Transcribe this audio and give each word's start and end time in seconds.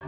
Eh, 0.00 0.06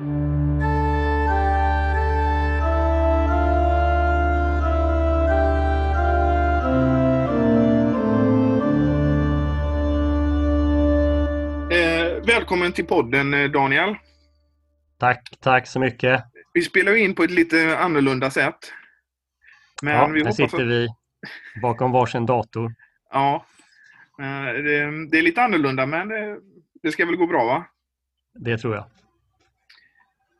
välkommen 12.26 12.72
till 12.72 12.86
podden 12.86 13.34
eh, 13.34 13.50
Daniel. 13.50 13.96
Tack, 14.98 15.38
tack 15.40 15.66
så 15.66 15.80
mycket. 15.80 16.24
Vi 16.52 16.62
spelar 16.62 16.96
in 16.96 17.14
på 17.14 17.22
ett 17.22 17.30
lite 17.30 17.78
annorlunda 17.78 18.30
sätt. 18.30 18.72
Men 19.82 19.94
ja, 19.94 20.06
vi 20.06 20.24
här 20.24 20.32
sitter 20.32 20.62
att... 20.62 20.68
vi 20.68 20.88
bakom 21.62 21.92
varsin 21.92 22.26
dator. 22.26 22.74
Ja, 23.10 23.44
eh, 24.20 24.62
det, 24.62 25.08
det 25.10 25.18
är 25.18 25.22
lite 25.22 25.42
annorlunda 25.42 25.86
men 25.86 26.08
det, 26.08 26.38
det 26.82 26.92
ska 26.92 27.06
väl 27.06 27.16
gå 27.16 27.26
bra 27.26 27.44
va? 27.44 27.64
Det 28.34 28.58
tror 28.58 28.74
jag. 28.74 28.84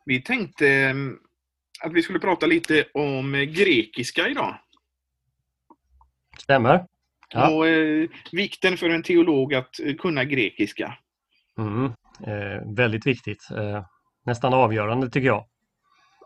Vi 0.05 0.21
tänkte 0.21 0.67
eh, 0.67 0.95
att 1.81 1.93
vi 1.93 2.01
skulle 2.01 2.19
prata 2.19 2.45
lite 2.45 2.85
om 2.93 3.31
grekiska 3.31 4.27
idag. 4.27 4.59
Stämmer. 6.39 6.85
Ja. 7.33 7.49
Och 7.49 7.67
eh, 7.67 8.09
vikten 8.31 8.77
för 8.77 8.89
en 8.89 9.03
teolog 9.03 9.53
att 9.53 9.79
kunna 9.99 10.23
grekiska. 10.23 10.97
Mm, 11.57 11.85
eh, 12.27 12.75
väldigt 12.75 13.07
viktigt. 13.07 13.49
Eh, 13.51 13.85
nästan 14.25 14.53
avgörande 14.53 15.09
tycker 15.09 15.27
jag. 15.27 15.45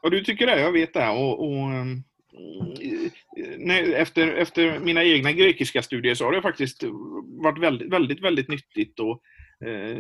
Ja, 0.01 0.09
du 0.09 0.23
tycker 0.23 0.47
det. 0.47 0.59
Jag 0.59 0.71
vet 0.71 0.93
det. 0.93 1.09
Och, 1.09 1.47
och 1.47 1.71
mm, 1.71 2.03
nej, 3.57 3.93
efter, 3.93 4.27
efter 4.27 4.79
mina 4.79 5.03
egna 5.03 5.31
grekiska 5.31 5.81
studier 5.81 6.15
så 6.15 6.25
har 6.25 6.31
det 6.31 6.41
faktiskt 6.41 6.83
varit 7.43 7.59
väldigt, 7.59 7.93
väldigt, 7.93 8.23
väldigt 8.23 8.49
nyttigt. 8.49 8.99
Och, 8.99 9.11
eh, 9.11 9.17
Eh, 9.65 9.97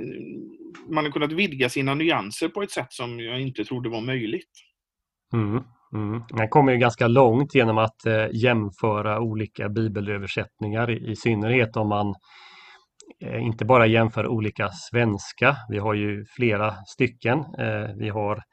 man 0.89 1.05
har 1.05 1.11
kunnat 1.11 1.31
vidga 1.31 1.69
sina 1.69 1.93
nyanser 1.93 2.49
på 2.49 2.61
ett 2.61 2.71
sätt 2.71 2.93
som 2.93 3.19
jag 3.19 3.41
inte 3.41 3.65
trodde 3.65 3.89
var 3.89 4.01
möjligt. 4.01 4.51
Mm, 5.33 5.63
mm. 5.93 6.23
Man 6.33 6.49
kommer 6.49 6.71
ju 6.71 6.77
ganska 6.77 7.07
långt 7.07 7.55
genom 7.55 7.77
att 7.77 8.05
eh, 8.05 8.27
jämföra 8.33 9.19
olika 9.19 9.69
bibelöversättningar, 9.69 10.89
i, 10.91 11.11
i 11.11 11.15
synnerhet 11.15 11.77
om 11.77 11.89
man 11.89 12.15
Eh, 13.23 13.43
inte 13.43 13.65
bara 13.65 13.87
jämför 13.87 14.27
olika 14.27 14.69
svenska. 14.69 15.57
Vi 15.69 15.77
har 15.77 15.93
ju 15.93 16.25
flera 16.25 16.75
stycken. 16.85 17.39
Eh, 17.39 17.95
vi 17.97 18.09
har, 18.09 18.43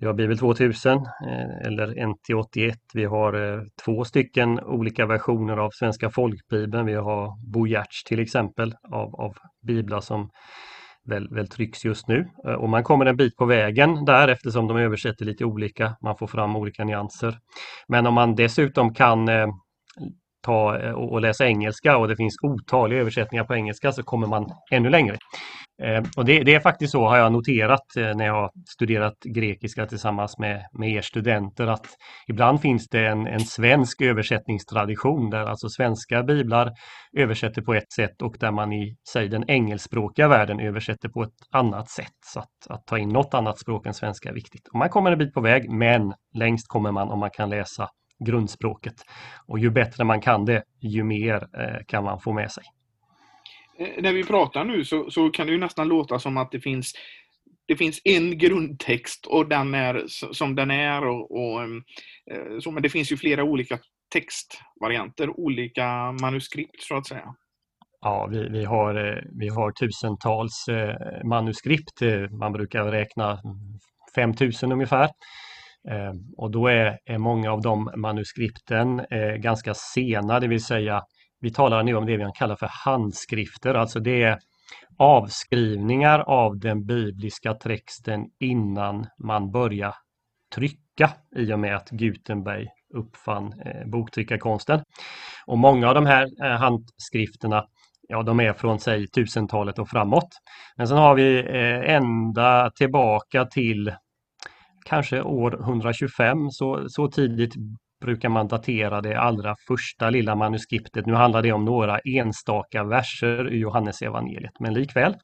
vi 0.00 0.06
har 0.06 0.14
Bibel 0.14 0.38
2000 0.38 0.92
eh, 0.92 1.66
eller 1.66 1.86
NT81. 1.86 2.74
Vi 2.94 3.04
har 3.04 3.54
eh, 3.54 3.60
två 3.84 4.04
stycken 4.04 4.60
olika 4.60 5.06
versioner 5.06 5.56
av 5.56 5.70
Svenska 5.70 6.10
folkbibeln. 6.10 6.86
Vi 6.86 6.94
har 6.94 7.52
Bo 7.52 7.66
Giertz 7.66 8.04
till 8.04 8.20
exempel 8.20 8.74
av, 8.92 9.14
av 9.14 9.36
biblar 9.66 10.00
som 10.00 10.30
väl, 11.08 11.28
väl 11.34 11.48
trycks 11.48 11.84
just 11.84 12.08
nu. 12.08 12.28
Eh, 12.46 12.54
och 12.54 12.68
man 12.68 12.84
kommer 12.84 13.06
en 13.06 13.16
bit 13.16 13.36
på 13.36 13.44
vägen 13.44 14.04
där 14.04 14.28
eftersom 14.28 14.68
de 14.68 14.76
översätter 14.76 15.24
lite 15.24 15.44
olika. 15.44 15.96
Man 16.02 16.16
får 16.16 16.26
fram 16.26 16.56
olika 16.56 16.84
nyanser. 16.84 17.38
Men 17.88 18.06
om 18.06 18.14
man 18.14 18.34
dessutom 18.34 18.94
kan 18.94 19.28
ta 20.44 20.92
och 20.94 21.20
läsa 21.20 21.46
engelska 21.46 21.96
och 21.96 22.08
det 22.08 22.16
finns 22.16 22.34
otaliga 22.42 23.00
översättningar 23.00 23.44
på 23.44 23.54
engelska 23.54 23.92
så 23.92 24.02
kommer 24.02 24.26
man 24.26 24.46
ännu 24.70 24.90
längre. 24.90 25.18
Eh, 25.82 26.02
och 26.16 26.24
det, 26.24 26.42
det, 26.44 26.54
är 26.54 26.60
faktiskt 26.60 26.92
så 26.92 27.08
har 27.08 27.16
jag 27.16 27.32
noterat 27.32 27.96
eh, 27.96 28.14
när 28.14 28.26
jag 28.26 28.34
har 28.34 28.50
studerat 28.68 29.14
grekiska 29.34 29.86
tillsammans 29.86 30.38
med, 30.38 30.66
med 30.72 30.90
er 30.90 31.00
studenter 31.00 31.66
att 31.66 31.86
ibland 32.28 32.60
finns 32.60 32.88
det 32.88 33.06
en, 33.06 33.26
en 33.26 33.40
svensk 33.40 34.00
översättningstradition 34.00 35.30
där 35.30 35.46
alltså 35.46 35.68
svenska 35.68 36.22
biblar 36.22 36.72
översätter 37.16 37.62
på 37.62 37.74
ett 37.74 37.92
sätt 37.92 38.22
och 38.22 38.36
där 38.40 38.50
man 38.50 38.72
i 38.72 38.96
säg, 39.12 39.28
den 39.28 39.50
engelskspråkiga 39.50 40.28
världen 40.28 40.60
översätter 40.60 41.08
på 41.08 41.22
ett 41.22 41.36
annat 41.50 41.88
sätt. 41.90 42.16
Så 42.26 42.40
att, 42.40 42.66
att 42.68 42.86
ta 42.86 42.98
in 42.98 43.08
något 43.08 43.34
annat 43.34 43.58
språk 43.58 43.86
än 43.86 43.94
svenska 43.94 44.28
är 44.28 44.34
viktigt. 44.34 44.68
Och 44.68 44.78
man 44.78 44.88
kommer 44.88 45.12
en 45.12 45.18
bit 45.18 45.34
på 45.34 45.40
väg 45.40 45.70
men 45.70 46.12
längst 46.34 46.68
kommer 46.68 46.92
man 46.92 47.08
om 47.08 47.20
man 47.20 47.30
kan 47.30 47.50
läsa 47.50 47.88
grundspråket. 48.26 48.94
Och 49.46 49.58
ju 49.58 49.70
bättre 49.70 50.04
man 50.04 50.20
kan 50.20 50.44
det, 50.44 50.62
ju 50.80 51.04
mer 51.04 51.34
eh, 51.34 51.78
kan 51.86 52.04
man 52.04 52.20
få 52.20 52.32
med 52.32 52.50
sig. 52.50 52.64
Eh, 53.78 54.02
när 54.02 54.12
vi 54.12 54.24
pratar 54.24 54.64
nu 54.64 54.84
så, 54.84 55.10
så, 55.10 55.30
kan 55.30 55.46
det 55.46 55.52
ju 55.52 55.58
nästan 55.58 55.88
låta 55.88 56.18
som 56.18 56.36
att 56.36 56.50
det 56.50 56.60
finns 56.60 56.92
det 57.66 57.76
finns 57.76 58.00
en 58.04 58.38
grundtext 58.38 59.26
och 59.26 59.48
den 59.48 59.74
är 59.74 60.04
som 60.32 60.54
den 60.54 60.70
är. 60.70 61.06
Och, 61.06 61.30
och 61.30 61.62
ehm, 61.62 61.82
eh, 62.30 62.58
så, 62.60 62.70
men 62.70 62.82
det 62.82 62.88
finns 62.88 63.12
ju 63.12 63.16
flera 63.16 63.44
olika 63.44 63.78
textvarianter, 64.12 65.40
olika 65.40 66.12
manuskript 66.12 66.82
så 66.82 66.96
att 66.96 67.06
säga. 67.06 67.34
Ja, 68.00 68.28
vi, 68.30 68.48
vi, 68.48 68.64
har, 68.64 68.94
eh, 68.94 69.22
vi 69.40 69.48
har 69.48 69.72
tusentals 69.72 70.66
manuskript. 71.24 72.02
Man 72.40 72.52
brukar 72.52 72.84
räkna 72.84 73.40
5000 74.14 74.72
ungefär. 74.72 75.08
Ehm, 75.90 76.16
och 76.36 76.50
då 76.50 76.66
är, 76.66 76.98
är 77.04 77.18
många 77.18 77.52
av 77.52 77.62
de 77.62 77.90
manuskripten 77.96 79.02
ganska 79.38 79.74
sena, 79.74 80.40
det 80.40 80.48
vill 80.48 80.64
säga 80.64 81.02
vi 81.42 81.50
talar 81.50 81.82
nu 81.82 81.94
om 81.94 82.06
det 82.06 82.16
vi 82.16 82.30
kallar 82.34 82.56
för 82.56 82.70
handskrifter, 82.84 83.74
alltså 83.74 84.00
det 84.00 84.22
är 84.22 84.38
avskrivningar 84.98 86.18
av 86.18 86.58
den 86.58 86.86
bibliska 86.86 87.54
texten 87.54 88.20
innan 88.40 89.06
man 89.18 89.50
börjar 89.50 89.94
trycka 90.54 91.10
i 91.36 91.52
och 91.52 91.58
med 91.58 91.76
att 91.76 91.90
Gutenberg 91.90 92.66
uppfann 92.94 93.52
eh, 93.66 93.90
boktryckarkonsten. 93.90 94.80
Och 95.46 95.58
många 95.58 95.88
av 95.88 95.94
de 95.94 96.06
här 96.06 96.26
eh, 96.44 96.58
handskrifterna 96.58 97.64
ja, 98.08 98.22
de 98.22 98.40
är 98.40 98.52
från 98.52 98.78
säg 98.78 99.06
1000-talet 99.06 99.78
och 99.78 99.88
framåt. 99.88 100.28
Men 100.76 100.88
sen 100.88 100.98
har 100.98 101.14
vi 101.14 101.38
eh, 101.38 101.94
ända 101.94 102.70
tillbaka 102.70 103.44
till 103.44 103.94
kanske 104.84 105.22
år 105.22 105.60
125, 105.62 106.50
så, 106.50 106.88
så 106.88 107.08
tidigt 107.08 107.54
brukar 108.02 108.28
man 108.28 108.48
datera 108.48 109.00
det 109.00 109.20
allra 109.20 109.56
första 109.68 110.10
lilla 110.10 110.34
manuskriptet. 110.34 111.06
Nu 111.06 111.14
handlar 111.14 111.42
det 111.42 111.52
om 111.52 111.64
några 111.64 111.98
enstaka 111.98 112.84
verser 112.84 113.52
i 113.52 113.58
Johannesevangeliet, 113.58 114.60
men 114.60 114.74
likväl. 114.74 115.14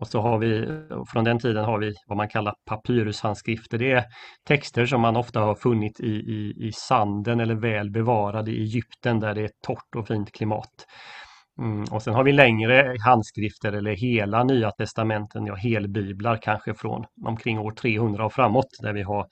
Och 0.00 0.08
så 0.08 0.20
har 0.20 0.38
vi, 0.38 0.66
från 1.12 1.24
den 1.24 1.38
tiden 1.38 1.64
har 1.64 1.78
vi 1.78 1.94
vad 2.06 2.16
man 2.16 2.28
kallar 2.28 2.54
papyrushandskrifter. 2.66 3.78
Det 3.78 3.92
är 3.92 4.04
texter 4.48 4.86
som 4.86 5.00
man 5.00 5.16
ofta 5.16 5.40
har 5.40 5.54
funnit 5.54 6.00
i, 6.00 6.12
i, 6.12 6.54
i 6.66 6.72
sanden 6.72 7.40
eller 7.40 7.54
väl 7.54 7.90
bevarade 7.90 8.50
i 8.50 8.62
Egypten 8.62 9.20
där 9.20 9.34
det 9.34 9.42
är 9.42 9.50
torrt 9.66 9.94
och 9.96 10.06
fint 10.06 10.32
klimat. 10.32 10.86
Mm, 11.58 11.84
och 11.90 12.02
sen 12.02 12.14
har 12.14 12.24
vi 12.24 12.32
längre 12.32 12.96
handskrifter 13.04 13.72
eller 13.72 13.96
hela 13.96 14.44
Nya 14.44 14.70
Testamenten, 14.70 15.46
ja 15.46 15.54
helbiblar 15.54 16.38
kanske 16.42 16.74
från 16.74 17.04
omkring 17.26 17.58
år 17.58 17.70
300 17.70 18.26
och 18.26 18.32
framåt 18.32 18.68
där 18.82 18.92
vi 18.92 19.02
har 19.02 19.26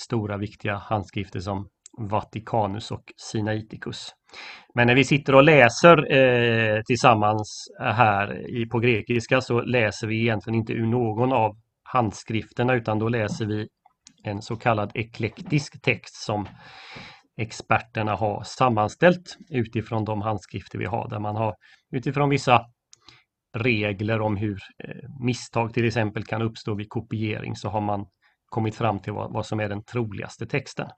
stora 0.00 0.36
viktiga 0.36 0.76
handskrifter 0.76 1.40
som 1.40 1.68
Vatikanus 1.98 2.90
och 2.90 3.12
Sinaiticus. 3.16 4.08
Men 4.74 4.86
när 4.86 4.94
vi 4.94 5.04
sitter 5.04 5.34
och 5.34 5.44
läser 5.44 6.12
eh, 6.12 6.82
tillsammans 6.82 7.66
eh, 7.80 7.86
här 7.86 8.50
i, 8.50 8.66
på 8.66 8.78
grekiska 8.78 9.40
så 9.40 9.60
läser 9.60 10.06
vi 10.06 10.20
egentligen 10.20 10.58
inte 10.58 10.72
ur 10.72 10.86
någon 10.86 11.32
av 11.32 11.56
handskrifterna 11.82 12.74
utan 12.74 12.98
då 12.98 13.08
läser 13.08 13.46
vi 13.46 13.68
en 14.24 14.42
så 14.42 14.56
kallad 14.56 14.90
eklektisk 14.94 15.82
text 15.82 16.14
som 16.14 16.48
experterna 17.36 18.14
har 18.14 18.42
sammanställt 18.42 19.36
utifrån 19.50 20.04
de 20.04 20.22
handskrifter 20.22 20.78
vi 20.78 20.84
har 20.84 21.08
där 21.08 21.18
man 21.18 21.36
har 21.36 21.54
utifrån 21.92 22.30
vissa 22.30 22.64
regler 23.56 24.20
om 24.20 24.36
hur 24.36 24.58
eh, 24.84 25.10
misstag 25.20 25.74
till 25.74 25.86
exempel 25.86 26.24
kan 26.24 26.42
uppstå 26.42 26.74
vid 26.74 26.88
kopiering 26.88 27.56
så 27.56 27.68
har 27.68 27.80
man 27.80 28.06
kommit 28.46 28.74
fram 28.74 28.98
till 28.98 29.12
vad, 29.12 29.32
vad 29.32 29.46
som 29.46 29.60
är 29.60 29.68
den 29.68 29.84
troligaste 29.84 30.46
texten. 30.46 30.88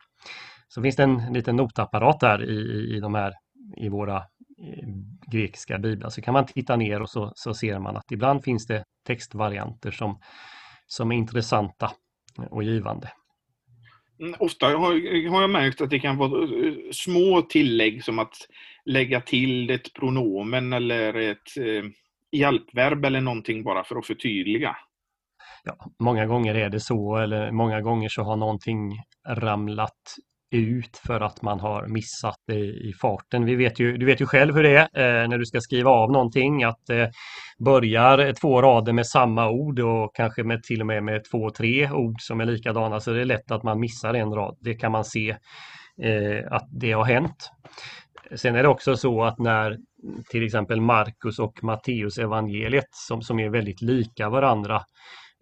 Så 0.69 0.83
finns 0.83 0.97
det 0.97 1.03
en 1.03 1.33
liten 1.33 1.57
notapparat 1.57 2.21
där 2.21 2.51
i, 2.51 2.97
i, 2.97 3.01
de 3.01 3.15
här, 3.15 3.33
i 3.77 3.89
våra 3.89 4.17
eh, 4.17 4.89
grekiska 5.33 5.79
biblar 5.79 6.11
så 6.11 6.23
kan 6.23 6.35
man 6.35 6.47
titta 6.47 6.77
ner 6.77 7.03
och 7.03 7.11
så, 7.11 7.33
så 7.35 7.55
ser 7.55 7.79
man 7.79 7.97
att 7.97 8.13
ibland 8.13 8.45
finns 8.45 8.67
det 8.67 8.85
textvarianter 9.07 9.91
som, 9.91 10.21
som 10.87 11.13
är 11.13 11.17
intressanta 11.17 11.91
och 12.51 12.63
givande. 12.63 13.13
Mm, 14.21 14.35
ofta 14.39 14.67
har, 14.67 15.31
har 15.31 15.41
jag 15.41 15.51
märkt 15.51 15.81
att 15.81 15.91
det 15.91 15.99
kan 15.99 16.17
vara 16.17 16.43
eh, 16.43 16.75
små 16.93 17.43
tillägg 17.43 18.05
som 18.05 18.19
att 18.19 18.35
lägga 18.85 19.21
till 19.21 19.71
ett 19.71 19.95
pronomen 19.95 20.73
eller 20.73 21.15
ett 21.15 21.57
eh, 21.61 21.85
hjälpverb 22.33 23.05
eller 23.05 23.21
någonting 23.21 23.65
bara 23.65 23.85
för 23.85 23.97
att 23.97 24.07
förtydliga. 24.07 24.77
Ja, 25.65 25.77
många 25.99 26.27
gånger 26.27 26.55
är 26.55 26.69
det 26.69 26.81
så 26.81 27.17
eller 27.17 27.51
många 27.53 27.81
gånger 27.81 28.09
så 28.09 28.23
har 28.23 28.37
någonting 28.37 28.93
ramlat 29.29 29.93
ut 30.51 31.01
för 31.07 31.21
att 31.21 31.43
man 31.43 31.61
har 31.61 31.87
missat 31.87 32.37
det 32.47 32.59
i 32.65 32.93
farten. 33.01 33.45
Vi 33.45 33.57
vet 33.57 33.81
ju, 33.81 33.97
du 33.97 34.07
vet 34.07 34.21
ju 34.21 34.27
själv 34.27 34.55
hur 34.55 34.63
det 34.63 34.77
är 34.77 35.23
eh, 35.23 35.29
när 35.29 35.39
du 35.39 35.47
ska 35.47 35.61
skriva 35.61 35.91
av 35.91 36.13
någonting 36.13 36.65
att 36.65 36.91
eh, 36.91 37.07
börjar 37.59 38.33
två 38.33 38.63
rader 38.63 38.93
med 38.93 39.07
samma 39.07 39.51
ord 39.51 39.81
och 39.81 40.17
kanske 40.17 40.45
med 40.45 40.63
till 40.63 40.81
och 40.81 40.87
med 40.87 41.03
med 41.05 41.25
två, 41.31 41.51
tre 41.51 41.91
ord 41.91 42.17
som 42.19 42.41
är 42.41 42.45
likadana 42.45 43.01
så 43.01 43.13
det 43.13 43.21
är 43.21 43.25
lätt 43.25 43.51
att 43.51 43.63
man 43.63 43.81
missar 43.81 44.15
en 44.15 44.35
rad. 44.35 44.57
Det 44.61 44.75
kan 44.75 44.93
man 44.93 45.05
se 45.05 45.31
eh, 46.03 46.53
att 46.53 46.69
det 46.71 46.93
har 46.93 47.05
hänt. 47.05 47.51
Sen 48.35 48.57
är 48.57 48.63
det 48.63 48.69
också 48.69 48.97
så 48.97 49.25
att 49.25 49.39
när 49.39 49.77
till 50.31 50.45
exempel 50.45 50.81
Markus 50.81 51.39
och 51.39 51.65
Matteus 51.65 52.19
evangeliet 52.19 52.89
som, 52.91 53.23
som 53.23 53.41
är 53.41 53.49
väldigt 53.49 53.83
lika 53.83 54.29
varandra 54.29 54.83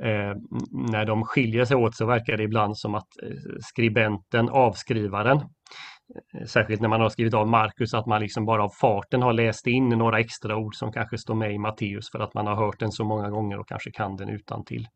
Eh, 0.02 0.37
när 0.70 1.05
de 1.05 1.25
skiljer 1.25 1.64
sig 1.64 1.76
åt 1.76 1.96
så 1.96 2.06
verkar 2.06 2.37
det 2.37 2.43
ibland 2.43 2.79
som 2.79 2.94
att 2.94 3.08
eh, 3.23 3.29
skribenten, 3.61 4.49
avskrivaren, 4.49 5.37
eh, 5.37 6.46
särskilt 6.46 6.81
när 6.81 6.88
man 6.88 7.00
har 7.00 7.08
skrivit 7.08 7.35
av 7.35 7.49
Markus, 7.49 7.94
att 7.94 8.06
man 8.06 8.20
liksom 8.20 8.44
bara 8.44 8.64
av 8.64 8.70
farten 8.81 9.23
har 9.23 9.32
läst 9.32 9.67
in 9.67 9.88
några 9.88 10.20
extra 10.20 10.56
ord 10.56 10.75
som 10.75 10.93
kanske 10.93 11.19
står 11.19 11.35
med 11.35 11.55
i 11.55 11.58
Matteus 11.58 12.11
för 12.11 12.19
att 12.19 12.35
man 12.35 12.46
har 12.46 12.56
hört 12.56 12.81
den 12.81 12.93
så 12.93 13.05
många 13.05 13.31
gånger 13.31 13.58
och 13.58 13.69
kanske 13.69 13.91
kan 13.91 14.17
den 14.17 14.29
utan 14.29 14.64
till. 14.64 14.87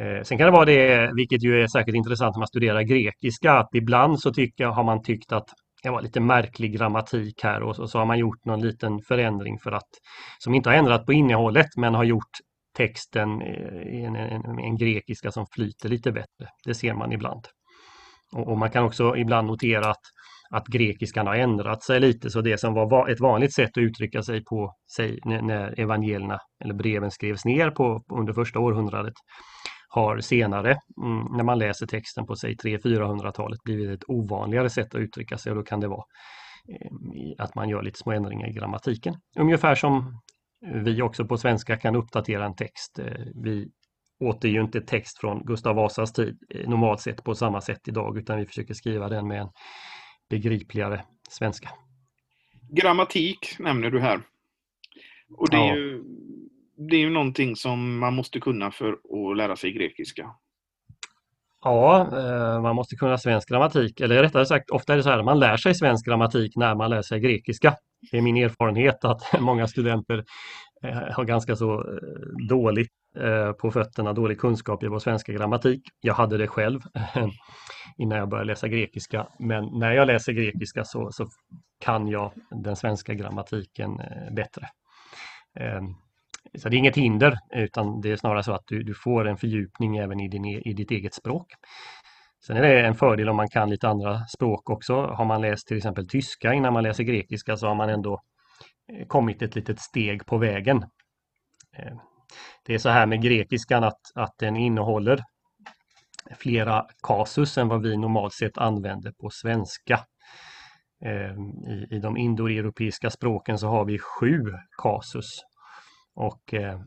Eh, 0.00 0.22
sen 0.22 0.38
kan 0.38 0.46
det 0.46 0.52
vara 0.52 0.64
det, 0.64 1.12
vilket 1.16 1.44
ju 1.44 1.62
är 1.62 1.66
särskilt 1.66 1.96
intressant 1.96 2.36
när 2.36 2.40
man 2.40 2.48
studerar 2.48 2.82
grekiska, 2.82 3.52
att 3.52 3.74
ibland 3.74 4.20
så 4.20 4.32
tycker, 4.32 4.66
har 4.66 4.84
man 4.84 5.02
tyckt 5.02 5.32
att 5.32 5.48
det 5.82 5.90
var 5.90 6.02
lite 6.02 6.20
märklig 6.20 6.72
grammatik 6.72 7.42
här 7.44 7.62
och 7.62 7.76
så, 7.76 7.88
så, 7.88 7.98
har 7.98 8.06
man 8.06 8.18
gjort 8.18 8.44
någon 8.44 8.60
liten 8.60 9.00
förändring 9.00 9.58
för 9.58 9.72
att 9.72 9.88
som 10.38 10.54
inte 10.54 10.68
har 10.68 10.76
ändrat 10.76 11.06
på 11.06 11.12
innehållet 11.12 11.66
men 11.76 11.94
har 11.94 12.04
gjort 12.04 12.30
texten 12.76 13.42
i 13.42 14.04
en, 14.06 14.16
en, 14.16 14.58
en 14.58 14.76
grekiska 14.76 15.30
som 15.30 15.46
flyter 15.52 15.88
lite 15.88 16.12
bättre. 16.12 16.48
Det 16.64 16.74
ser 16.74 16.94
man 16.94 17.12
ibland. 17.12 17.46
Och, 18.36 18.48
och, 18.48 18.58
man 18.58 18.70
kan 18.70 18.84
också 18.84 19.16
ibland 19.16 19.46
notera 19.46 19.90
att, 19.90 20.02
att 20.50 20.66
grekiskan 20.66 21.26
har 21.26 21.34
ändrat 21.34 21.82
sig 21.82 22.00
lite 22.00 22.30
så 22.30 22.40
det 22.40 22.58
som 22.58 22.74
var 22.74 23.08
ett 23.08 23.20
vanligt 23.20 23.54
sätt 23.54 23.70
att 23.70 23.82
uttrycka 23.82 24.22
sig 24.22 24.44
på 24.44 24.74
sig 24.96 25.18
när 25.24 25.80
evangelierna 25.80 26.38
eller 26.64 26.74
breven 26.74 27.10
skrevs 27.10 27.44
ner 27.44 27.70
på, 27.70 28.02
under 28.12 28.32
första 28.32 28.58
århundradet 28.58 29.14
har 29.94 30.20
senare, 30.20 30.70
mm, 31.02 31.36
när 31.36 31.44
man 31.44 31.58
läser 31.58 31.86
texten 31.86 32.26
på 32.26 32.36
sig 32.36 32.56
300-400-talet, 32.56 33.62
blivit 33.64 33.90
ett 33.90 34.08
ovanligare 34.08 34.70
sätt 34.70 34.94
att 34.94 35.00
uttrycka 35.00 35.38
sig 35.38 35.50
och 35.50 35.56
då 35.56 35.62
kan 35.62 35.80
det 35.80 35.88
vara 35.88 36.04
eh, 36.68 37.44
att 37.44 37.54
man 37.54 37.68
gör 37.68 37.82
lite 37.82 37.98
små 37.98 38.12
ändringar 38.12 38.48
i 38.48 38.52
grammatiken. 38.52 39.14
Ungefär 39.38 39.74
som 39.74 40.20
vi 40.62 41.02
också 41.02 41.24
på 41.24 41.38
svenska 41.38 41.76
kan 41.76 41.96
uppdatera 41.96 42.46
en 42.46 42.56
text. 42.56 42.98
Eh, 42.98 43.26
vi 43.34 43.68
återger 44.20 44.60
inte 44.60 44.80
text 44.80 45.18
från 45.18 45.44
Gustav 45.44 45.76
Vasas 45.76 46.12
tid 46.12 46.38
eh, 46.54 46.68
normalt 46.68 47.00
sett 47.00 47.24
på 47.24 47.34
samma 47.34 47.60
sätt 47.60 47.88
idag 47.88 48.18
utan 48.18 48.38
vi 48.38 48.46
försöker 48.46 48.74
skriva 48.74 49.08
den 49.08 49.28
med 49.28 49.40
en 49.40 49.48
begripligare 50.30 51.04
svenska. 51.28 51.70
Grammatik 52.70 53.56
nämner 53.58 53.90
du 53.90 54.00
här. 54.00 54.20
Och 55.36 55.50
det 55.50 55.56
är 55.56 55.68
ja. 55.68 55.76
ju 55.76 56.04
det 56.88 56.96
är 56.96 57.00
ju 57.00 57.10
någonting 57.10 57.56
som 57.56 57.98
man 57.98 58.14
måste 58.14 58.40
kunna 58.40 58.70
för 58.70 58.92
att 58.92 59.36
lära 59.36 59.56
sig 59.56 59.72
grekiska. 59.72 60.30
Ja, 61.64 62.00
eh, 62.00 62.62
man 62.62 62.76
måste 62.76 62.96
kunna 62.96 63.18
svensk 63.18 63.48
grammatik, 63.48 64.00
eller 64.00 64.22
rättare 64.22 64.46
sagt, 64.46 64.70
ofta 64.70 64.92
är 64.92 64.96
det 64.96 65.02
så 65.02 65.10
här, 65.10 65.22
man 65.22 65.38
lär 65.38 65.56
sig 65.56 65.74
svensk 65.74 66.06
grammatik 66.06 66.56
när 66.56 66.74
man 66.74 66.90
lär 66.90 67.02
sig 67.02 67.20
grekiska. 67.20 67.76
Det 68.10 68.18
är 68.18 68.22
min 68.22 68.36
erfarenhet 68.36 69.04
att 69.04 69.22
många 69.40 69.66
studenter 69.66 70.24
eh, 70.82 71.12
har 71.12 71.24
ganska 71.24 71.56
så 71.56 71.72
eh, 71.74 72.46
dåligt 72.48 72.92
eh, 73.16 73.52
på 73.52 73.70
fötterna, 73.70 74.12
dålig 74.12 74.40
kunskap 74.40 74.82
i 74.82 74.86
vår 74.86 74.98
svenska 74.98 75.32
grammatik. 75.32 75.82
Jag 76.00 76.14
hade 76.14 76.38
det 76.38 76.48
själv 76.48 76.80
innan 77.98 78.18
jag 78.18 78.28
började 78.28 78.46
läsa 78.46 78.68
grekiska, 78.68 79.26
men 79.38 79.64
när 79.78 79.92
jag 79.92 80.06
läser 80.06 80.32
grekiska 80.32 80.84
så, 80.84 81.12
så 81.12 81.26
kan 81.80 82.08
jag 82.08 82.32
den 82.50 82.76
svenska 82.76 83.14
grammatiken 83.14 84.00
bättre. 84.36 84.68
Ehm, 85.60 85.94
så 86.58 86.68
det 86.68 86.76
är 86.76 86.78
inget 86.78 86.96
hinder 86.96 87.38
utan 87.54 88.00
det 88.00 88.10
är 88.10 88.16
snarare 88.16 88.42
så 88.42 88.52
att 88.52 88.64
du, 88.66 88.82
du 88.82 88.94
får 88.94 89.28
en 89.28 89.36
fördjupning 89.36 89.96
även 89.96 90.20
i, 90.20 90.28
din, 90.28 90.44
e, 90.44 90.62
i 90.64 90.72
ditt 90.72 90.90
eget 90.90 91.14
språk. 91.14 91.46
Sen 92.46 92.56
är 92.56 92.62
det 92.62 92.86
en 92.86 92.94
fördel 92.94 93.28
om 93.28 93.36
man 93.36 93.48
kan 93.48 93.70
lite 93.70 93.88
andra 93.88 94.26
språk 94.26 94.70
också. 94.70 95.06
Har 95.06 95.24
man 95.24 95.40
läst 95.40 95.66
till 95.66 95.76
exempel 95.76 96.08
tyska 96.08 96.54
innan 96.54 96.72
man 96.72 96.82
läser 96.82 97.04
grekiska 97.04 97.56
så 97.56 97.66
har 97.66 97.74
man 97.74 97.88
ändå 97.88 98.20
eh, 98.92 99.06
kommit 99.06 99.42
ett 99.42 99.54
litet 99.54 99.80
steg 99.80 100.26
på 100.26 100.38
vägen. 100.38 100.76
Eh, 101.76 101.96
det 102.66 102.74
är 102.74 102.78
så 102.78 102.88
här 102.88 103.06
med 103.06 103.22
grekiskan 103.22 103.84
att, 103.84 104.00
att 104.14 104.34
den 104.38 104.56
innehåller 104.56 105.20
flera 106.36 106.86
kasus 107.02 107.58
än 107.58 107.68
vad 107.68 107.82
vi 107.82 107.96
normalt 107.96 108.34
sett 108.34 108.58
använder 108.58 109.12
på 109.12 109.30
svenska. 109.30 110.00
Eh, 111.04 111.32
I, 111.72 111.86
i 111.90 111.98
de 111.98 112.16
indoeuropeiska 112.16 113.10
språken 113.10 113.58
så 113.58 113.66
har 113.66 113.84
vi 113.84 113.98
sju 113.98 114.42
kasus 114.82 115.40
och 116.14 116.54
eh, 116.54 116.80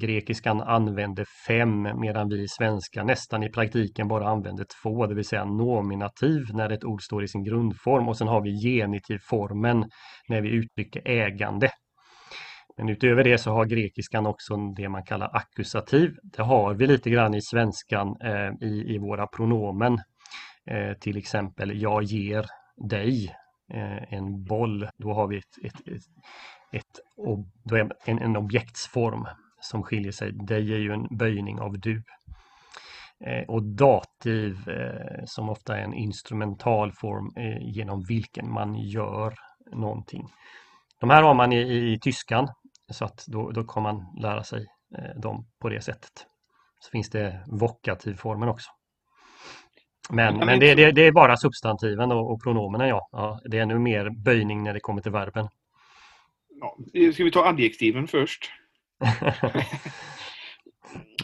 grekiskan 0.00 0.60
använder 0.60 1.24
fem 1.46 1.88
medan 2.00 2.28
vi 2.28 2.48
svenska 2.48 3.04
nästan 3.04 3.42
i 3.42 3.50
praktiken 3.50 4.08
bara 4.08 4.28
använder 4.28 4.66
två, 4.82 5.06
det 5.06 5.14
vill 5.14 5.24
säga 5.24 5.44
nominativ 5.44 6.46
när 6.54 6.70
ett 6.70 6.84
ord 6.84 7.02
står 7.02 7.24
i 7.24 7.28
sin 7.28 7.44
grundform 7.44 8.08
och 8.08 8.16
sen 8.16 8.28
har 8.28 8.40
vi 8.40 8.50
genitivformen 8.50 9.84
när 10.28 10.40
vi 10.40 10.48
uttrycker 10.48 11.08
ägande. 11.08 11.70
Men 12.76 12.88
utöver 12.88 13.24
det 13.24 13.38
så 13.38 13.50
har 13.50 13.64
grekiskan 13.64 14.26
också 14.26 14.56
det 14.56 14.88
man 14.88 15.04
kallar 15.04 15.36
ackusativ. 15.36 16.16
Det 16.22 16.42
har 16.42 16.74
vi 16.74 16.86
lite 16.86 17.10
grann 17.10 17.34
i 17.34 17.42
svenskan 17.42 18.16
eh, 18.24 18.68
i, 18.68 18.94
i 18.94 18.98
våra 18.98 19.26
pronomen. 19.26 19.98
Eh, 20.70 20.92
till 21.00 21.16
exempel 21.16 21.82
jag 21.82 22.02
ger 22.02 22.46
dig 22.90 23.34
eh, 23.74 24.14
en 24.14 24.44
boll. 24.44 24.88
Då 24.98 25.12
har 25.12 25.28
vi 25.28 25.38
ett, 25.38 25.64
ett, 25.64 25.88
ett 25.88 26.02
ett, 26.72 27.00
en, 28.04 28.18
en 28.18 28.36
objektsform 28.36 29.26
som 29.60 29.82
skiljer 29.82 30.12
sig. 30.12 30.32
Dig 30.32 30.72
är 30.74 30.78
ju 30.78 30.92
en 30.92 31.16
böjning 31.16 31.60
av 31.60 31.78
du. 31.78 32.02
Eh, 33.24 33.44
och 33.48 33.62
dativ 33.62 34.68
eh, 34.68 35.24
som 35.24 35.48
ofta 35.48 35.78
är 35.78 35.82
en 35.82 35.94
instrumental 35.94 36.92
form 36.92 37.32
eh, 37.36 37.58
genom 37.60 38.04
vilken 38.08 38.52
man 38.52 38.74
gör 38.74 39.34
någonting. 39.72 40.28
De 41.00 41.10
här 41.10 41.22
har 41.22 41.34
man 41.34 41.52
i, 41.52 41.92
i 41.92 41.98
tyskan 42.00 42.48
så 42.90 43.04
att 43.04 43.24
då, 43.26 43.50
då 43.50 43.64
kan 43.64 43.82
man 43.82 44.06
lära 44.20 44.44
sig 44.44 44.66
dem 45.16 45.46
på 45.60 45.68
det 45.68 45.80
sättet. 45.80 46.26
Så 46.80 46.90
finns 46.90 47.10
det 47.10 47.44
vokativformen 47.46 48.48
också. 48.48 48.70
Men, 50.10 50.36
men 50.36 50.60
det, 50.60 50.74
det, 50.74 50.92
det, 50.92 51.06
är 51.06 51.12
bara 51.12 51.36
substantiven 51.36 52.12
och, 52.12 52.32
och 52.32 52.42
pronomen 52.42 52.88
ja. 52.88 53.08
ja. 53.12 53.40
Det 53.44 53.58
är 53.58 53.62
ännu 53.62 53.78
mer 53.78 54.10
böjning 54.24 54.62
när 54.62 54.74
det 54.74 54.80
kommer 54.80 55.02
till 55.02 55.12
verben 55.12 55.48
ja, 56.60 56.76
ska 57.12 57.24
vi 57.24 57.30
ta 57.30 57.46
adjektiven 57.46 58.08
först? 58.08 58.50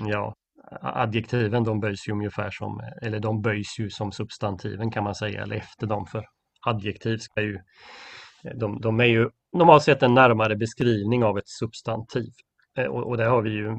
ja, 0.00 0.34
adjektiven 0.80 1.64
de 1.64 1.80
böjs 1.80 2.08
ju 2.08 2.12
ungefär 2.12 2.50
som, 2.50 2.80
eller 3.02 3.20
de 3.20 3.42
böjs 3.42 3.78
ju 3.78 3.90
som 3.90 4.12
substantiven 4.12 4.90
kan 4.90 5.04
man 5.04 5.14
säga, 5.14 5.42
eller 5.42 5.56
efter 5.56 5.86
dem, 5.86 6.06
för 6.06 6.24
adjektiv 6.66 7.18
ska 7.18 7.42
ju, 7.42 7.58
de, 8.54 8.80
de 8.80 9.00
är 9.00 9.04
ju 9.04 9.30
normalt 9.52 9.82
sett 9.82 10.02
en 10.02 10.14
närmare 10.14 10.56
beskrivning 10.56 11.24
av 11.24 11.38
ett 11.38 11.48
substantiv. 11.48 12.30
Eh, 12.78 12.86
och, 12.86 13.08
och 13.08 13.16
där 13.16 13.28
har 13.28 13.42
vi 13.42 13.50
ju, 13.50 13.76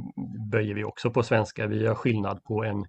böjer 0.52 0.74
vi 0.74 0.84
också 0.84 1.12
på 1.12 1.24
svenska, 1.24 1.68
vi 1.68 1.88
har 1.88 1.96
skillnad 1.96 2.44
på 2.44 2.64
en, 2.64 2.86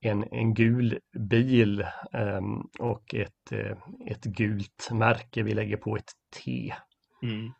en, 0.00 0.24
en 0.32 0.54
gul 0.54 0.98
bil 1.18 1.86
um, 2.12 2.70
och 2.78 3.14
ett, 3.14 3.52
eh, 3.52 3.76
ett 4.06 4.24
gult 4.24 4.88
märke, 4.92 5.42
vi 5.42 5.54
lägger 5.54 5.76
på 5.76 5.96
ett 5.96 6.12
T. 6.44 6.74
Mm. 7.22 7.52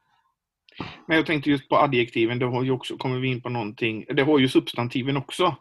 Men 1.07 1.17
jag 1.17 1.27
tänkte 1.27 1.51
just 1.51 1.69
på 1.69 1.77
adjektiven, 1.77 2.39
det 2.39 2.47
har 2.47 2.65
ju 2.65 2.71
också, 2.71 2.97
kommer 2.97 3.19
vi 3.19 3.29
in 3.29 3.43
på 3.43 3.49
någonting, 3.49 4.05
det 4.15 4.23
har 4.23 4.39
ju 4.39 4.49
substantiven 4.49 5.17
också. 5.17 5.57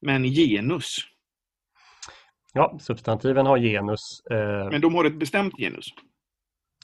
Men 0.00 0.24
genus? 0.24 0.96
Ja, 2.52 2.78
substantiven 2.80 3.46
har 3.46 3.58
genus. 3.58 4.22
Eh, 4.30 4.70
men 4.70 4.80
de 4.80 4.94
har 4.94 5.04
ett 5.04 5.18
bestämt 5.18 5.54
genus? 5.58 5.86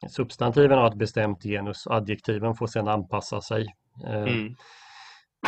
Substantiven 0.09 0.79
har 0.79 0.87
ett 0.87 0.99
bestämt 0.99 1.43
genus, 1.43 1.87
adjektiven 1.87 2.55
får 2.55 2.67
sedan 2.67 2.89
anpassa 2.89 3.41
sig. 3.41 3.75
Eh, 4.07 4.23
mm. 4.23 4.55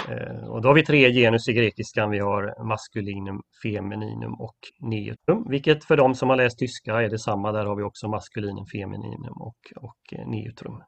Eh, 0.09 0.49
och 0.49 0.62
då 0.62 0.69
har 0.69 0.75
vi 0.75 0.85
tre 0.85 1.12
genus 1.12 1.49
i 1.49 1.53
grekiskan. 1.53 2.11
Vi 2.11 2.19
har 2.19 2.65
maskulinum, 2.65 3.43
femininum 3.62 4.35
och 4.35 4.57
neutrum, 4.79 5.47
vilket 5.49 5.85
för 5.85 5.97
de 5.97 6.15
som 6.15 6.31
har 6.31 6.37
läst 6.37 6.59
tyska 6.59 7.03
är 7.03 7.09
detsamma. 7.09 7.53
Där 7.53 7.67
har 7.67 7.77
vi 7.77 7.83
också 7.83 8.09
maskulinum, 8.09 8.67
femininum 8.67 9.41
och, 9.41 9.73
och 9.77 10.27
neutrum. 10.27 10.83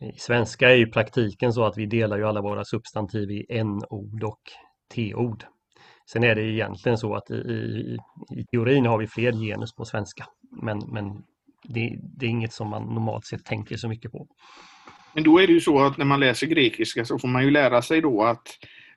I 0.00 0.18
svenska 0.18 0.70
är 0.70 0.74
ju 0.74 0.86
praktiken 0.86 1.52
så 1.52 1.64
att 1.64 1.78
vi 1.78 1.86
delar 1.86 2.16
ju 2.16 2.24
alla 2.24 2.40
våra 2.40 2.64
substantiv 2.64 3.30
i 3.30 3.46
n-ord 3.48 4.24
och 4.24 4.40
t-ord. 4.94 5.44
Sen 6.12 6.24
är 6.24 6.34
det 6.34 6.42
egentligen 6.42 6.98
så 6.98 7.14
att 7.14 7.30
i, 7.30 7.34
i, 7.34 7.98
i, 8.36 8.44
teorin 8.44 8.86
har 8.86 8.98
vi 8.98 9.06
fler 9.06 9.32
genus 9.32 9.74
på 9.74 9.84
svenska, 9.84 10.26
men, 10.62 10.78
men 10.78 11.24
det, 11.64 11.98
det, 12.02 12.26
är 12.26 12.30
inget 12.30 12.52
som 12.52 12.68
man 12.68 12.82
normalt 12.82 13.26
sett 13.26 13.44
tänker 13.44 13.76
så 13.76 13.88
mycket 13.88 14.12
på. 14.12 14.28
Men 15.14 15.24
då 15.24 15.38
är 15.38 15.46
det 15.46 15.52
ju 15.52 15.60
så 15.60 15.80
att 15.80 15.98
när 15.98 16.04
man 16.04 16.20
läser 16.20 16.46
grekiska 16.46 17.04
så 17.04 17.18
får 17.18 17.28
man 17.28 17.44
ju 17.44 17.50
lära 17.50 17.82
sig 17.82 18.00
då 18.00 18.22
att 18.22 18.48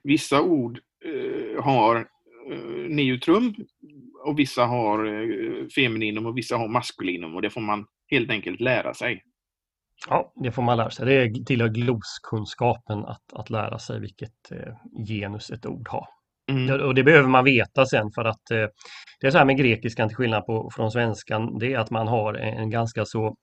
vissa 0.02 0.42
ord 0.42 0.80
eh, 1.04 1.64
har 1.64 1.96
eh, 2.50 2.88
neutrum 2.88 3.54
och 4.24 4.38
vissa 4.38 4.64
har 4.64 5.06
eh, 5.06 5.66
femininum 5.74 6.26
och 6.26 6.38
vissa 6.38 6.56
har 6.56 6.68
maskulinum 6.68 7.34
och 7.34 7.42
det 7.42 7.50
får 7.50 7.60
man 7.60 7.86
helt 8.10 8.30
enkelt 8.30 8.60
lära 8.60 8.94
sig. 8.94 9.22
Ja, 10.08 10.32
det 10.36 10.52
får 10.52 10.62
man 10.62 10.76
lära 10.76 10.90
sig. 10.90 11.06
Det 11.06 11.44
tillhör 11.46 11.68
gloskunskapen 11.68 13.04
att, 13.04 13.32
att 13.32 13.50
lära 13.50 13.78
sig 13.78 14.00
vilket 14.00 14.52
eh, 14.52 15.04
genus 15.06 15.50
ett 15.50 15.66
ord 15.66 15.88
har. 15.88 16.06
Mm. 16.50 16.80
Och 16.80 16.94
det 16.94 17.02
behöver 17.02 17.28
man 17.28 17.44
veta 17.44 17.86
sen 17.86 18.10
för 18.14 18.24
att 18.24 18.50
eh, 18.50 18.66
det 19.20 19.26
är 19.26 19.30
så 19.30 19.38
här 19.38 19.44
med 19.44 19.56
grekiskan 19.56 20.08
till 20.08 20.16
skillnad 20.16 20.46
på, 20.46 20.70
från 20.74 20.90
svenskan, 20.90 21.58
det 21.58 21.72
är 21.72 21.78
att 21.78 21.90
man 21.90 22.08
har 22.08 22.34
en 22.34 22.70
ganska 22.70 23.04
så 23.04 23.36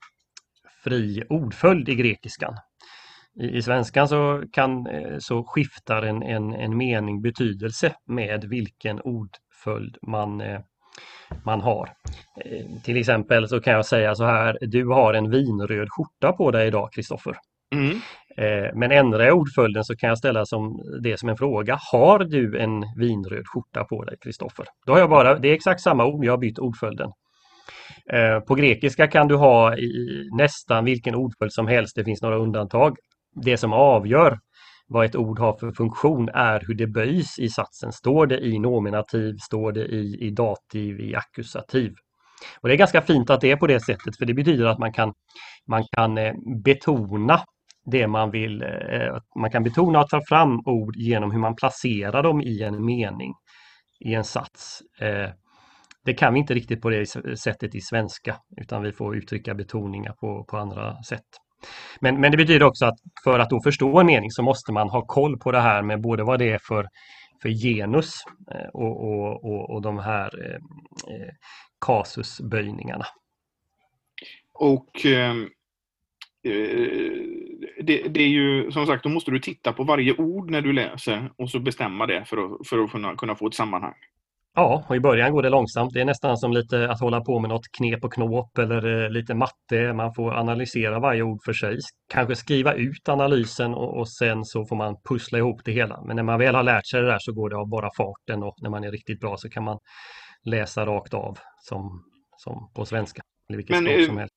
fri 0.83 1.23
ordföljd 1.29 1.89
i 1.89 1.95
grekiskan. 1.95 2.53
I, 3.41 3.57
i 3.57 3.61
svenskan 3.61 4.07
så, 4.07 4.43
kan, 4.51 4.87
eh, 4.87 5.17
så 5.19 5.43
skiftar 5.43 6.01
en, 6.01 6.23
en, 6.23 6.53
en 6.53 6.77
mening 6.77 7.21
betydelse 7.21 7.95
med 8.05 8.45
vilken 8.45 9.01
ordföljd 9.01 9.97
man, 10.01 10.41
eh, 10.41 10.59
man 11.45 11.61
har. 11.61 11.89
Eh, 12.45 12.81
till 12.83 12.97
exempel 12.97 13.47
så 13.47 13.61
kan 13.61 13.73
jag 13.73 13.85
säga 13.85 14.15
så 14.15 14.25
här, 14.25 14.57
du 14.61 14.87
har 14.87 15.13
en 15.13 15.29
vinröd 15.31 15.87
skjorta 15.89 16.31
på 16.31 16.51
dig 16.51 16.67
idag 16.67 16.93
Kristoffer. 16.93 17.35
Mm. 17.75 17.99
Men 18.73 18.91
ändrar 18.91 19.23
jag 19.23 19.37
ordföljden 19.37 19.83
så 19.83 19.95
kan 19.95 20.09
jag 20.09 20.17
ställa 20.17 20.45
som, 20.45 20.81
det 21.03 21.19
som 21.19 21.29
en 21.29 21.37
fråga. 21.37 21.79
Har 21.91 22.19
du 22.19 22.59
en 22.59 22.83
vinröd 22.97 23.43
skjorta 23.47 23.83
på 23.83 24.03
dig 24.03 24.17
Kristoffer? 24.21 24.65
Då 24.85 24.93
har 24.93 24.99
jag 24.99 25.09
bara, 25.09 25.39
det 25.39 25.47
är 25.47 25.53
exakt 25.53 25.81
samma 25.81 26.05
ord, 26.05 26.25
jag 26.25 26.33
har 26.33 26.37
bytt 26.37 26.59
ordföljden. 26.59 27.11
På 28.47 28.55
grekiska 28.55 29.07
kan 29.07 29.27
du 29.27 29.35
ha 29.35 29.77
i 29.77 30.29
nästan 30.37 30.85
vilken 30.85 31.15
ordföljd 31.15 31.53
som 31.53 31.67
helst, 31.67 31.95
det 31.95 32.03
finns 32.03 32.21
några 32.21 32.37
undantag 32.37 32.97
det 33.35 33.57
som 33.57 33.73
avgör 33.73 34.39
vad 34.89 35.05
ett 35.05 35.15
ord 35.15 35.39
har 35.39 35.53
för 35.53 35.71
funktion 35.71 36.29
är 36.29 36.63
hur 36.67 36.73
det 36.73 36.87
böjs 36.87 37.39
i 37.39 37.49
satsen. 37.49 37.91
Står 37.91 38.27
det 38.27 38.39
i 38.39 38.59
nominativ, 38.59 39.35
står 39.37 39.71
det 39.71 39.85
i, 39.85 40.17
i 40.21 40.29
dativ, 40.29 40.99
i 40.99 41.15
ackusativ. 41.15 41.93
Och 42.61 42.67
Det 42.67 42.75
är 42.75 42.77
ganska 42.77 43.01
fint 43.01 43.29
att 43.29 43.41
det 43.41 43.51
är 43.51 43.55
på 43.55 43.67
det 43.67 43.79
sättet 43.79 44.17
för 44.17 44.25
det 44.25 44.33
betyder 44.33 44.65
att 44.65 44.79
man 44.79 44.93
kan, 44.93 45.13
man 45.67 45.83
kan 45.91 46.17
eh, 46.17 46.33
betona 46.63 47.41
det 47.85 48.07
man 48.07 48.31
vill. 48.31 48.61
Eh, 48.61 49.17
man 49.39 49.51
kan 49.51 49.63
betona 49.63 50.01
och 50.01 50.09
ta 50.09 50.21
fram 50.29 50.59
ord 50.65 50.95
genom 50.95 51.31
hur 51.31 51.39
man 51.39 51.55
placerar 51.55 52.23
dem 52.23 52.41
i 52.41 52.63
en 52.63 52.85
mening, 52.85 53.33
i 53.99 54.13
en 54.13 54.23
sats. 54.23 54.81
Eh, 54.99 55.29
det 56.05 56.13
kan 56.13 56.33
vi 56.33 56.39
inte 56.39 56.53
riktigt 56.53 56.81
på 56.81 56.89
det 56.89 57.05
sättet 57.39 57.75
i 57.75 57.81
svenska 57.81 58.37
utan 58.57 58.83
vi 58.83 58.91
får 58.91 59.17
uttrycka 59.17 59.53
betoningar 59.53 60.13
på, 60.13 60.43
på 60.43 60.57
andra 60.57 61.03
sätt. 61.03 61.48
Men, 61.99 62.21
men 62.21 62.31
det 62.31 62.37
betyder 62.37 62.65
också 62.65 62.85
att 62.85 62.99
för 63.23 63.39
att 63.39 63.49
då 63.49 63.61
förstå 63.61 63.99
en 63.99 64.05
mening 64.05 64.31
så 64.31 64.43
måste 64.43 64.71
man 64.71 64.89
ha 64.89 65.05
koll 65.05 65.39
på 65.39 65.51
det 65.51 65.61
här 65.61 65.81
med 65.81 66.01
både 66.01 66.23
vad 66.23 66.39
det 66.39 66.51
är 66.51 66.59
för, 66.67 66.87
för 67.41 67.49
genus 67.49 68.13
eh, 68.51 68.69
och, 68.73 69.03
och, 69.03 69.45
och, 69.45 69.69
och 69.69 69.81
de 69.81 69.99
här 69.99 70.45
eh, 70.45 70.55
eh, 71.15 71.33
kasusböjningarna. 71.85 73.05
Och 74.53 75.05
eh, 75.05 75.35
eh, 76.43 77.23
det, 77.81 78.07
det, 78.07 78.21
är 78.21 78.27
ju 78.27 78.71
som 78.71 78.85
sagt, 78.85 79.03
då 79.03 79.09
måste 79.09 79.31
du 79.31 79.39
titta 79.39 79.73
på 79.73 79.83
varje 79.83 80.13
ord 80.13 80.51
när 80.51 80.61
du 80.61 80.73
läser 80.73 81.31
och 81.37 81.49
så 81.49 81.59
bestämma 81.59 82.05
det 82.05 82.25
för 82.25 82.37
att, 82.37 82.67
för 82.67 82.83
att 82.83 82.91
kunna, 82.91 83.15
kunna 83.15 83.35
få 83.35 83.47
ett 83.47 83.53
sammanhang. 83.53 83.95
Ja, 84.55 84.85
och 84.89 84.95
i 84.95 84.99
början 84.99 85.31
går 85.31 85.43
det 85.43 85.49
långsamt. 85.49 85.93
Det 85.93 86.01
är 86.01 86.05
nästan 86.05 86.37
som 86.37 86.53
lite 86.53 86.89
att 86.89 86.99
hålla 86.99 87.21
på 87.21 87.39
med 87.39 87.49
något 87.49 87.71
knep 87.77 88.03
och 88.03 88.13
knåp 88.13 88.57
eller 88.57 89.03
eh, 89.03 89.09
lite 89.09 89.33
matte. 89.33 89.93
Man 89.93 90.13
får 90.13 90.33
analysera 90.33 90.99
varje 90.99 91.21
ord 91.21 91.39
för 91.45 91.53
sig. 91.53 91.77
Kanske 92.13 92.35
skriva 92.35 92.73
ut 92.73 93.09
analysen 93.09 93.73
och, 93.73 93.99
och 93.99 94.09
sen 94.09 94.45
så 94.45 94.65
får 94.65 94.75
man 94.75 94.95
pussla 95.09 95.37
ihop 95.37 95.61
det 95.65 95.71
hela. 95.71 96.01
Men 96.01 96.15
när 96.15 96.23
man 96.23 96.39
väl 96.39 96.55
har 96.55 96.63
lärt 96.63 96.87
sig 96.87 97.01
det 97.01 97.07
där 97.07 97.19
så 97.19 97.33
går 97.33 97.49
det 97.49 97.57
av 97.57 97.69
bara 97.69 97.89
farten 97.97 98.43
och 98.43 98.55
när 98.61 98.69
man 98.69 98.83
är 98.83 98.91
riktigt 98.91 99.19
bra 99.19 99.37
så 99.37 99.49
kan 99.49 99.63
man 99.63 99.77
läsa 100.43 100.85
rakt 100.85 101.13
av 101.13 101.37
som, 101.59 102.03
som 102.37 102.71
på 102.75 102.85
svenska. 102.85 103.21
Eller 103.49 103.57
vilket 103.57 103.75
Men, 103.75 103.85
språk 103.85 104.05
som 104.05 104.17
helst. 104.17 104.33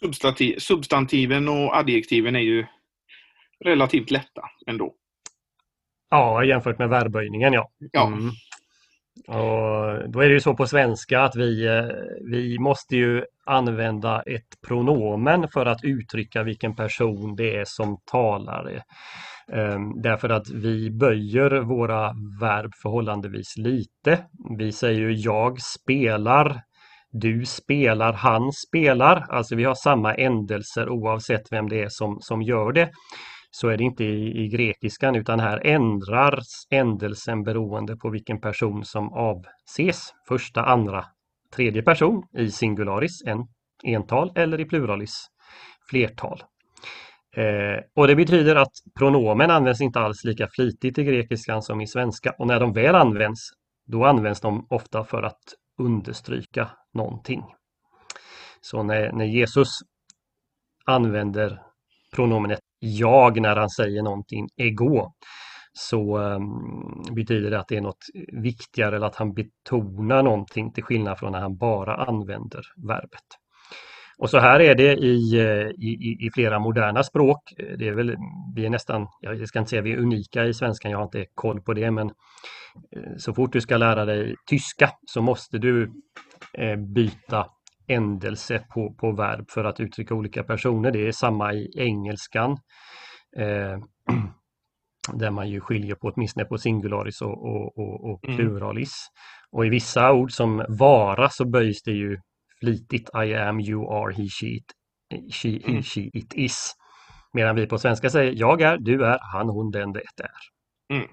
Substantiv, 0.00 0.58
substantiven 0.58 1.48
och 1.48 1.76
adjektiven 1.76 2.36
är 2.36 2.40
ju 2.40 2.66
relativt 3.64 4.10
lätta 4.10 4.42
ändå. 4.66 4.94
Ja, 6.10 6.44
jämfört 6.44 6.78
med 6.78 6.88
verbböjningen 6.88 7.52
ja. 7.52 7.70
ja. 7.92 8.06
Mm. 8.06 8.30
Och 9.26 10.10
då 10.10 10.20
är 10.20 10.28
det 10.28 10.34
ju 10.34 10.40
så 10.40 10.54
på 10.54 10.66
svenska 10.66 11.20
att 11.20 11.36
vi, 11.36 11.66
eh, 11.66 11.84
vi 12.30 12.58
måste 12.58 12.96
ju 12.96 13.24
använda 13.46 14.22
ett 14.22 14.60
pronomen 14.66 15.48
för 15.52 15.66
att 15.66 15.84
uttrycka 15.84 16.42
vilken 16.42 16.76
person 16.76 17.36
det 17.36 17.56
är 17.56 17.64
som 17.66 17.98
talar. 18.10 18.82
Ehm, 19.52 20.02
därför 20.02 20.28
att 20.28 20.50
vi 20.50 20.90
böjer 20.90 21.60
våra 21.60 22.12
verb 22.40 22.70
förhållandevis 22.82 23.56
lite. 23.56 24.18
Vi 24.58 24.72
säger 24.72 25.00
ju 25.00 25.12
jag 25.12 25.60
spelar, 25.60 26.60
du 27.12 27.44
spelar, 27.44 28.12
han 28.12 28.52
spelar. 28.52 29.26
Alltså 29.28 29.56
vi 29.56 29.64
har 29.64 29.74
samma 29.74 30.14
ändelser 30.14 30.88
oavsett 30.88 31.42
vem 31.50 31.68
det 31.68 31.82
är 31.82 31.88
som, 31.88 32.18
som 32.20 32.42
gör 32.42 32.72
det 32.72 32.90
så 33.60 33.68
är 33.68 33.76
det 33.76 33.84
inte 33.84 34.04
i, 34.04 34.44
i 34.44 34.48
grekiskan 34.48 35.16
utan 35.16 35.40
här 35.40 35.66
ändras 35.66 36.66
ändelsen 36.70 37.42
beroende 37.42 37.96
på 37.96 38.10
vilken 38.10 38.40
person 38.40 38.84
som 38.84 39.12
avses. 39.12 40.14
Första, 40.28 40.64
andra, 40.64 41.04
tredje 41.56 41.82
person 41.82 42.22
i 42.36 42.50
singularis, 42.50 43.22
en 43.26 43.46
ental 43.84 44.32
eller 44.34 44.60
i 44.60 44.64
pluralis, 44.64 45.26
flertal. 45.90 46.42
Eh, 47.36 47.84
och 47.94 48.06
det 48.06 48.16
betyder 48.16 48.56
att 48.56 48.72
pronomen 48.98 49.50
används 49.50 49.80
inte 49.80 50.00
alls 50.00 50.24
lika 50.24 50.48
flitigt 50.48 50.98
i 50.98 51.04
grekiskan 51.04 51.62
som 51.62 51.80
i 51.80 51.86
svenska 51.86 52.34
och 52.38 52.46
när 52.46 52.60
de 52.60 52.72
väl 52.72 52.94
används 52.94 53.40
då 53.86 54.04
används 54.04 54.40
de 54.40 54.66
ofta 54.70 55.04
för 55.04 55.22
att 55.22 55.42
understryka 55.78 56.70
någonting. 56.94 57.42
Så 58.60 58.82
när, 58.82 59.12
när 59.12 59.24
Jesus 59.24 59.78
använder 60.84 61.62
pronomenet 62.14 62.60
jag 62.78 63.40
när 63.40 63.56
han 63.56 63.70
säger 63.70 64.02
någonting 64.02 64.48
ego 64.56 65.12
så 65.72 66.18
um, 66.18 67.02
betyder 67.14 67.50
det 67.50 67.60
att 67.60 67.68
det 67.68 67.76
är 67.76 67.80
något 67.80 68.04
viktigare 68.42 68.96
eller 68.96 69.06
att 69.06 69.16
han 69.16 69.34
betonar 69.34 70.22
någonting 70.22 70.72
till 70.72 70.84
skillnad 70.84 71.18
från 71.18 71.32
när 71.32 71.40
han 71.40 71.56
bara 71.56 71.94
använder 71.94 72.62
verbet. 72.88 73.24
Och 74.18 74.30
så 74.30 74.38
här 74.38 74.60
är 74.60 74.74
det 74.74 74.94
i, 74.94 75.38
eh, 75.38 75.68
i, 75.68 76.16
i 76.20 76.30
flera 76.34 76.58
moderna 76.58 77.02
språk. 77.02 77.54
Det 77.78 77.88
är 77.88 77.94
väl, 77.94 78.16
vi 78.54 78.66
är 78.66 78.70
nästan, 78.70 79.06
jag 79.20 79.48
ska 79.48 79.58
inte 79.58 79.70
säga 79.70 79.82
vi 79.82 79.92
är 79.92 79.98
unika 79.98 80.44
i 80.44 80.54
svenskan, 80.54 80.90
jag 80.90 80.98
har 80.98 81.04
inte 81.04 81.26
koll 81.34 81.60
på 81.60 81.74
det, 81.74 81.90
men 81.90 82.06
eh, 82.96 83.16
så 83.18 83.34
fort 83.34 83.52
du 83.52 83.60
ska 83.60 83.76
lära 83.76 84.04
dig 84.04 84.34
tyska 84.46 84.90
så 85.06 85.22
måste 85.22 85.58
du 85.58 85.92
eh, 86.52 86.76
byta 86.76 87.46
ändelse 87.88 88.64
på, 88.74 88.94
på 88.94 89.12
verb 89.12 89.50
för 89.50 89.64
att 89.64 89.80
uttrycka 89.80 90.14
olika 90.14 90.44
personer. 90.44 90.90
Det 90.90 91.08
är 91.08 91.12
samma 91.12 91.52
i 91.52 91.68
engelskan. 91.76 92.50
Eh, 93.36 93.78
där 95.12 95.30
man 95.30 95.48
ju 95.48 95.60
skiljer 95.60 95.94
på 95.94 96.08
åtminstone 96.08 96.44
på 96.44 96.58
singularis 96.58 97.22
och, 97.22 97.44
och, 97.44 97.78
och, 97.78 98.10
och 98.10 98.24
mm. 98.24 98.36
pluralis. 98.36 98.92
Mm. 98.92 99.58
Och 99.58 99.66
i 99.66 99.68
vissa 99.68 100.12
ord 100.12 100.32
som 100.32 100.64
vara 100.68 101.28
så 101.28 101.44
böjs 101.44 101.82
det 101.82 101.92
ju 101.92 102.18
flitigt 102.60 103.10
I 103.14 103.34
am, 103.34 103.60
you 103.60 103.92
are, 103.92 104.14
he, 104.14 104.28
she, 104.28 104.46
it, 104.46 105.34
she, 105.34 105.48
he, 105.48 105.70
mm. 105.70 105.82
she, 105.82 106.00
it 106.00 106.34
is. 106.34 106.74
Medan 107.32 107.56
vi 107.56 107.66
på 107.66 107.78
svenska 107.78 108.10
säger 108.10 108.32
jag 108.36 108.60
är, 108.60 108.78
du 108.78 109.04
är, 109.04 109.18
han, 109.32 109.48
hon, 109.48 109.70
den, 109.70 109.92
det 109.92 110.00
är. 110.00 110.96
Mm. 110.96 111.08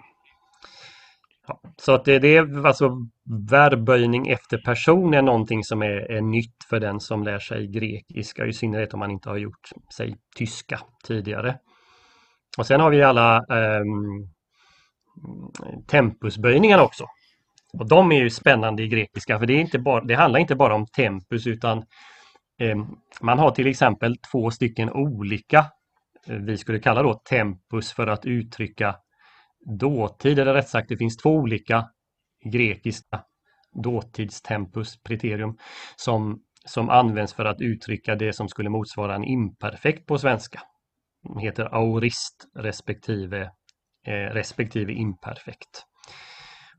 Ja, 1.48 1.62
så 1.78 1.94
att 1.94 2.06
det, 2.06 2.20
det 2.20 2.38
är 2.38 2.66
alltså 2.68 2.90
verbböjning 3.50 4.28
efter 4.28 4.58
person 4.58 5.14
är 5.14 5.22
någonting 5.22 5.64
som 5.64 5.82
är, 5.82 6.12
är 6.12 6.22
nytt 6.22 6.64
för 6.70 6.80
den 6.80 7.00
som 7.00 7.24
lär 7.24 7.40
sig 7.40 7.68
grekiska, 7.68 8.46
i 8.46 8.54
synnerhet 8.54 8.94
om 8.94 9.00
man 9.00 9.12
inte 9.12 9.30
har 9.30 9.38
gjort 9.38 9.70
sig 9.98 10.18
tyska 10.36 10.80
tidigare. 11.04 11.58
Och 12.58 12.68
sen 12.68 12.82
har 12.82 12.90
vi 12.90 13.04
alla 13.04 13.38
eh, 13.38 13.84
tempusböjningar 15.88 16.80
också. 16.80 17.06
Och 17.74 17.88
de 17.88 18.12
är 18.12 18.20
ju 18.20 18.30
spännande 18.30 18.84
i 18.84 18.88
grekiska 18.88 19.40
för 19.40 19.46
det, 19.46 19.54
är 19.54 19.62
inte 19.62 19.80
bara, 19.80 20.04
det 20.04 20.16
handlar 20.16 20.40
inte 20.40 20.56
bara 20.56 20.76
om 20.76 20.86
tempus 20.86 21.48
utan 21.48 21.78
eh, 22.60 22.78
man 23.22 23.40
har 23.40 23.52
till 23.52 23.68
exempel 23.68 24.16
två 24.32 24.52
stycken 24.52 24.90
olika, 24.90 25.66
eh, 26.28 26.36
vi 26.36 26.58
skulle 26.58 26.80
kalla 26.80 27.04
då 27.04 27.14
tempus 27.14 27.94
för 27.94 28.08
att 28.08 28.26
uttrycka 28.26 28.96
dåtid, 29.66 30.40
eller 30.40 30.54
rätt 30.54 30.70
sagt 30.70 30.90
det 30.90 30.98
finns 30.98 31.18
två 31.18 31.30
olika 31.30 31.90
grekiska 32.52 33.24
dåtidstempus, 33.84 35.04
preterium, 35.04 35.58
som, 35.96 36.42
som 36.66 36.90
används 36.90 37.34
för 37.34 37.46
att 37.46 37.62
uttrycka 37.62 38.16
det 38.16 38.34
som 38.34 38.48
skulle 38.48 38.70
motsvara 38.70 39.16
en 39.16 39.24
imperfekt 39.24 40.06
på 40.06 40.18
svenska. 40.18 40.62
De 41.24 41.40
heter 41.40 41.76
aurist 41.76 42.46
respektive, 42.56 43.42
eh, 44.08 44.34
respektive 44.34 44.94
imperfekt. 44.94 45.86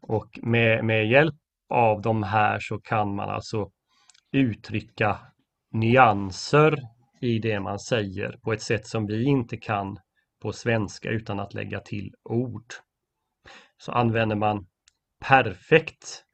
Och 0.00 0.38
med, 0.42 0.84
med 0.84 1.10
hjälp 1.10 1.34
av 1.68 2.02
de 2.02 2.22
här 2.22 2.60
så 2.60 2.78
kan 2.78 3.14
man 3.14 3.28
alltså 3.28 3.70
uttrycka 4.32 5.18
nyanser 5.72 6.78
i 7.20 7.38
det 7.38 7.60
man 7.60 7.78
säger 7.78 8.38
på 8.42 8.52
ett 8.52 8.62
sätt 8.62 8.86
som 8.86 9.06
vi 9.06 9.24
inte 9.24 9.56
kan 9.56 9.98
på 10.42 10.52
svenska 10.52 11.10
utan 11.10 11.40
att 11.40 11.54
lägga 11.54 11.80
till 11.80 12.14
ord. 12.22 12.74
Så 13.78 13.92
använder 13.92 14.36
man 14.36 14.66
perfekt 15.20 16.24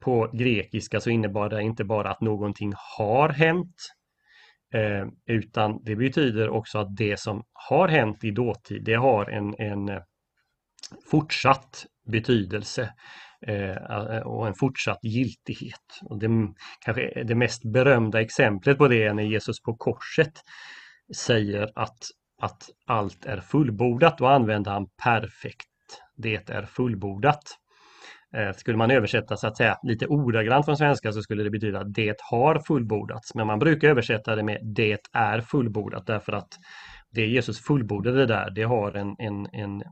på 0.00 0.30
grekiska 0.32 1.00
så 1.00 1.10
innebär 1.10 1.48
det 1.48 1.62
inte 1.62 1.84
bara 1.84 2.10
att 2.10 2.20
någonting 2.20 2.72
har 2.98 3.28
hänt 3.28 3.76
eh, 4.74 5.06
utan 5.26 5.84
det 5.84 5.96
betyder 5.96 6.48
också 6.48 6.78
att 6.78 6.96
det 6.96 7.20
som 7.20 7.44
har 7.52 7.88
hänt 7.88 8.24
i 8.24 8.30
dåtid 8.30 8.84
det 8.84 8.94
har 8.94 9.30
en, 9.30 9.54
en 9.58 9.88
eh, 9.88 10.02
fortsatt 11.10 11.86
betydelse 12.06 12.94
eh, 13.46 14.18
och 14.18 14.46
en 14.46 14.54
fortsatt 14.54 14.98
giltighet. 15.02 16.00
Och 16.02 16.18
det, 16.18 16.28
kanske 16.84 17.24
det 17.24 17.34
mest 17.34 17.62
berömda 17.64 18.20
exemplet 18.20 18.78
på 18.78 18.88
det 18.88 19.02
är 19.02 19.14
när 19.14 19.22
Jesus 19.22 19.62
på 19.62 19.76
korset 19.76 20.32
säger 21.16 21.70
att 21.74 21.98
att 22.42 22.70
allt 22.86 23.24
är 23.26 23.40
fullbordat, 23.40 24.18
då 24.18 24.26
använder 24.26 24.70
han 24.70 24.86
perfekt. 25.02 25.66
Det 26.16 26.50
är 26.50 26.62
fullbordat. 26.62 27.42
Eh, 28.36 28.52
skulle 28.52 28.76
man 28.76 28.90
översätta 28.90 29.36
så 29.36 29.46
att 29.46 29.56
säga 29.56 29.78
lite 29.82 30.06
ordagrant 30.06 30.64
från 30.64 30.76
svenska 30.76 31.12
så 31.12 31.22
skulle 31.22 31.42
det 31.42 31.50
betyda 31.50 31.84
det 31.84 32.16
har 32.30 32.58
fullbordats. 32.58 33.34
Men 33.34 33.46
man 33.46 33.58
brukar 33.58 33.88
översätta 33.88 34.36
det 34.36 34.42
med 34.42 34.60
det 34.62 35.00
är 35.12 35.40
fullbordat 35.40 36.06
därför 36.06 36.32
att 36.32 36.48
det 37.10 37.26
Jesus 37.26 37.60
fullbordade 37.60 38.26
där, 38.26 38.50
det 38.50 38.62
har 38.62 38.92
en, 38.92 39.16
en, 39.18 39.46
en, 39.52 39.82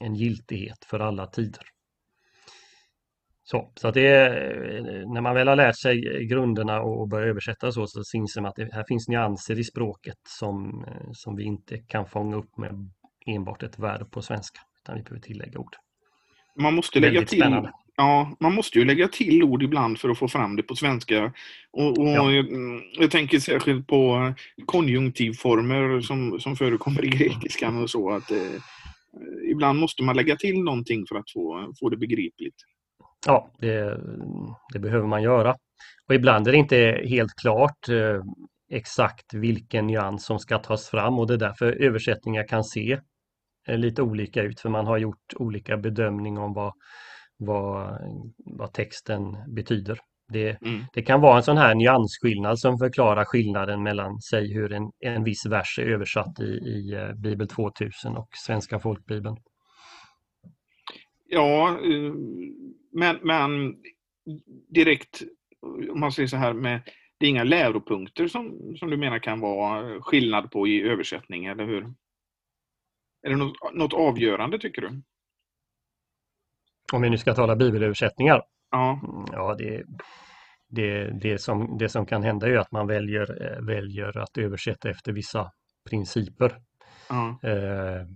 en 0.00 0.14
giltighet 0.14 0.84
för 0.84 1.00
alla 1.00 1.26
tider. 1.26 1.73
Så, 3.46 3.72
så 3.74 3.88
att 3.88 3.94
det 3.94 4.06
är, 4.06 5.14
när 5.14 5.20
man 5.20 5.34
väl 5.34 5.48
har 5.48 5.56
lärt 5.56 5.76
sig 5.76 6.26
grunderna 6.26 6.80
och 6.80 7.08
börjar 7.08 7.28
översätta 7.28 7.72
så, 7.72 7.86
så 7.86 8.16
inser 8.16 8.40
man 8.40 8.48
att 8.48 8.56
det, 8.56 8.74
här 8.74 8.84
finns 8.88 9.08
nyanser 9.08 9.58
i 9.58 9.64
språket 9.64 10.18
som, 10.28 10.86
som 11.12 11.36
vi 11.36 11.44
inte 11.44 11.78
kan 11.78 12.06
fånga 12.06 12.36
upp 12.36 12.58
med 12.58 12.90
enbart 13.26 13.62
ett 13.62 13.78
verb 13.78 14.10
på 14.10 14.22
svenska, 14.22 14.60
utan 14.82 14.96
vi 14.96 15.02
behöver 15.02 15.20
tillägga 15.20 15.58
ord. 15.58 15.76
Man 16.60 16.74
måste 16.74 17.00
lägga 17.00 17.22
till, 17.22 17.38
spännande. 17.38 17.72
Ja, 17.96 18.36
man 18.40 18.54
måste 18.54 18.78
ju 18.78 18.84
lägga 18.84 19.08
till 19.08 19.42
ord 19.42 19.62
ibland 19.62 19.98
för 19.98 20.08
att 20.08 20.18
få 20.18 20.28
fram 20.28 20.56
det 20.56 20.62
på 20.62 20.76
svenska. 20.76 21.32
Och, 21.70 21.98
och 21.98 22.08
ja. 22.08 22.32
jag, 22.32 22.46
jag, 22.92 23.10
tänker 23.10 23.38
särskilt 23.38 23.86
på 23.86 24.32
konjunktivformer 24.66 26.00
som, 26.00 26.40
som 26.40 26.56
förekommer 26.56 27.04
i 27.04 27.08
grekiskan 27.08 27.82
och 27.82 27.90
så. 27.90 28.10
att 28.10 28.30
eh, 28.30 28.60
Ibland 29.50 29.78
måste 29.78 30.02
man 30.02 30.16
lägga 30.16 30.36
till 30.36 30.62
någonting 30.62 31.06
för 31.08 31.16
att 31.16 31.30
få, 31.30 31.74
få 31.80 31.88
det 31.88 31.96
begripligt. 31.96 32.56
Ja, 33.26 33.50
det, 33.58 34.00
det 34.72 34.78
behöver 34.78 35.06
man 35.06 35.22
göra. 35.22 35.56
Och 36.08 36.14
ibland 36.14 36.48
är 36.48 36.52
det 36.52 36.58
inte 36.58 37.02
helt 37.04 37.34
klart 37.36 37.88
eh, 37.88 38.22
exakt 38.70 39.34
vilken 39.34 39.86
nyans 39.86 40.24
som 40.24 40.38
ska 40.38 40.58
tas 40.58 40.88
fram 40.88 41.18
och 41.18 41.26
det 41.26 41.34
är 41.34 41.38
därför 41.38 41.72
översättningar 41.72 42.48
kan 42.48 42.64
se 42.64 43.00
eh, 43.68 43.78
lite 43.78 44.02
olika 44.02 44.42
ut 44.42 44.60
för 44.60 44.68
man 44.68 44.86
har 44.86 44.98
gjort 44.98 45.34
olika 45.36 45.76
bedömning 45.76 46.38
om 46.38 46.52
vad, 46.52 46.72
vad, 47.38 47.98
vad 48.44 48.72
texten 48.72 49.36
betyder. 49.54 49.98
Det, 50.32 50.62
mm. 50.62 50.84
det, 50.92 51.02
kan 51.02 51.20
vara 51.20 51.36
en 51.36 51.42
sån 51.42 51.56
här 51.56 51.74
nyansskillnad 51.74 52.58
som 52.58 52.78
förklarar 52.78 53.24
skillnaden 53.24 53.82
mellan, 53.82 54.20
säg 54.20 54.52
hur 54.54 54.72
en, 54.72 54.90
en 55.00 55.24
viss 55.24 55.46
vers 55.46 55.78
är 55.78 55.86
översatt 55.86 56.40
i, 56.40 56.44
i 56.44 56.94
eh, 56.94 57.14
Bibel 57.14 57.48
2000 57.48 58.16
och 58.16 58.28
Svenska 58.46 58.78
folkbibeln. 58.78 59.36
Ja, 61.28 61.68
eh, 61.68 62.12
men, 62.92 63.18
men 63.22 63.76
direkt, 64.68 65.22
om 65.90 66.00
man 66.00 66.12
säger 66.12 66.26
så 66.26 66.36
här, 66.36 66.52
med, 66.52 66.82
det 67.18 67.26
är 67.26 67.30
inga 67.30 67.44
läropunkter 67.44 68.28
som, 68.28 68.74
som 68.76 68.90
du 68.90 68.96
menar 68.96 69.18
kan 69.18 69.40
vara 69.40 70.00
skillnad 70.00 70.50
på 70.50 70.68
i 70.68 70.82
översättning, 70.82 71.44
eller 71.44 71.66
hur? 71.66 71.94
Är 73.22 73.30
det 73.30 73.36
något, 73.36 73.74
något 73.74 73.92
avgörande, 73.92 74.58
tycker 74.58 74.82
du? 74.82 75.02
Om 76.92 77.02
vi 77.02 77.10
nu 77.10 77.18
ska 77.18 77.34
tala 77.34 77.56
bibelöversättningar? 77.56 78.42
Ja. 78.70 79.00
Mm, 79.02 79.24
ja, 79.32 79.54
det, 79.54 79.84
det, 80.68 81.20
det, 81.20 81.38
som, 81.38 81.78
det 81.78 81.88
som 81.88 82.06
kan 82.06 82.22
hända 82.22 82.48
är 82.48 82.56
att 82.56 82.72
man 82.72 82.86
väljer, 82.86 83.42
eh, 83.42 83.64
väljer 83.64 84.18
att 84.18 84.38
översätta 84.38 84.90
efter 84.90 85.12
vissa 85.12 85.52
principer. 85.90 86.56
Ja. 87.08 87.38
Eh, 87.42 88.06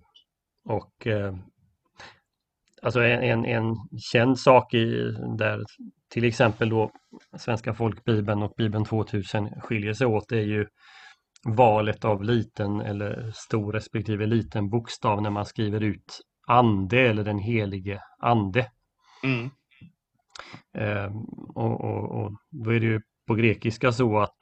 och 0.64 1.06
eh, 1.06 1.34
alltså 2.82 3.00
en, 3.00 3.22
en, 3.22 3.44
en, 3.44 3.74
känd 4.12 4.38
sak 4.38 4.74
i 4.74 5.14
där 5.38 5.64
till 6.10 6.24
exempel 6.24 6.68
då 6.68 6.90
Svenska 7.38 7.74
folkbibeln 7.74 8.42
och 8.42 8.54
Bibeln 8.56 8.84
2000 8.84 9.60
skiljer 9.60 9.92
sig 9.92 10.06
åt 10.06 10.32
är 10.32 10.40
ju 10.40 10.66
valet 11.44 12.04
av 12.04 12.22
liten 12.22 12.80
eller 12.80 13.30
stor 13.34 13.72
respektive 13.72 14.26
liten 14.26 14.70
bokstav 14.70 15.22
när 15.22 15.30
man 15.30 15.46
skriver 15.46 15.82
ut 15.82 16.20
ande 16.46 17.00
eller 17.00 17.24
den 17.24 17.38
helige 17.38 18.00
ande. 18.18 18.70
Mm. 19.24 19.50
Eh, 20.74 21.12
och, 21.54 21.80
och, 21.84 22.22
och, 22.22 22.32
då 22.50 22.70
är 22.70 22.80
det 22.80 22.86
ju 22.86 23.00
på 23.26 23.34
grekiska 23.34 23.92
så 23.92 24.18
att 24.18 24.38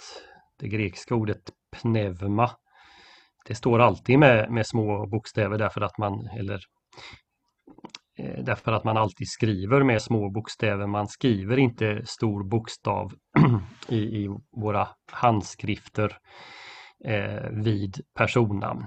det 0.61 0.69
grekiska 0.69 1.15
ordet 1.15 1.43
pneuma 1.77 2.51
det 3.47 3.55
står 3.55 3.79
alltid 3.79 4.19
med, 4.19 4.51
med 4.51 4.67
små 4.67 5.07
bokstäver 5.07 5.59
därför 5.59 5.81
att 5.81 5.99
man 5.99 6.29
eller 6.39 6.61
därför 8.17 8.73
att 8.73 8.85
man 8.85 8.97
alltid 8.97 9.29
skriver 9.29 9.83
med 9.83 10.03
små 10.03 10.31
bokstäver. 10.31 10.87
Man 10.87 11.09
skriver 11.09 11.57
inte 11.57 12.03
stor 12.05 12.45
bokstav 12.45 13.13
i, 13.89 13.97
i 13.97 14.29
våra 14.57 14.89
handskrifter 15.13 16.17
eh, 17.05 17.51
vid 17.51 18.01
personnamn 18.15 18.87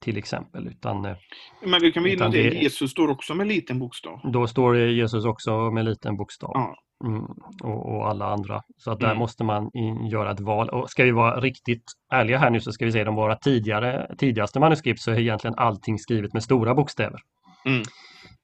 till 0.00 0.18
exempel. 0.18 0.68
Utan, 0.68 1.04
eh, 1.04 1.16
Men 1.64 1.80
det 1.80 1.90
kan 1.92 2.02
vi 2.02 2.16
det, 2.16 2.38
Jesus 2.38 2.90
står 2.90 3.08
också 3.08 3.34
med 3.34 3.46
liten 3.46 3.78
bokstav. 3.78 4.20
Då 4.32 4.46
står 4.46 4.78
Jesus 4.78 5.24
också 5.24 5.70
med 5.70 5.84
liten 5.84 6.16
bokstav. 6.16 6.50
Ja. 6.54 6.74
Mm, 7.04 7.24
och, 7.62 7.94
och, 7.94 8.08
alla 8.08 8.26
andra. 8.26 8.62
Så 8.76 8.90
att 8.90 9.00
där 9.00 9.06
mm. 9.06 9.18
måste 9.18 9.44
man 9.44 9.70
göra 10.10 10.32
ett 10.32 10.40
val. 10.40 10.68
Och 10.68 10.90
ska 10.90 11.04
vi 11.04 11.10
vara 11.10 11.40
riktigt 11.40 11.84
ärliga 12.12 12.38
här 12.38 12.50
nu 12.50 12.60
så 12.60 12.72
ska 12.72 12.84
vi 12.84 12.92
se 12.92 13.04
de 13.04 13.14
våra 13.14 13.36
tidigare, 13.36 14.14
tidigaste 14.18 14.60
manuskript 14.60 15.00
så 15.00 15.10
är 15.10 15.18
egentligen 15.18 15.54
allting 15.58 15.98
skrivet 15.98 16.32
med 16.32 16.42
stora 16.42 16.74
bokstäver. 16.74 17.20
Mm. 17.66 17.82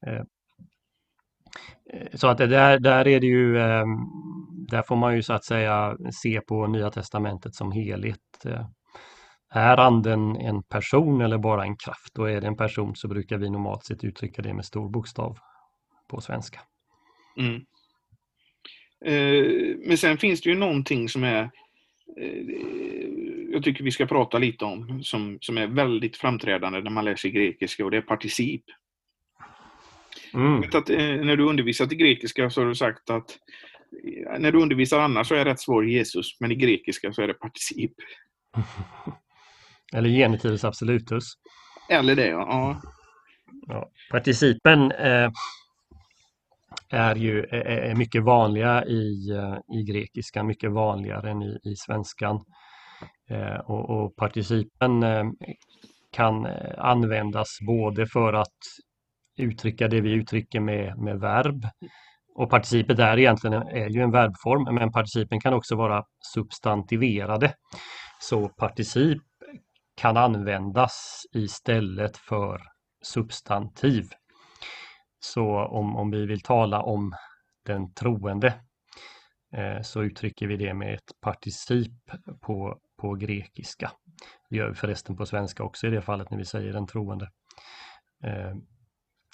Eh, 0.06 0.22
eh, 1.92 2.08
så 2.14 2.28
att 2.28 2.38
där, 2.38 2.78
där 2.78 3.08
är 3.08 3.20
det 3.20 3.26
ju, 3.26 3.58
ehm, 3.58 3.88
där 4.68 4.82
får 4.82 4.96
man 4.96 5.16
ju 5.16 5.22
så 5.22 5.32
att 5.32 5.44
säga 5.44 5.96
se 6.22 6.40
på 6.40 6.66
Nya 6.66 6.90
Testamentet 6.90 7.54
som 7.54 7.72
helhet. 7.72 8.44
Eh, 8.44 8.66
är 9.50 9.76
anden 9.76 10.36
en 10.36 10.62
person 10.62 11.20
eller 11.20 11.38
bara 11.38 11.62
en 11.62 11.76
kraft? 11.76 12.18
Och 12.18 12.30
är 12.30 12.40
det 12.40 12.46
en 12.46 12.56
person 12.56 12.96
så 12.96 13.08
brukar 13.08 13.38
vi 13.38 13.50
normalt 13.50 13.84
sett 13.84 14.04
uttrycka 14.04 14.42
det 14.42 14.54
med 14.54 14.64
stor 14.64 14.88
bokstav 14.88 15.38
på 16.08 16.20
svenska. 16.20 16.60
Mm. 17.38 17.64
men 19.88 19.98
sen 19.98 20.18
finns 20.18 20.40
det 20.40 20.50
ju 20.50 20.56
någonting 20.56 21.08
som 21.08 21.24
är 21.24 21.50
jag 23.56 23.64
tycker 23.64 23.84
vi 23.84 23.90
ska 23.90 24.06
prata 24.06 24.38
lite 24.38 24.64
om 24.64 25.02
som, 25.02 25.38
som 25.40 25.58
är 25.58 25.66
väldigt 25.66 26.16
framträdande 26.16 26.80
när 26.80 26.90
man 26.90 27.04
läser 27.04 27.28
grekiska 27.28 27.84
och 27.84 27.90
det 27.90 27.96
är 27.96 28.02
particip. 28.02 28.62
Mm. 30.36 30.62
att, 30.72 30.90
eh, 30.90 30.96
när 30.98 31.36
du 31.36 31.44
undervisat 31.44 31.92
i 31.92 31.96
grekiska 31.96 32.50
så 32.50 32.60
har 32.60 32.68
du 32.68 32.74
sagt 32.74 33.10
att 33.10 33.30
eh, 34.04 34.38
när 34.38 34.52
du 34.52 34.62
undervisar 34.62 35.00
annars 35.00 35.28
så 35.28 35.34
är 35.34 35.44
rätt 35.44 35.60
svår 35.60 35.86
Jesus, 35.86 36.40
men 36.40 36.52
i 36.52 36.54
grekiska 36.54 37.12
så 37.12 37.22
är 37.22 37.28
det 37.28 37.34
particip. 37.34 37.92
Eller 39.94 40.08
genitivus 40.08 40.64
absolutus. 40.64 41.24
Eller 41.90 42.16
det, 42.16 42.26
ja. 42.26 42.80
ja. 43.66 43.90
Participen 44.10 44.92
eh, 44.92 45.30
är 46.90 47.14
ju 47.14 47.44
är 47.50 47.94
mycket 47.94 48.22
vanliga 48.24 48.84
i, 48.84 49.30
eh, 49.30 49.78
i 49.78 49.82
grekiska, 49.82 50.42
mycket 50.42 50.72
vanligare 50.72 51.30
än 51.30 51.42
i, 51.42 51.58
i 51.64 51.76
svenskan. 51.76 52.44
Eh, 53.30 53.60
och, 53.60 53.90
och 53.90 54.16
participen 54.16 55.02
eh, 55.02 55.24
kan 56.12 56.46
användas 56.78 57.58
både 57.66 58.06
för 58.06 58.32
att 58.32 58.56
uttrycka 59.36 59.88
det 59.88 60.00
vi 60.00 60.12
uttrycker 60.12 60.60
med, 60.60 60.98
med 60.98 61.20
verb. 61.20 61.66
Och 62.34 62.50
participet 62.50 62.98
är 62.98 63.18
egentligen 63.18 63.54
är 63.54 63.88
ju 63.88 64.02
en 64.02 64.10
verbform, 64.10 64.74
men 64.74 64.92
participen 64.92 65.40
kan 65.40 65.54
också 65.54 65.76
vara 65.76 66.04
substantiverade. 66.34 67.54
Så 68.20 68.48
particip 68.48 69.22
kan 69.96 70.16
användas 70.16 71.22
istället 71.32 72.16
för 72.16 72.62
substantiv. 73.02 74.04
Så 75.20 75.64
om, 75.64 75.96
om 75.96 76.10
vi 76.10 76.26
vill 76.26 76.40
tala 76.40 76.82
om 76.82 77.14
den 77.64 77.92
troende 77.94 78.54
eh, 79.52 79.82
så 79.82 80.02
uttrycker 80.02 80.46
vi 80.46 80.56
det 80.56 80.74
med 80.74 80.94
ett 80.94 81.20
particip 81.20 81.92
på, 82.40 82.78
på 82.96 83.14
grekiska. 83.14 83.92
Det 84.50 84.56
gör 84.56 84.68
vi 84.68 84.74
förresten 84.74 85.16
på 85.16 85.26
svenska 85.26 85.62
också 85.62 85.86
i 85.86 85.90
det 85.90 86.02
fallet 86.02 86.30
när 86.30 86.38
vi 86.38 86.44
säger 86.44 86.72
den 86.72 86.86
troende. 86.86 87.30
Eh, 88.24 88.54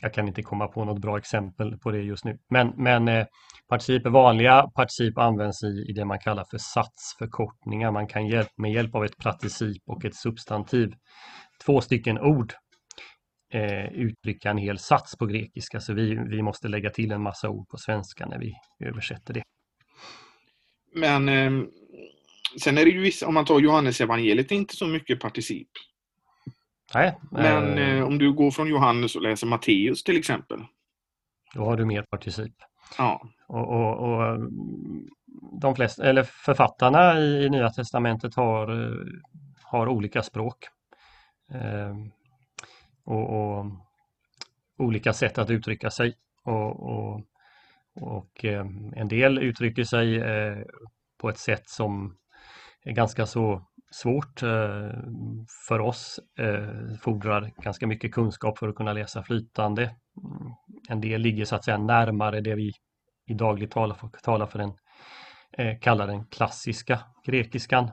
jag 0.03 0.15
kan 0.15 0.29
inte 0.29 0.43
komma 0.43 0.67
på 0.67 0.85
något 0.85 1.01
bra 1.01 1.19
exempel 1.19 1.79
på 1.79 1.91
det 1.91 2.03
just 2.03 2.25
nu. 2.25 2.39
Men, 2.51 2.73
men 2.77 3.09
eh, 3.09 3.27
particip 3.69 4.07
är 4.07 4.11
vanliga. 4.11 4.67
Particip 4.75 5.19
används 5.19 5.63
i, 5.63 5.87
i 5.89 5.93
det 5.93 6.05
man 6.05 6.19
kallar 6.19 6.45
för 6.51 6.59
satsförkortningar. 6.59 7.91
Man 7.91 8.07
kan 8.07 8.27
hjälp, 8.27 8.49
med 8.57 8.73
hjälp 8.73 8.95
av 8.95 9.05
ett 9.05 9.17
particip 9.17 9.83
och 9.87 10.05
ett 10.05 10.15
substantiv, 10.15 10.95
två 11.67 11.81
stycken 11.81 12.19
ord, 12.19 12.53
eh, 13.55 13.93
uttrycka 13.93 14.51
en 14.51 14.59
hel 14.59 14.79
sats 14.79 15.17
på 15.17 15.27
grekiska. 15.27 15.81
Så 15.81 15.95
vi, 15.95 16.19
vi 16.31 16.43
måste 16.43 16.69
lägga 16.69 16.91
till 16.91 17.13
en 17.13 17.23
massa 17.23 17.49
ord 17.49 17.69
på 17.69 17.77
svenska 17.77 18.27
när 18.27 18.39
vi 18.39 18.53
översätter 18.85 19.35
det. 19.35 19.43
Men 20.95 21.29
eh, 21.29 21.67
sen 22.61 22.79
är 22.79 22.85
det 22.85 22.91
ju 22.91 23.01
vissa, 23.01 23.27
om 23.27 23.35
man 23.35 23.45
tar 23.45 23.61
Johannes 23.61 24.01
evangeliet, 24.01 24.51
inte 24.51 24.77
så 24.77 24.87
mycket 24.87 25.21
particip. 25.21 25.69
Nej, 26.95 27.19
Men 27.31 27.79
eh, 27.79 27.99
eh, 27.99 28.05
om 28.05 28.19
du 28.19 28.33
går 28.33 28.51
från 28.51 28.69
Johannes 28.69 29.17
och 29.17 29.23
läser 29.23 29.47
Matteus 29.47 30.05
till 30.05 30.19
exempel. 30.19 30.65
Då 31.55 31.65
har 31.65 31.77
du 31.77 31.85
mer 31.85 32.03
particip. 32.03 32.55
Ja. 32.99 33.23
Och, 33.49 33.69
och, 33.69 33.99
och 33.99 34.39
de 35.61 35.77
flesta, 35.77 36.05
eller 36.05 36.23
författarna 36.23 37.19
i, 37.19 37.45
i 37.45 37.51
Nya 37.51 37.71
Testamentet 37.71 38.35
har, 38.35 38.83
eh, 38.83 38.97
har 39.63 39.89
olika 39.89 40.23
språk. 40.23 40.69
och, 43.05 43.31
och, 43.31 43.67
olika 44.79 45.13
sätt 45.13 45.39
att 45.39 45.51
uttrycka 45.51 45.91
sig. 45.91 46.15
Och, 46.45 46.91
och, 46.91 47.21
och 48.01 48.45
en 48.97 49.09
del 49.09 49.39
uttrycker 49.39 49.85
sig 49.85 50.23
på 51.19 51.29
ett 51.29 51.39
sätt 51.39 51.69
som 51.69 52.17
är 52.85 52.93
ganska 52.93 53.27
så 53.27 53.63
svårt 53.93 54.43
eh, 54.43 54.91
för 55.69 55.81
oss, 55.81 56.21
eh, 56.39 56.97
fordrar 57.01 57.51
ganska 57.57 57.87
mycket 57.87 58.15
kunskap 58.15 58.59
för 58.59 58.69
att 58.69 58.75
kunna 58.75 58.93
läsa 58.93 59.23
flytande. 59.23 59.83
Mm, 59.83 60.53
en 60.89 61.01
del 61.01 61.21
ligger 61.21 61.45
så 61.45 61.57
att 61.57 61.65
säga 61.65 61.79
närmare 61.79 62.41
det 62.41 62.55
vi 62.55 62.73
i 63.27 63.35
dagligt 63.35 63.71
tal 63.71 63.95
talar 64.23 64.47
för 64.47 64.59
den, 64.59 64.73
eh, 65.59 65.79
kallar 65.81 66.07
den 66.07 66.27
klassiska 66.27 66.99
grekiskan. 67.27 67.91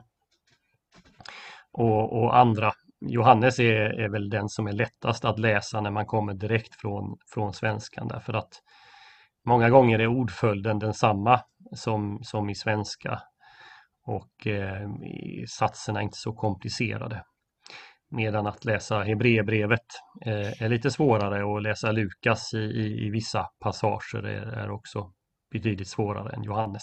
Och, 1.72 2.22
och, 2.22 2.36
andra, 2.36 2.72
Johannes 3.00 3.58
är, 3.58 4.00
är 4.00 4.08
väl 4.08 4.30
den 4.30 4.48
som 4.48 4.66
är 4.66 4.72
lättast 4.72 5.24
att 5.24 5.38
läsa 5.38 5.80
när 5.80 5.90
man 5.90 6.06
kommer 6.06 6.34
direkt 6.34 6.74
från, 6.74 7.18
från 7.34 7.52
svenskan 7.52 8.08
därför 8.08 8.32
att 8.32 8.52
många 9.46 9.70
gånger 9.70 9.98
är 9.98 10.06
ordföljden 10.06 10.78
densamma 10.78 11.40
som, 11.72 12.18
som 12.22 12.50
i 12.50 12.54
svenska 12.54 13.22
och 14.06 14.46
eh, 14.46 14.88
satserna 15.48 16.00
är 16.00 16.04
inte 16.04 16.18
så 16.18 16.32
komplicerade. 16.32 17.24
Medan 18.10 18.46
att 18.46 18.64
läsa 18.64 19.02
Hebreerbrevet 19.02 19.86
eh, 20.26 20.62
är 20.62 20.68
lite 20.68 20.90
svårare 20.90 21.44
och 21.44 21.62
läsa 21.62 21.92
Lukas 21.92 22.54
i, 22.54 22.58
i, 22.58 23.06
i 23.06 23.10
vissa 23.10 23.46
passager 23.64 24.22
är, 24.22 24.46
är, 24.46 24.70
också 24.70 25.10
betydligt 25.52 25.88
svårare 25.88 26.32
än 26.34 26.42
Johannes. 26.42 26.82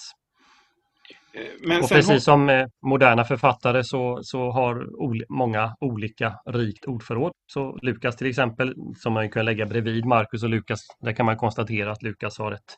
Eh, 1.34 1.68
men 1.68 1.84
och 1.84 1.90
precis 1.90 2.24
som 2.24 2.50
eh, 2.50 2.68
moderna 2.86 3.24
författare 3.24 3.84
så, 3.84 4.20
så 4.22 4.52
har 4.52 5.02
ol 5.02 5.24
många 5.30 5.76
olika 5.80 6.40
rikt 6.46 6.86
ordförråd. 6.86 7.32
Så 7.54 7.78
Lukas 7.82 8.16
till 8.16 8.28
exempel, 8.28 8.74
som 8.96 9.14
man 9.14 9.30
kan 9.30 9.46
lägga 9.46 9.66
bredvid 9.66 10.06
Markus 10.06 10.44
och 10.44 10.50
Lukas, 10.50 10.80
där 11.00 11.14
kan 11.14 11.26
man 11.26 11.38
konstatera 11.38 11.92
att 11.92 12.04
Lukas 12.04 12.40
har 12.40 12.52
ett, 12.52 12.78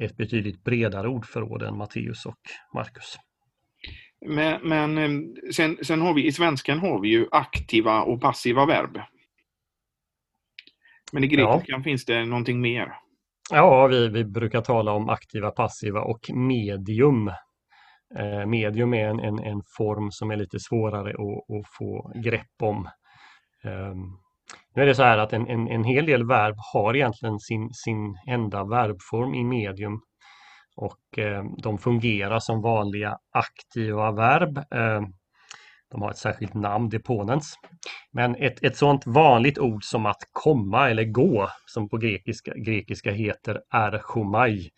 ett 0.00 0.16
betydligt 0.16 0.64
bredare 0.64 1.08
ordförråd 1.08 1.62
än 1.62 1.76
Matteus 1.76 2.26
och 2.26 2.40
Markus. 2.74 3.18
Men, 4.26 4.68
men 4.68 4.98
eh, 4.98 5.52
sen, 5.52 5.78
sen, 5.82 6.00
har 6.00 6.14
vi 6.14 6.26
i 6.26 6.32
svenskan 6.32 6.78
har 6.78 7.00
vi 7.00 7.08
ju 7.08 7.26
aktiva 7.30 8.02
och 8.02 8.20
passiva 8.20 8.66
verb. 8.66 9.00
Men 11.12 11.24
i 11.24 11.26
grekiskan 11.26 11.64
ja. 11.66 11.82
finns 11.82 12.04
det 12.04 12.24
någonting 12.24 12.60
mer. 12.60 12.92
Ja, 13.50 13.86
vi, 13.86 14.08
vi 14.08 14.24
brukar 14.24 14.60
tala 14.60 14.92
om 14.92 15.08
aktiva, 15.08 15.50
passiva 15.50 16.00
och 16.00 16.30
medium. 16.34 17.28
Eh, 18.18 18.46
medium 18.46 18.94
är 18.94 19.08
en, 19.08 19.20
en, 19.20 19.38
en, 19.38 19.62
form 19.76 20.10
som 20.10 20.30
är 20.30 20.36
lite 20.36 20.60
svårare 20.60 21.10
att, 21.10 21.56
att 21.56 21.66
få 21.78 22.12
grepp 22.14 22.62
om. 22.62 22.88
Eh, 23.64 23.94
nu 24.74 24.82
är 24.82 24.86
det 24.86 24.94
så 24.94 25.02
här 25.02 25.18
att 25.18 25.32
en, 25.32 25.46
en, 25.48 25.68
en 25.68 25.84
hel 25.84 26.06
del 26.06 26.26
verb 26.26 26.54
har 26.72 26.96
egentligen 26.96 27.38
sin, 27.38 27.70
sin 27.72 28.18
enda 28.26 28.64
verbform 28.64 29.34
i 29.34 29.44
medium 29.44 30.00
och 30.76 31.18
eh, 31.18 31.44
de 31.62 31.78
fungerar 31.78 32.38
som 32.38 32.62
vanliga 32.62 33.18
aktiva 33.32 34.12
verb. 34.12 34.58
Eh, 34.58 35.02
de 35.90 36.02
har 36.02 36.10
ett 36.10 36.18
särskilt 36.18 36.54
namn, 36.54 36.88
deponens. 36.88 37.54
Men 38.12 38.36
ett, 38.36 38.62
ett 38.62 38.76
sådant 38.76 39.06
vanligt 39.06 39.58
ord 39.58 39.84
som 39.84 40.06
att 40.06 40.22
komma 40.32 40.90
eller 40.90 41.04
gå, 41.04 41.48
som 41.66 41.88
på 41.88 41.96
grekiska, 41.96 42.52
grekiska 42.54 43.12
heter 43.12 43.60
erchomai, 43.70 44.70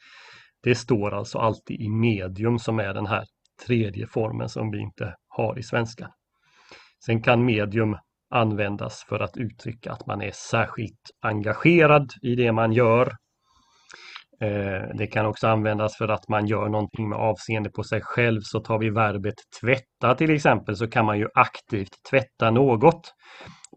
det 0.62 0.74
står 0.74 1.14
alltså 1.14 1.38
alltid 1.38 1.80
i 1.80 1.88
medium 1.88 2.58
som 2.58 2.78
är 2.78 2.94
den 2.94 3.06
här 3.06 3.24
tredje 3.66 4.06
formen 4.06 4.48
som 4.48 4.70
vi 4.70 4.78
inte 4.78 5.14
har 5.28 5.58
i 5.58 5.62
svenska. 5.62 6.10
Sen 7.06 7.22
kan 7.22 7.44
medium 7.44 7.96
användas 8.30 9.04
för 9.08 9.20
att 9.20 9.36
uttrycka 9.36 9.92
att 9.92 10.06
man 10.06 10.22
är 10.22 10.30
särskilt 10.30 11.10
engagerad 11.20 12.12
i 12.22 12.34
det 12.34 12.52
man 12.52 12.72
gör 12.72 13.16
Eh, 14.40 14.88
det 14.94 15.06
kan 15.06 15.26
också 15.26 15.48
användas 15.48 15.96
för 15.96 16.08
att 16.08 16.28
man 16.28 16.46
gör 16.46 16.68
någonting 16.68 17.08
med 17.08 17.18
avseende 17.18 17.70
på 17.70 17.82
sig 17.82 18.00
själv. 18.02 18.40
Så 18.42 18.60
tar 18.60 18.78
vi 18.78 18.90
verbet 18.90 19.34
tvätta 19.60 20.14
till 20.14 20.30
exempel 20.30 20.76
så 20.76 20.88
kan 20.88 21.06
man 21.06 21.18
ju 21.18 21.28
aktivt 21.34 21.90
tvätta 22.10 22.50
något. 22.50 23.14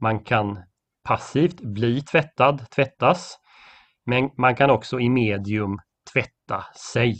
Man 0.02 0.20
kan 0.20 0.64
passivt 1.08 1.62
bli 1.62 2.02
tvättad, 2.02 2.70
tvättas. 2.76 3.38
Men 4.06 4.30
man 4.38 4.56
kan 4.56 4.70
också 4.70 5.00
i 5.00 5.10
medium 5.10 5.78
tvätta 6.14 6.66
sig. 6.94 7.18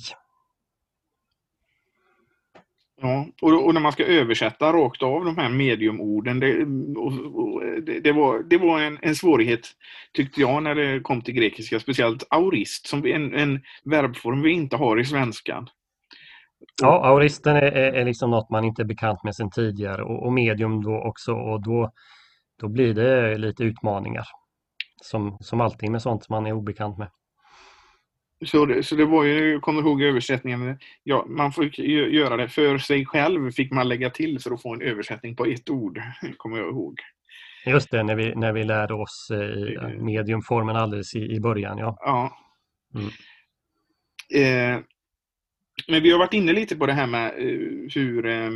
Ja, 3.02 3.28
och, 3.42 3.66
och, 3.66 3.74
när 3.74 3.82
man 3.82 3.92
ska 3.92 4.04
översätta 4.04 4.74
rakt 4.74 5.04
av 5.04 5.26
de 5.26 5.38
här 5.38 5.50
mediumorden, 5.50 6.40
det, 6.40 6.66
och, 7.00 7.14
och, 7.36 7.62
det, 7.82 8.00
det, 8.00 8.12
var, 8.12 8.44
det 8.44 8.58
var 8.58 8.82
en, 8.82 9.00
en, 9.02 9.16
svårighet 9.16 9.68
tyckte 10.14 10.42
jag 10.42 10.64
när 10.64 10.76
det 10.76 11.00
kom 11.00 11.22
till 11.22 11.34
grekiska, 11.34 11.80
speciellt 11.80 12.28
aurist, 12.30 12.88
som 12.88 13.06
en, 13.06 13.34
en 13.34 13.62
verbform 13.84 14.42
vi 14.42 14.52
inte 14.52 14.76
har 14.76 15.00
i 15.00 15.06
svenskan. 15.06 15.70
Ja, 16.82 17.06
auristen 17.06 17.56
är, 17.56 17.62
är, 17.62 17.94
är 17.94 18.06
liksom 18.06 18.32
något 18.32 18.50
man 18.50 18.64
inte 18.64 18.82
är 18.82 18.86
bekant 18.86 19.24
med 19.24 19.36
sedan 19.36 19.52
tidigare 19.52 20.04
och, 20.04 20.26
och 20.26 20.34
medium 20.34 20.84
då 20.84 21.02
också 21.02 21.34
och 21.34 21.64
då, 21.64 21.92
då 22.62 22.68
blir 22.68 22.94
det 22.94 23.38
lite 23.38 23.64
utmaningar. 23.64 24.26
Som, 25.02 25.38
som 25.40 25.62
alltid 25.62 25.92
med 25.92 26.02
sånt 26.02 26.24
som 26.24 26.34
man 26.34 26.46
är 26.46 26.54
obekant 26.54 26.98
med. 26.98 27.10
Så 28.46 28.66
det, 28.66 28.84
så 28.84 28.96
det 28.96 29.06
var 29.06 29.24
ju, 29.24 29.52
jag 29.52 29.62
kommer 29.62 29.82
ihåg 29.82 30.02
översättningen, 30.02 30.80
ja, 31.04 31.26
man 31.30 31.52
får 31.52 31.80
göra 31.80 32.38
det 32.38 32.50
för 32.50 32.78
sig 32.78 33.06
själv, 33.06 33.52
fick 33.52 33.72
man 33.72 33.88
lägga 33.88 34.10
till 34.10 34.40
för 34.40 34.52
att 34.52 34.62
få 34.62 34.74
en 34.74 34.82
översättning 34.82 35.36
på 35.36 35.46
ett 35.46 35.70
ord, 35.70 36.02
kommer 36.38 36.58
jag 36.58 36.68
ihåg. 36.68 37.00
Just 37.66 37.92
det, 37.92 38.04
när 38.04 38.16
vi, 38.16 38.36
när 38.36 38.54
vi 38.54 38.64
lärde 38.64 38.94
oss 38.94 39.32
eh, 39.32 39.90
mediumformen 39.90 40.76
alldeles 40.76 41.16
i, 41.16 41.36
i 41.36 41.40
början. 41.40 41.78
Ja. 41.78 41.98
ja. 42.00 42.38
Mm. 42.96 43.10
Eh, 44.34 44.84
men 45.88 46.04
vi 46.04 46.12
har 46.12 46.20
varit 46.20 46.34
inne 46.34 46.54
lite 46.54 46.76
på 46.76 46.86
det 46.86 46.94
här 46.94 47.08
med 47.08 47.28
eh, 47.28 47.92
hur 47.96 48.26
eh, 48.26 48.50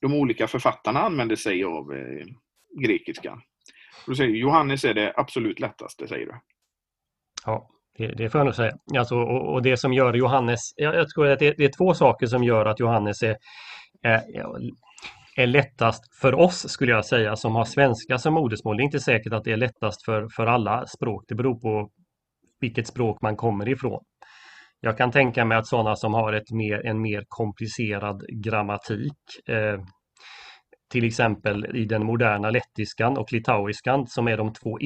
de 0.00 0.14
olika 0.14 0.48
författarna 0.48 1.00
använder 1.00 1.36
sig 1.36 1.64
av 1.64 1.94
grekiska. 2.82 3.42
Du 4.06 4.14
säger, 4.14 4.36
Johannes 4.36 4.84
är 4.84 4.94
det 4.94 5.12
absolut 5.16 5.60
lättaste, 5.60 6.08
säger 6.08 6.26
du. 6.26 6.34
Ja. 7.44 7.70
Det, 7.98 8.06
det 8.06 8.30
får 8.30 8.38
jag 8.38 8.44
nog 8.44 8.54
säga. 8.54 8.72
Alltså, 8.98 9.16
och, 9.16 9.52
och, 9.52 9.62
det 9.62 9.76
som 9.76 9.92
gör 9.92 10.14
Johannes, 10.14 10.60
jag, 10.76 10.94
jag 10.94 11.08
tror 11.08 11.28
att 11.28 11.38
det, 11.38 11.54
det, 11.58 11.64
är 11.64 11.70
två 11.78 11.94
saker 11.94 12.26
som 12.26 12.44
gör 12.44 12.66
att 12.66 12.80
Johannes 12.80 13.22
är, 13.22 13.36
är, 14.02 14.22
är 15.36 15.46
lättast 15.46 16.02
för 16.20 16.34
oss 16.34 16.68
skulle 16.68 16.92
jag 16.92 17.04
säga 17.04 17.36
som 17.36 17.54
har 17.54 17.64
svenska 17.64 18.18
som 18.18 18.34
modersmål. 18.34 18.76
Det 18.76 18.82
är 18.82 18.84
inte 18.84 19.00
säkert 19.00 19.32
att 19.32 19.44
det 19.44 19.52
är 19.52 19.56
lättast 19.56 20.04
för, 20.04 20.28
för 20.36 20.46
alla 20.46 20.86
språk. 20.86 21.24
Det 21.28 21.34
beror 21.34 21.60
på 21.60 21.90
vilket 22.60 22.86
språk 22.86 23.22
man 23.22 23.36
kommer 23.36 23.68
ifrån. 23.68 24.00
Jag 24.80 24.98
kan 24.98 25.10
tänka 25.10 25.44
mig 25.44 25.58
att 25.58 25.66
sådana 25.66 25.96
som 25.96 26.14
har 26.14 26.32
ett 26.32 26.50
mer, 26.50 26.86
en 26.86 27.00
mer 27.00 27.24
komplicerad 27.28 28.22
grammatik 28.44 29.18
eh, 29.48 29.80
till 30.94 31.04
exempel 31.04 31.76
i 31.76 31.84
den 31.84 32.06
moderna 32.06 32.50
lettiskan 32.50 33.18
och 33.18 33.32
litauiskan 33.32 34.06
som 34.06 34.28
är 34.28 34.36
de 34.36 34.52
två 34.52 34.78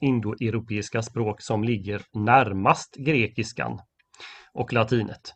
indoeuropeiska 0.00 1.02
språk 1.02 1.40
som 1.40 1.64
ligger 1.64 2.02
närmast 2.14 2.96
grekiskan 2.96 3.78
och 4.54 4.72
latinet. 4.72 5.34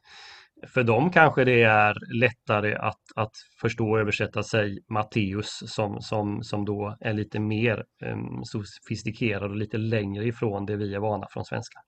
För 0.68 0.82
dem 0.82 1.10
kanske 1.10 1.44
det 1.44 1.62
är 1.62 1.94
lättare 2.20 2.74
att, 2.74 3.00
att 3.16 3.32
förstå 3.60 3.90
och 3.90 4.00
översätta 4.00 4.42
sig 4.42 4.78
Matteus 4.88 5.62
som, 5.66 6.00
som, 6.00 6.42
som 6.42 6.64
då 6.64 6.96
är 7.00 7.12
lite 7.12 7.40
mer 7.40 7.84
um, 8.04 8.44
sofistikerad 8.44 9.50
och 9.50 9.56
lite 9.56 9.78
längre 9.78 10.24
ifrån 10.24 10.66
det 10.66 10.76
vi 10.76 10.94
är 10.94 10.98
vana 10.98 11.26
från 11.30 11.44
svenska. 11.44 11.78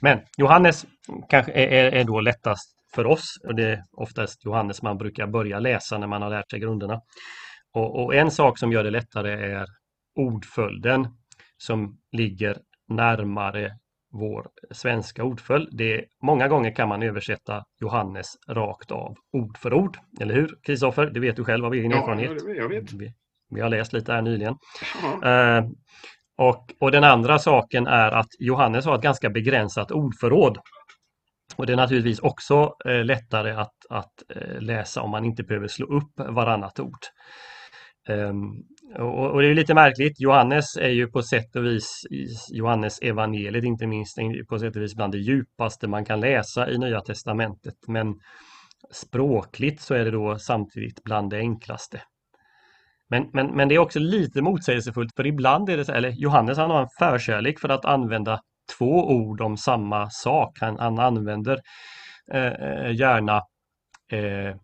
Men 0.00 0.20
Johannes 0.36 0.86
kanske 1.28 1.52
är, 1.52 1.92
är 1.92 2.04
då 2.04 2.20
lättast 2.20 2.74
för 2.94 3.06
oss. 3.06 3.34
Och 3.44 3.54
det 3.54 3.64
är 3.64 3.84
oftast 3.92 4.44
Johannes 4.44 4.82
man 4.82 4.98
brukar 4.98 5.26
börja 5.26 5.58
läsa 5.58 5.98
när 5.98 6.06
man 6.06 6.22
har 6.22 6.30
lärt 6.30 6.50
sig 6.50 6.60
grunderna. 6.60 7.00
Och, 7.74 8.04
och 8.04 8.14
en 8.14 8.30
sak 8.30 8.58
som 8.58 8.72
gör 8.72 8.84
det 8.84 8.90
lättare 8.90 9.52
är 9.52 9.66
ordföljden 10.14 11.08
som 11.56 11.98
ligger 12.12 12.56
närmare 12.88 13.70
vår 14.14 14.46
svenska 14.70 15.24
ordföljd. 15.24 15.68
Det 15.72 16.04
många 16.22 16.48
gånger 16.48 16.74
kan 16.74 16.88
man 16.88 17.02
översätta 17.02 17.64
Johannes 17.80 18.26
rakt 18.48 18.90
av 18.90 19.16
ord 19.32 19.58
för 19.58 19.74
ord. 19.74 19.98
Eller 20.20 20.34
hur 20.34 20.58
Kristoffer? 20.62 21.06
Det 21.06 21.20
vet 21.20 21.36
du 21.36 21.44
själv 21.44 21.64
av 21.64 21.74
egen 21.74 21.90
ja, 21.90 21.96
erfarenhet. 21.96 22.32
Jag 22.56 22.68
vet. 22.68 22.92
Vi, 22.92 23.12
vi, 23.50 23.60
har 23.60 23.68
läst 23.68 23.92
lite 23.92 24.12
här 24.12 24.22
nyligen. 24.22 24.54
Uh, 25.24 25.70
och, 26.36 26.72
och 26.80 26.90
den 26.90 27.04
andra 27.04 27.38
saken 27.38 27.86
är 27.86 28.10
att 28.10 28.28
Johannes 28.38 28.84
har 28.84 28.94
ett 28.94 29.02
ganska 29.02 29.30
begränsat 29.30 29.90
ordförråd. 29.90 30.58
Och 31.56 31.66
det 31.66 31.72
är 31.72 31.76
naturligtvis 31.76 32.18
också 32.18 32.74
eh, 32.84 33.04
lättare 33.04 33.50
att, 33.50 33.74
att 33.90 34.12
eh, 34.36 34.60
läsa 34.60 35.02
om 35.02 35.10
man 35.10 35.24
inte 35.24 35.42
behöver 35.42 35.68
slå 35.68 35.86
upp 35.86 36.12
varannat 36.16 36.80
ord. 36.80 36.98
Um, 38.08 38.64
och, 38.98 39.30
och, 39.30 39.42
det 39.42 39.48
är 39.48 39.54
lite 39.54 39.74
märkligt. 39.74 40.20
Johannes 40.20 40.76
är 40.76 40.88
ju 40.88 41.06
på 41.06 41.22
sätt 41.22 41.56
och 41.56 41.64
vis, 41.64 42.06
Johannes 42.50 42.98
evangeliet 43.02 43.64
inte 43.64 43.86
minst, 43.86 44.18
på 44.48 44.58
sätt 44.58 44.76
och 44.76 44.82
vis 44.82 44.94
bland 44.94 45.12
det 45.12 45.18
djupaste 45.18 45.88
man 45.88 46.04
kan 46.04 46.20
läsa 46.20 46.70
i 46.70 46.78
Nya 46.78 47.00
Testamentet. 47.00 47.74
Men 47.88 48.14
språkligt 48.90 49.80
så 49.80 49.94
är 49.94 50.04
det 50.04 50.10
då 50.10 50.38
samtidigt 50.38 51.04
bland 51.04 51.30
det 51.30 51.38
enklaste. 51.38 52.02
Men, 53.08 53.30
men, 53.32 53.46
men 53.46 53.68
det 53.68 53.74
är 53.74 53.78
också 53.78 53.98
lite 53.98 54.42
motsägelsefullt 54.42 55.12
för 55.16 55.26
ibland 55.26 55.68
är 55.68 55.76
det 55.76 55.84
så, 55.84 55.92
eller 55.92 56.10
Johannes 56.10 56.58
han 56.58 56.70
har 56.70 56.82
en 56.82 56.88
förkärlek 56.98 57.60
för 57.60 57.68
att 57.68 57.84
använda 57.84 58.40
två 58.78 59.08
ord 59.08 59.40
om 59.40 59.56
samma 59.56 60.10
sak. 60.10 60.58
Han, 60.60 60.78
han 60.78 60.98
använder 60.98 61.58
eh, 62.32 62.46
eh 62.46 62.94
gärna 62.94 63.36
eh, 64.12 64.56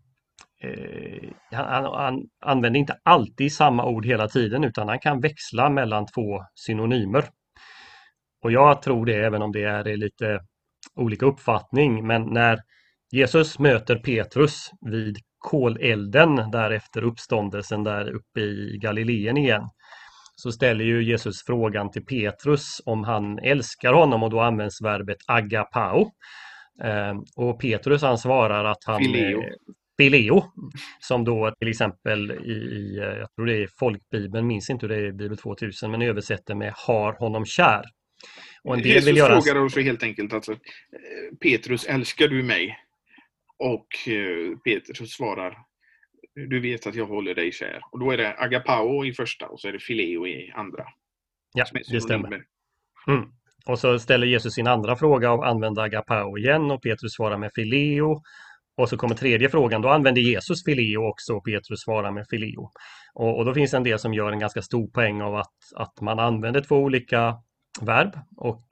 eh, 0.65 1.31
han, 1.51 1.85
han, 1.85 2.23
använder 2.41 2.81
inte 2.81 2.97
alltid 3.03 3.53
samma 3.53 3.85
ord 3.85 4.07
hela 4.07 4.29
tiden 4.29 4.65
utan 4.65 4.89
han 4.89 4.99
kan 4.99 5.21
växla 5.21 5.71
mellan 5.71 6.07
två 6.07 6.45
synonymer. 6.55 7.25
Och 8.43 8.53
jag 8.53 8.83
tror 8.83 9.07
det 9.07 9.15
även 9.15 9.43
om 9.43 9.53
det 9.53 9.65
är 9.65 9.97
lite 9.97 10.41
olika 10.95 11.27
uppfattning 11.27 12.07
men 12.07 12.23
när 12.23 12.59
Jesus 13.13 13.59
möter 13.59 13.97
Petrus 13.97 14.71
vid 14.81 15.19
kolelden 15.39 16.51
därefter 16.51 17.05
uppståndelsen 17.05 17.85
där 17.85 18.11
uppe 18.15 18.41
i 18.41 18.79
Galileen 18.83 19.37
igen 19.37 19.69
så 20.37 20.53
ställer 20.53 20.85
ju 20.85 21.03
Jesus 21.05 21.43
frågan 21.47 21.91
till 21.91 22.05
Petrus 22.05 22.81
om 22.87 23.05
han 23.05 23.39
älskar 23.39 23.93
honom 23.93 24.23
och 24.23 24.31
då 24.31 24.41
används 24.41 24.83
verbet 24.83 25.17
agapao. 25.27 26.11
Eh, 26.85 27.15
och 27.37 27.61
Petrus 27.61 28.03
han 28.03 28.19
svarar 28.19 28.65
att 28.65 28.85
han 28.87 28.99
Fileo. 28.99 29.43
Fileo, 30.01 30.43
som 31.01 31.25
då 31.25 31.55
till 31.59 31.69
exempel 31.69 32.31
i, 32.31 32.53
i, 32.53 32.97
jag 32.97 33.35
tror 33.35 33.47
det 33.47 33.63
är 33.63 33.69
folkbibeln, 33.79 34.47
minns 34.47 34.71
inte 34.71 34.87
hur 34.87 34.95
det 34.95 35.01
är 35.01 35.07
i 35.07 35.13
Bibel 35.13 35.39
2000, 35.39 35.91
men 35.91 36.03
översätter 36.03 36.55
med 36.55 36.73
har 36.77 37.13
honom 37.13 37.45
kär. 37.45 37.85
Och 38.63 38.75
en 38.75 38.83
del 38.83 38.89
Jesus 38.89 39.09
vill 39.09 39.17
göra... 39.17 39.41
frågar 39.41 39.65
också 39.65 39.81
helt 39.81 40.03
enkelt 40.03 40.33
alltså, 40.33 40.57
Petrus, 41.43 41.85
älskar 41.85 42.29
du 42.29 42.43
mig? 42.43 42.79
Och 43.59 44.09
eh, 44.09 44.59
Petrus 44.59 45.13
svarar, 45.13 45.59
du 46.35 46.61
vet 46.61 46.87
att 46.87 46.95
jag 46.95 47.07
håller 47.07 47.35
dig 47.35 47.53
kär. 47.53 47.81
Och 47.93 47.99
då 47.99 48.11
är 48.11 48.17
det 48.17 48.35
agapao 48.39 49.05
i 49.05 49.13
första 49.13 49.47
och 49.47 49.61
så 49.61 49.69
är 49.69 49.73
det 49.73 49.79
fileo 49.79 50.27
i 50.27 50.53
andra. 50.55 50.85
Ja, 51.55 51.65
det 51.91 52.01
stämmer. 52.01 52.45
Mm. 53.07 53.25
Och 53.67 53.79
så 53.79 53.99
ställer 53.99 54.27
Jesus 54.27 54.55
sin 54.55 54.67
andra 54.67 54.97
fråga 54.97 55.33
och 55.33 55.49
använder 55.49 55.83
agapao 55.83 56.39
igen 56.39 56.71
och 56.71 56.83
Petrus 56.83 57.13
svarar 57.13 57.39
med 57.39 57.51
fileo. 57.55 58.23
Och 58.81 58.89
så 58.89 58.97
kommer 58.97 59.15
tredje 59.15 59.49
frågan, 59.49 59.83
då 59.83 59.89
använder 59.89 60.23
Jesus 60.23 60.65
fileo 60.65 61.09
också 61.09 61.33
och 61.33 61.45
Petrus 61.45 61.81
svarar 61.81 62.11
med 62.13 62.27
fileo. 62.31 62.71
Och, 63.15 63.39
och, 63.39 63.45
då 63.45 63.55
finns 63.55 63.71
det 63.71 63.77
en 63.77 63.83
del 63.83 63.99
som 63.99 64.15
gör 64.15 64.33
en 64.33 64.39
ganska 64.39 64.63
stor 64.63 64.87
poäng 64.87 65.23
av 65.23 65.35
att, 65.37 65.55
att 65.77 66.01
man 66.01 66.19
använder 66.19 66.61
två 66.61 66.77
olika 66.77 67.37
verb 67.81 68.19
och 68.37 68.65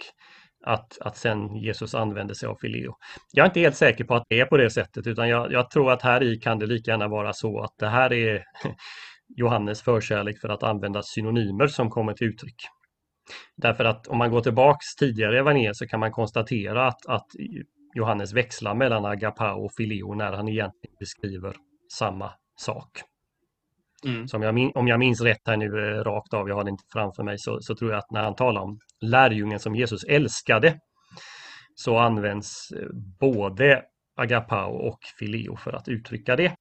att, 0.66 0.98
att 1.00 1.16
sen 1.16 1.56
Jesus 1.56 1.94
använder 1.94 2.34
sig 2.34 2.48
av 2.48 2.56
fileo. 2.60 2.94
Jag 3.32 3.44
är 3.44 3.48
inte 3.48 3.60
helt 3.60 3.76
säker 3.76 4.04
på 4.04 4.14
att 4.14 4.24
det 4.28 4.40
är 4.40 4.44
på 4.44 4.56
det 4.56 4.70
sättet 4.70 5.06
utan 5.06 5.28
jag, 5.28 5.52
jag 5.52 5.70
tror 5.70 5.92
att 5.92 6.02
här 6.02 6.22
i 6.22 6.36
kan 6.36 6.58
det 6.58 6.66
lika 6.66 6.90
gärna 6.90 7.08
vara 7.08 7.32
så 7.32 7.60
att 7.60 7.74
det 7.78 7.88
här 7.88 8.12
är 8.12 8.44
Johannes 9.36 9.82
förkärlek 9.82 10.40
för 10.40 10.48
att 10.48 10.62
använda 10.62 11.02
synonymer 11.02 11.66
som 11.66 11.90
kommer 11.90 12.12
till 12.12 12.26
uttryck. 12.26 12.62
Därför 13.56 13.84
att 13.84 14.06
om 14.06 14.18
man 14.18 14.30
går 14.30 14.40
tillbaks 14.40 14.94
tidigare 14.98 15.36
i 15.36 15.38
evangeliet 15.38 15.76
så 15.76 15.86
kan 15.86 16.00
man 16.00 16.12
konstatera 16.12 16.86
att, 16.86 17.06
att 17.06 17.26
Johannes 17.94 18.32
växlar 18.32 18.74
mellan 18.74 19.04
agapao 19.04 19.64
och 19.64 19.72
fileo 19.76 20.14
när 20.14 20.32
han 20.32 20.48
egentligen 20.48 20.96
beskriver 20.98 21.56
samma 21.92 22.32
sak. 22.56 23.02
Mm. 24.04 24.28
Som 24.28 24.42
jag, 24.42 24.76
om 24.76 24.88
jag 24.88 24.98
minns 24.98 25.20
rätt 25.20 25.42
här 25.46 25.56
nu 25.56 25.66
eh, 25.66 26.04
rakt 26.04 26.34
av, 26.34 26.48
jag 26.48 26.54
har 26.54 26.64
det 26.64 26.70
inte 26.70 26.84
framför 26.92 27.22
mig, 27.22 27.38
så, 27.38 27.60
så 27.60 27.74
tror 27.74 27.90
jag 27.90 27.98
att 27.98 28.10
när 28.10 28.22
han 28.22 28.34
talar 28.34 28.60
om 28.60 28.78
lärjungen 29.00 29.58
som 29.58 29.74
Jesus 29.74 30.04
älskade 30.04 30.78
så 31.74 31.98
används 31.98 32.70
eh, 32.70 32.88
både 33.20 33.82
agapao 34.16 34.72
och 34.72 34.98
fileo 35.18 35.56
för 35.56 35.72
att 35.72 35.88
uttrycka 35.88 36.36
det. 36.36 36.56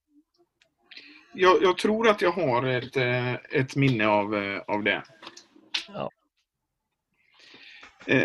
Jag, 1.34 1.62
jag 1.62 1.78
tror 1.78 2.08
att 2.08 2.22
jag 2.22 2.32
har 2.32 2.66
ett, 2.66 2.96
eh, 2.96 3.34
ett 3.34 3.76
minne 3.76 4.06
av, 4.06 4.34
av 4.66 4.82
det. 4.82 5.02
Ja. 5.88 6.10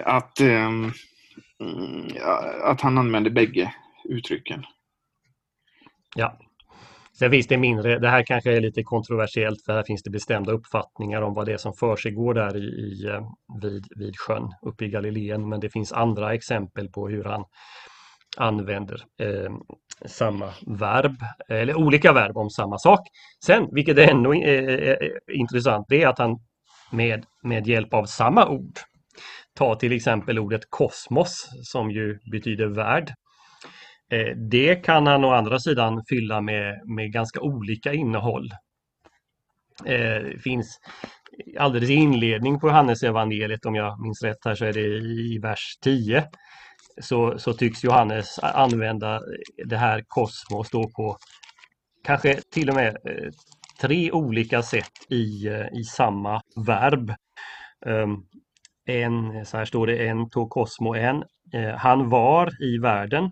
Att, 0.04 0.40
mm, 0.40 0.92
Mm, 1.62 2.08
att 2.64 2.82
han 2.82 2.98
använde 2.98 3.30
bägge 3.30 3.74
uttrycken. 4.10 4.64
Ja, 6.16 6.40
Sen 7.20 7.32
finns 7.32 7.48
det 7.48 7.58
mindre, 7.58 8.00
det 8.00 8.10
här 8.10 8.24
kanske 8.24 8.58
är 8.58 8.62
lite 8.62 8.84
kontroversiellt 8.84 9.62
för 9.66 9.74
här 9.74 9.84
finns 9.84 10.04
det 10.04 10.10
bestämda 10.10 10.52
uppfattningar 10.52 11.22
om 11.22 11.34
vad 11.34 11.46
det 11.46 11.54
är 11.54 11.58
som 11.58 11.74
för 11.74 12.34
där 12.34 12.58
i, 12.58 12.60
i, 12.60 13.06
eh, 13.08 13.22
vid, 13.62 13.86
vid 13.96 14.20
sjön 14.20 14.52
uppe 14.62 14.86
i 14.86 14.90
Galileen 14.90 15.50
men 15.50 15.60
det 15.60 15.70
finns 15.70 15.92
andra 15.92 16.34
exempel 16.34 16.90
på 16.90 17.08
hur 17.08 17.24
han 17.24 17.46
använder 18.38 19.02
eh, 19.22 19.52
samma 20.06 20.50
verb, 20.68 21.16
eller 21.50 21.76
olika 21.76 22.14
verb 22.14 22.38
om 22.38 22.50
samma 22.50 22.78
sak. 22.78 23.00
Sen, 23.46 23.68
vilket 23.72 23.98
är 23.98 24.12
ännu 24.12 24.30
eh, 24.30 24.74
eh, 24.74 24.90
eh 24.90 25.40
intressant, 25.40 25.86
det 25.90 26.04
är 26.04 26.08
att 26.08 26.20
han 26.20 26.40
med, 26.92 27.26
med 27.44 27.68
hjälp 27.68 27.94
av 27.94 28.06
samma 28.06 28.50
ord 28.50 28.80
Ta 29.56 29.76
till 29.76 29.92
exempel 29.94 30.40
ordet 30.40 30.62
kosmos 30.70 31.50
som 31.64 31.92
ju 31.92 32.20
betyder 32.32 32.68
värld 32.68 33.14
eh, 34.12 34.36
det 34.36 34.76
kan 34.76 35.08
han 35.08 35.26
å 35.26 35.32
andra 35.32 35.60
sidan 35.60 36.04
fylla 36.10 36.42
med, 36.42 36.82
med 36.88 37.12
ganska 37.12 37.42
olika 37.42 37.94
innehåll. 37.94 38.52
Eh, 39.86 40.22
det 40.24 40.42
finns 40.44 40.80
alldeles 41.60 41.90
i 41.90 41.94
inledning 41.94 42.60
på 42.60 42.68
Johannes 42.68 43.04
evangeliet 43.04 43.66
om 43.66 43.76
jag 43.76 44.02
minns 44.02 44.24
rätt 44.24 44.46
här 44.46 44.56
så 44.56 44.66
är 44.66 44.74
det 44.74 44.82
i 44.82 45.40
vers 45.42 45.78
10 45.82 46.24
så, 47.02 47.40
så 47.40 47.54
tycks 47.54 47.84
Johannes 47.84 48.40
använda 48.40 49.22
det 49.66 49.78
här 49.78 50.04
kosmos 50.08 50.70
då 50.70 50.90
på 50.90 51.18
kanske 52.04 52.42
till 52.52 52.70
och 52.70 52.76
med 52.76 52.88
eh, 52.88 53.32
tre 53.82 54.12
olika 54.12 54.64
sätt 54.64 54.92
i, 55.10 55.50
i 55.80 55.84
samma 55.84 56.42
verb. 56.66 57.14
Ehm, 57.86 58.24
en, 58.86 59.46
så 59.46 59.58
här 59.58 59.66
står 59.66 59.88
det, 59.88 60.08
en 60.08 60.30
tog 60.30 60.50
Cosmo, 60.50 60.96
en. 60.96 61.24
Eh, 61.54 61.76
han 61.76 62.10
var 62.10 62.64
i 62.64 62.78
världen 62.78 63.32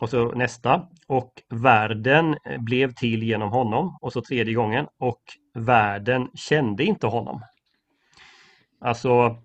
och 0.00 0.10
så 0.10 0.32
nästa. 0.32 0.88
Och 1.06 1.32
världen 1.48 2.36
eh, 2.46 2.58
blev 2.58 2.92
till 2.92 3.22
genom 3.22 3.50
honom. 3.50 3.98
Och 4.00 4.12
så 4.12 4.22
tredje 4.22 4.54
gången. 4.54 4.86
Och 4.98 5.20
världen 5.54 6.28
kände 6.34 6.84
inte 6.84 7.06
honom. 7.06 7.42
Alltså 8.80 9.36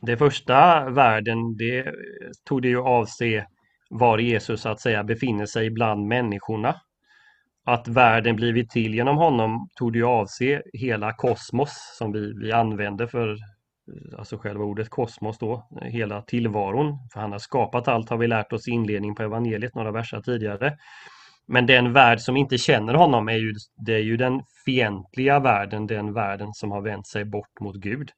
det 0.00 0.16
första 0.16 0.90
världen 0.90 1.56
det 1.56 1.78
eh, 1.78 1.92
tog 2.44 2.62
det 2.62 2.68
ju 2.68 2.80
avse 2.80 3.46
var 3.90 4.18
Jesus 4.18 4.60
så 4.60 4.68
att 4.68 4.80
säga 4.80 5.04
befinner 5.04 5.46
sig 5.46 5.70
bland 5.70 6.06
människorna. 6.06 6.80
Att 7.66 7.88
världen 7.88 8.36
blivit 8.36 8.70
till 8.70 8.94
genom 8.94 9.16
honom 9.16 9.68
tog 9.74 9.92
det 9.92 9.98
ju 9.98 10.04
avse 10.04 10.62
hela 10.72 11.12
kosmos 11.12 11.94
som 11.98 12.12
vi, 12.12 12.32
vi 12.40 12.52
använder 12.52 13.06
för 13.06 13.36
alltså 14.18 14.38
själva 14.38 14.64
ordet 14.64 14.90
kosmos 14.90 15.38
då, 15.38 15.68
hela 15.82 16.22
tillvaron. 16.22 16.98
För 17.12 17.20
han 17.20 17.32
har 17.32 17.38
skapat 17.38 17.88
allt 17.88 18.10
har 18.10 18.16
vi 18.16 18.26
lärt 18.26 18.52
oss 18.52 18.68
i 18.68 18.70
inledningen 18.70 19.14
på 19.14 19.22
evangeliet, 19.22 19.74
några 19.74 19.92
verser 19.92 20.20
tidigare. 20.20 20.76
Men 21.46 21.66
den 21.66 21.92
värld 21.92 22.20
som 22.20 22.36
inte 22.36 22.58
känner 22.58 22.94
honom 22.94 23.28
är 23.28 23.36
ju, 23.36 23.54
det 23.86 23.94
är 23.94 24.02
ju 24.02 24.16
den 24.16 24.42
fientliga 24.64 25.40
världen, 25.40 25.86
den 25.86 26.12
världen 26.12 26.52
som 26.52 26.70
har 26.70 26.80
vänt 26.80 27.06
sig 27.06 27.24
bort 27.24 27.60
mot 27.60 27.76
Gud. 27.76 28.10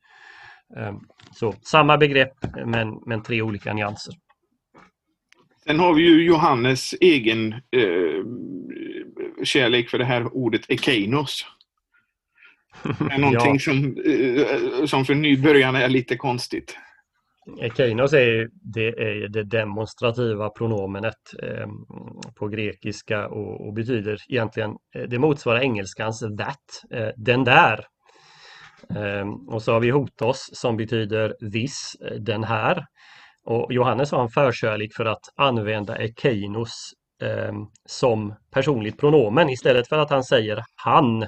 Ehm, 0.76 1.00
så 1.32 1.54
samma 1.62 1.98
begrepp 1.98 2.34
men, 2.66 3.00
men 3.06 3.22
tre 3.22 3.42
olika 3.42 3.72
nyanser. 3.72 4.14
Sen 5.64 5.78
har 5.78 5.94
vi 5.94 6.02
ju 6.02 6.24
Johannes 6.24 6.94
egen 7.00 7.52
eh, 7.52 8.24
kärlek 9.44 9.88
för 9.90 9.98
det 9.98 10.04
här 10.04 10.36
ordet 10.36 10.70
ekeinos 10.70 11.46
är 12.84 13.18
någonting 13.18 13.52
ja. 13.52 13.58
som, 13.58 13.96
eh, 14.80 14.86
som 14.86 15.04
för 15.04 15.14
nybörjarna 15.14 15.82
är 15.82 15.88
lite 15.88 16.16
konstigt. 16.16 16.76
Keinos 17.76 18.12
är 18.12 18.48
det, 18.74 18.88
är 18.88 19.28
det 19.28 19.44
demonstrativa 19.44 20.50
pronomenet 20.50 21.14
eh, 21.42 21.66
på 22.34 22.48
grekiska 22.48 23.28
och, 23.28 23.66
och, 23.66 23.74
betyder 23.74 24.18
egentligen, 24.28 24.70
eh, 24.94 25.02
det 25.02 25.18
motsvarar 25.18 25.60
engelskans 25.60 26.20
that, 26.20 26.82
eh, 26.90 27.08
den 27.16 27.44
där. 27.44 27.84
Eh, 28.90 29.28
och 29.48 29.62
så 29.62 29.72
har 29.72 29.80
vi 29.80 29.90
hotos 29.90 30.50
som 30.52 30.76
betyder 30.76 31.50
this, 31.52 31.96
eh, 32.00 32.16
den 32.16 32.44
här. 32.44 32.86
Och 33.44 33.72
Johannes 33.72 34.10
har 34.10 34.22
en 34.22 34.28
förkärlek 34.28 34.94
för 34.96 35.04
att 35.04 35.22
använda 35.36 35.98
ekeinos 35.98 36.92
som 37.88 38.34
personligt 38.50 38.98
pronomen 38.98 39.48
istället 39.48 39.88
för 39.88 39.98
att 39.98 40.10
han 40.10 40.24
säger 40.24 40.64
han 40.84 41.26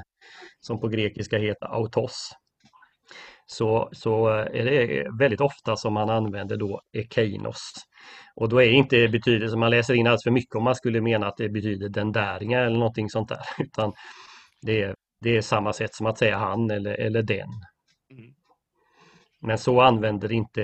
som 0.68 0.80
på 0.80 0.88
grekiska 0.88 1.38
heter 1.38 1.66
autos. 1.66 2.30
Så, 3.46 3.88
så 3.92 4.28
är 4.28 4.64
det 4.64 5.06
väldigt 5.18 5.40
ofta 5.40 5.76
som 5.76 5.94
man 5.94 6.10
använder 6.10 6.56
då 6.56 6.80
ekeinos. 6.92 7.72
Och 8.34 8.48
då 8.48 8.62
är 8.62 8.70
inte 8.70 9.08
betydelse, 9.08 9.56
man 9.56 9.70
läser 9.70 9.94
in 9.94 10.06
alldeles 10.06 10.22
för 10.22 10.30
mycket 10.30 10.54
om 10.54 10.64
man 10.64 10.74
skulle 10.74 11.00
mena 11.00 11.26
att 11.26 11.36
det 11.36 11.48
betyder 11.48 11.88
den 11.88 12.12
däringa 12.12 12.60
eller 12.60 12.78
någonting 12.78 13.10
sånt 13.10 13.28
där. 13.28 13.40
Utan 13.58 13.92
det 14.62 14.82
är, 14.82 14.94
det 15.20 15.36
är 15.36 15.40
samma 15.40 15.72
sätt 15.72 15.94
som 15.94 16.06
att 16.06 16.18
säga 16.18 16.38
han 16.38 16.70
eller, 16.70 16.94
eller 16.94 17.22
den. 17.22 17.48
Mm. 18.10 18.32
Men 19.40 19.58
så 19.58 19.80
använder 19.80 20.32
inte, 20.32 20.60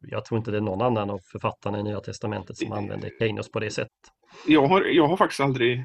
jag 0.00 0.24
tror 0.24 0.38
inte 0.38 0.50
det 0.50 0.56
är 0.56 0.60
någon 0.60 0.82
annan 0.82 1.10
av 1.10 1.18
författarna 1.32 1.78
i 1.78 1.82
Nya 1.82 2.00
Testamentet 2.00 2.56
som 2.56 2.72
använder 2.72 3.10
Keinos 3.18 3.50
på 3.50 3.60
det 3.60 3.70
sättet. 3.70 4.02
Jag 4.46 4.66
har, 4.66 4.82
jag 4.82 5.08
har 5.08 5.16
faktiskt 5.16 5.40
aldrig 5.40 5.84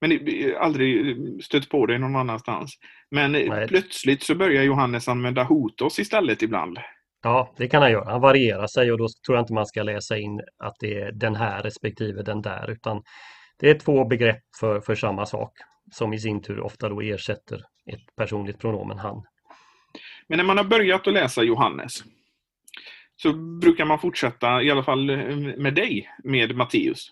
men 0.00 0.18
aldrig 0.58 1.16
stött 1.44 1.68
på 1.68 1.86
det 1.86 1.98
någon 1.98 2.16
annanstans. 2.16 2.74
Men 3.10 3.32
Nej. 3.32 3.68
plötsligt 3.68 4.22
så 4.22 4.34
börjar 4.34 4.62
Johannes 4.62 5.08
använda 5.08 5.42
hotos 5.42 5.98
istället 5.98 6.42
ibland. 6.42 6.78
Ja, 7.22 7.54
det 7.56 7.68
kan 7.68 7.82
han 7.82 7.90
göra. 7.90 8.10
Han 8.10 8.20
varierar 8.20 8.66
sig 8.66 8.92
och 8.92 8.98
då 8.98 9.08
tror 9.26 9.36
jag 9.36 9.42
inte 9.42 9.52
man 9.52 9.66
ska 9.66 9.82
läsa 9.82 10.18
in 10.18 10.40
att 10.58 10.74
det 10.80 10.94
är 10.94 11.12
den 11.12 11.34
här 11.34 11.62
respektive 11.62 12.22
den 12.22 12.42
där, 12.42 12.70
utan 12.70 13.02
det 13.58 13.70
är 13.70 13.78
två 13.78 14.04
begrepp 14.04 14.42
för, 14.60 14.80
för 14.80 14.94
samma 14.94 15.26
sak 15.26 15.52
som 15.92 16.12
i 16.12 16.18
sin 16.18 16.42
tur 16.42 16.60
ofta 16.60 16.88
då 16.88 17.00
ersätter 17.00 17.56
ett 17.92 18.16
personligt 18.16 18.58
pronomen 18.58 18.98
han. 18.98 19.22
Men 20.28 20.36
när 20.36 20.44
man 20.44 20.56
har 20.56 20.64
börjat 20.64 21.06
att 21.06 21.12
läsa 21.12 21.42
Johannes 21.42 22.04
så 23.16 23.32
brukar 23.32 23.84
man 23.84 23.98
fortsätta, 23.98 24.62
i 24.62 24.70
alla 24.70 24.82
fall 24.82 25.10
eh, 25.10 25.36
med 25.36 25.74
dig, 25.74 26.10
med 26.24 26.56
Matteus. 26.56 27.08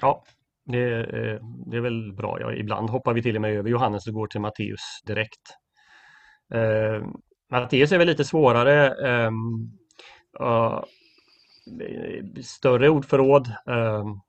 Ja, 0.00 0.24
det, 0.64 0.78
är, 0.78 1.40
det 1.66 1.76
är 1.76 1.80
väl 1.80 2.12
bra. 2.12 2.40
Ja, 2.40 2.52
ibland 2.52 2.90
hoppar 2.90 3.14
vi 3.14 3.22
till 3.22 3.36
och 3.36 3.42
med 3.42 3.52
över 3.56 3.70
Johannes 3.70 4.06
och 4.06 4.14
går 4.14 4.26
till 4.26 4.40
Matteus 4.40 5.00
direkt. 5.06 5.42
Eh, 6.54 7.06
Matteus 7.50 7.92
är 7.92 7.98
väl 7.98 8.06
lite 8.06 8.24
svårare. 8.24 8.86
Eh, 9.08 9.30
uh, 10.40 10.84
större 12.42 12.88
ordförråd 12.88 13.52
ehm, 13.66 14.20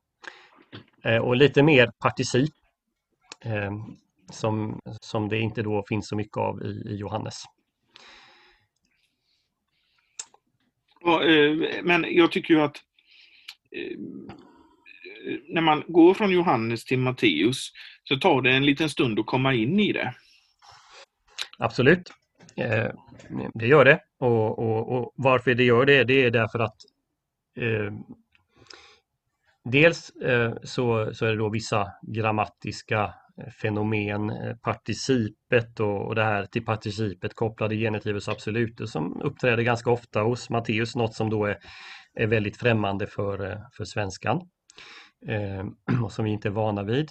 eh, 1.03 1.21
och 1.21 1.35
lite 1.35 1.63
mer 1.63 1.91
particip 1.99 2.53
ehm, 3.41 3.81
som, 4.31 4.79
som 5.01 5.29
det 5.29 5.39
inte 5.39 5.61
då 5.61 5.83
finns 5.87 6.07
så 6.07 6.15
mycket 6.15 6.37
av 6.37 6.61
i, 6.63 6.67
i 6.67 6.95
Johannes. 6.95 7.43
Ja, 11.01 11.23
eh, 11.23 11.83
men 11.83 12.05
jag 12.09 12.31
tycker 12.31 12.53
ju 12.53 12.61
att 12.61 12.77
eh, 13.71 13.97
när 15.49 15.61
man 15.61 15.83
går 15.87 16.13
från 16.13 16.31
Johannes 16.31 16.85
till 16.85 16.99
Matteus 16.99 17.71
så 18.03 18.17
tar 18.17 18.41
det 18.41 18.51
en 18.51 18.65
liten 18.65 18.89
stund 18.89 19.19
att 19.19 19.25
komma 19.25 19.53
in 19.53 19.79
i 19.79 19.93
det. 19.93 20.13
Absolut. 21.57 22.11
Eh, 22.55 22.91
det 23.53 23.67
gör 23.67 23.85
det. 23.85 23.99
Och, 24.19 24.59
och, 24.59 24.97
och, 24.97 25.13
varför 25.15 25.55
det 25.55 25.63
gör 25.63 25.85
det, 25.85 26.03
det 26.03 26.23
är 26.23 26.31
därför 26.31 26.59
att 26.59 26.75
eh, 27.59 27.93
dels 29.63 30.09
eh, 30.09 30.53
så, 30.63 31.13
så 31.13 31.25
är 31.25 31.29
det 31.29 31.37
då 31.37 31.49
vissa 31.49 31.91
grammatiska 32.01 33.13
eh, 33.41 33.51
fenomen, 33.61 34.29
eh, 34.29 34.55
participet 34.55 35.79
och, 35.79 36.07
och 36.07 36.15
det 36.15 36.23
här 36.23 36.45
till 36.45 36.65
participet 36.65 37.33
kopplade 37.33 37.75
genitivus 37.75 38.29
absolutus 38.29 38.91
som 38.91 39.21
uppträder 39.21 39.63
ganska 39.63 39.91
ofta 39.91 40.21
hos 40.21 40.49
Matteus, 40.49 40.95
något 40.95 41.13
som 41.13 41.29
då 41.29 41.45
är, 41.45 41.57
är 42.13 42.27
väldigt 42.27 42.57
främmande 42.57 43.07
för, 43.07 43.51
eh, 43.51 43.57
för 43.77 43.85
svenskan 43.85 44.37
eh, 44.37 44.43
Eh, 45.27 45.65
och 46.03 46.11
som 46.11 46.25
vi 46.25 46.31
inte 46.31 46.47
är 46.47 46.51
vana 46.51 46.83
vid. 46.83 47.09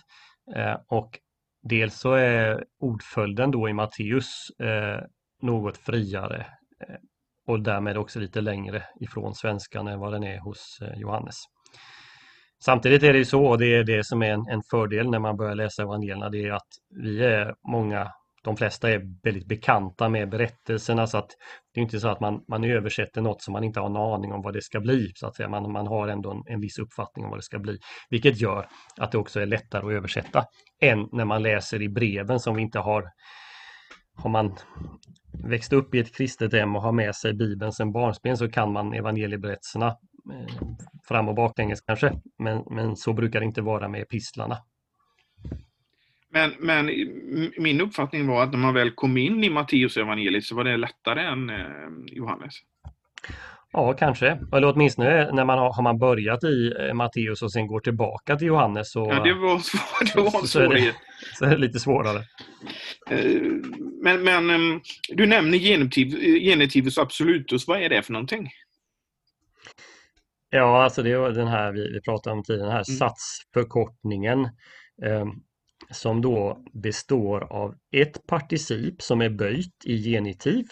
Eh, 0.57 0.77
och 0.89 1.19
dels 1.63 1.95
så 1.99 2.13
är 2.13 2.65
ordföljden 2.81 3.51
då 3.51 3.69
i 3.69 3.73
Matteus 3.73 4.51
eh, 4.63 5.01
något 5.43 5.77
friare 5.77 6.47
och 7.47 7.61
därmed 7.61 7.97
också 7.97 8.21
lite 8.21 8.41
längre 8.41 8.83
ifrån 9.01 9.35
svenskan 9.35 9.89
än 9.89 9.99
vad 9.99 10.13
den 10.13 10.25
är 10.25 10.39
hos 10.39 10.79
Johannes. 10.97 11.37
Samtidigt 12.65 13.03
är 13.03 13.13
det 13.13 13.19
ju 13.19 13.25
så, 13.25 13.47
och 13.47 13.59
det 13.59 13.75
är 13.75 13.85
det 13.85 14.07
som 14.07 14.23
är 14.23 14.53
en 14.53 14.63
fördel 14.71 15.11
när 15.11 15.19
man 15.19 15.37
börjar 15.37 15.55
läsa 15.55 15.83
evangelierna, 15.83 16.31
det 16.31 16.45
är 16.45 16.53
att 16.53 16.69
vi 17.03 17.25
är 17.25 17.55
många 17.69 18.13
de 18.45 18.57
flesta 18.57 18.91
är 18.91 19.03
väldigt 19.23 19.49
bekanta 19.49 20.09
med 20.09 20.31
berättelserna 20.31 21.07
så 21.07 21.19
att 21.19 21.31
det 21.75 21.81
är 21.81 21.83
inte 21.83 22.01
så 22.01 22.09
att 22.09 22.21
man, 22.21 22.45
man 22.49 22.65
översätter 22.65 23.21
något 23.21 23.43
som 23.43 23.53
man 23.53 23.65
inte 23.65 23.81
har 23.81 23.87
en 23.87 23.97
aning 23.97 24.33
om 24.33 24.43
vad 24.43 24.55
det 24.55 24.63
ska 24.63 24.81
bli. 24.81 25.13
så 25.15 25.27
att 25.27 25.37
säga. 25.37 25.49
Man, 25.49 25.73
man 25.73 25.87
har 25.87 26.09
ändå 26.09 26.31
en, 26.31 26.43
en 26.47 26.61
viss 26.61 26.79
uppfattning 26.79 27.25
om 27.25 27.31
vad 27.31 27.39
det 27.39 27.43
ska 27.43 27.59
bli. 27.59 27.79
Vilket 28.11 28.41
gör 28.41 28.69
att 28.97 29.13
det 29.13 29.19
också 29.19 29.41
är 29.41 29.47
lättare 29.47 29.87
att 29.87 29.93
översätta 29.93 30.45
än 30.81 31.09
när 31.13 31.25
man 31.25 31.43
läser 31.43 31.83
i 31.83 31.89
breven 31.89 32.41
som 32.41 32.57
vi 32.57 32.63
inte 32.63 32.79
har 32.79 33.05
har 34.17 34.31
man 34.31 34.57
växt 35.49 35.73
upp 35.73 35.95
i 35.95 35.99
ett 35.99 36.17
kristet 36.17 36.53
hem 36.53 36.77
och 36.77 36.83
har 36.83 36.93
med 36.93 37.15
sig 37.15 37.35
Bibeln 37.35 37.73
sedan 37.73 37.93
barnsben 37.93 38.37
så 38.37 38.51
kan 38.51 38.73
man 38.73 38.95
evangelieberättelserna 38.95 39.87
eh, 39.87 40.69
fram 41.09 41.29
och 41.29 41.35
baklänges 41.35 41.81
kanske. 41.81 42.13
Men, 42.39 42.63
men 42.71 42.97
så 42.97 43.13
brukar 43.13 43.41
det 43.41 43.47
inte 43.47 43.63
vara 43.63 43.89
med 43.89 44.03
epistlarna. 44.03 44.59
Men, 46.35 46.55
men 46.59 46.87
min 47.59 47.81
uppfattning 47.81 48.27
var 48.27 48.43
att 48.43 48.51
när 48.51 48.59
man 48.59 48.75
väl 48.75 48.91
kom 48.91 49.17
in 49.17 49.45
i 49.45 49.51
Matteus 49.51 49.97
evangeliet 49.97 50.45
så 50.45 50.55
var 50.55 50.65
det 50.65 50.77
lättare 50.77 51.23
än 51.23 51.51
eh, 51.51 51.57
Johannes. 52.07 52.55
Ja, 53.73 53.93
kanske. 53.93 54.39
Eller 54.53 54.73
åtminstone 54.73 55.33
när 55.33 55.45
man 55.45 55.59
har, 55.59 55.73
har 55.73 55.83
man 55.83 55.99
börjat 55.99 56.45
i 56.45 56.73
eh, 56.81 56.95
Matteus 56.95 57.43
och 57.43 57.53
sen 57.53 57.67
går 57.67 57.81
tillbaka 57.81 58.37
till 58.37 58.47
Johannes. 58.47 58.93
Så, 58.93 59.09
ja, 59.11 59.23
det 59.23 59.35
var, 59.35 59.59
svår, 59.59 60.15
det 60.15 60.31
var 60.31 60.41
en 60.41 60.47
svårighet. 60.47 60.95
Så 61.39 61.45
är 61.45 61.51
det 61.51 61.57
lite 61.57 61.81
svårare. 61.81 62.19
Eh, 63.11 63.43
men, 64.03 64.25
men 64.25 64.51
ehm, 64.51 64.81
du 65.09 65.27
nämner 65.27 65.59
genitiv, 65.59 66.09
genitivus 66.41 66.99
absolutus. 66.99 67.69
Vad 67.69 67.83
är 67.83 67.89
det 67.89 68.03
för 68.03 68.13
någonting? 68.13 68.51
Ja, 70.51 70.85
alltså 70.85 71.03
det 71.03 71.11
är 71.11 71.31
den 71.31 71.49
här 71.49 71.73
vi, 71.73 71.93
vi 71.93 72.01
pratade 72.01 72.37
om 72.37 72.43
tidigare, 72.43 72.67
den 72.67 72.77
här 72.77 72.85
mm. 72.89 72.99
satsförkortningen. 72.99 74.49
Som 75.91 76.21
då 76.21 76.65
består 76.73 77.53
av 77.53 77.75
ett 77.93 78.27
particip 78.27 79.03
som 79.03 79.21
är 79.21 79.31
böjt 79.31 79.85
i 79.85 79.97
genitiv 79.97 80.65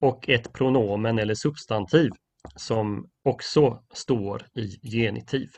och 0.00 0.28
ett 0.28 0.52
pronomen 0.52 1.18
eller 1.18 1.34
substantiv 1.34 2.10
som 2.56 3.10
också 3.24 3.82
står 3.92 4.46
i 4.54 4.88
genitiv. 4.90 5.48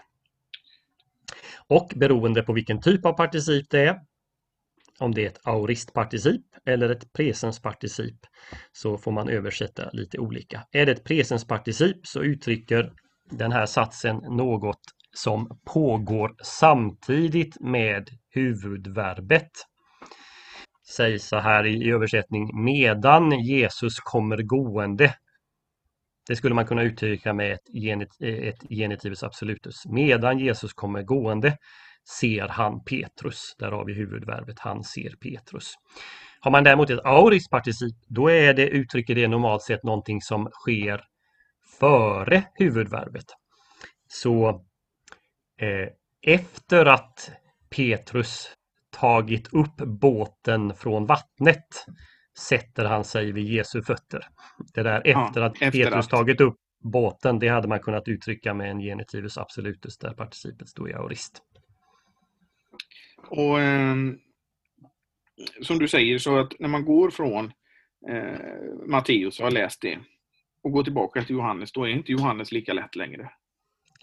Och 1.68 1.92
beroende 1.96 2.42
på 2.42 2.52
vilken 2.52 2.80
typ 2.80 3.06
av 3.06 3.12
particip 3.12 3.70
det 3.70 3.80
är, 3.80 4.00
om 4.98 5.14
det 5.14 5.24
är 5.24 5.26
ett 5.26 5.46
auristparticip 5.46 6.42
eller 6.66 6.88
ett 6.88 7.12
presensparticip, 7.12 8.16
så 8.72 8.98
får 8.98 9.12
man 9.12 9.28
översätta 9.28 9.90
lite 9.92 10.18
olika. 10.18 10.66
Är 10.70 10.86
det 10.86 10.92
ett 10.92 11.04
presensparticip 11.04 12.06
så 12.06 12.22
uttrycker 12.22 12.92
den 13.30 13.52
här 13.52 13.66
satsen 13.66 14.16
något 14.16 14.80
som 15.16 15.58
pågår 15.64 16.34
samtidigt 16.42 17.60
med 17.60 18.10
huvudverbet. 18.30 19.50
Sägs 20.88 21.28
så 21.28 21.36
här 21.36 21.66
i 21.66 21.90
översättning 21.90 22.64
medan 22.64 23.44
Jesus 23.44 24.00
kommer 24.00 24.36
gående. 24.36 25.14
Det 26.28 26.36
skulle 26.36 26.54
man 26.54 26.66
kunna 26.66 26.82
uttrycka 26.82 27.32
med 27.32 27.52
ett, 27.52 27.66
genit 27.72 28.16
ett 28.20 28.70
genitivus 28.70 29.22
absolutus. 29.22 29.86
Medan 29.86 30.38
Jesus 30.38 30.72
kommer 30.72 31.02
gående 31.02 31.56
ser 32.20 32.48
han 32.48 32.84
Petrus. 32.84 33.54
Där 33.58 33.70
har 33.70 33.84
vi 33.84 33.94
huvudverbet 33.94 34.58
han 34.58 34.84
ser 34.84 35.10
Petrus. 35.10 35.74
Har 36.40 36.50
man 36.50 36.64
däremot 36.64 36.90
ett 36.90 37.04
auris 37.04 37.48
particip, 37.48 37.96
då 38.08 38.30
är 38.30 38.54
det, 38.54 38.68
uttrycker 38.68 39.14
det 39.14 39.28
normalt 39.28 39.62
sett 39.62 39.82
någonting 39.82 40.20
som 40.20 40.48
sker 40.52 41.00
före 41.80 42.44
huvudverbet. 42.54 43.26
Så 44.08 44.64
efter 46.22 46.86
att 46.86 47.30
Petrus 47.76 48.56
tagit 48.90 49.52
upp 49.52 49.76
båten 49.76 50.74
från 50.74 51.06
vattnet 51.06 51.86
sätter 52.38 52.84
han 52.84 53.04
sig 53.04 53.32
vid 53.32 53.44
Jesu 53.44 53.82
fötter. 53.82 54.26
Det 54.74 54.82
där 54.82 55.02
efter 55.04 55.40
ja, 55.40 55.46
att 55.46 55.52
efter 55.52 55.70
Petrus 55.70 56.04
att. 56.04 56.10
tagit 56.10 56.40
upp 56.40 56.56
båten, 56.84 57.38
det 57.38 57.48
hade 57.48 57.68
man 57.68 57.80
kunnat 57.80 58.08
uttrycka 58.08 58.54
med 58.54 58.70
en 58.70 58.80
genitivus 58.80 59.38
absolutus 59.38 59.98
där 59.98 60.14
participet 60.14 60.68
står 60.68 60.90
i 60.90 60.94
aorist. 60.94 61.42
Och 63.28 63.60
eh, 63.60 63.96
som 65.62 65.78
du 65.78 65.88
säger 65.88 66.18
så 66.18 66.38
att 66.38 66.52
när 66.58 66.68
man 66.68 66.84
går 66.84 67.10
från 67.10 67.52
eh, 68.08 68.86
Matteus 68.86 69.38
och 69.38 69.44
har 69.44 69.50
läst 69.50 69.82
det 69.82 69.98
och 70.62 70.72
går 70.72 70.82
tillbaka 70.82 71.22
till 71.22 71.36
Johannes, 71.36 71.72
då 71.72 71.84
är 71.84 71.88
inte 71.88 72.12
Johannes 72.12 72.52
lika 72.52 72.72
lätt 72.72 72.96
längre. 72.96 73.30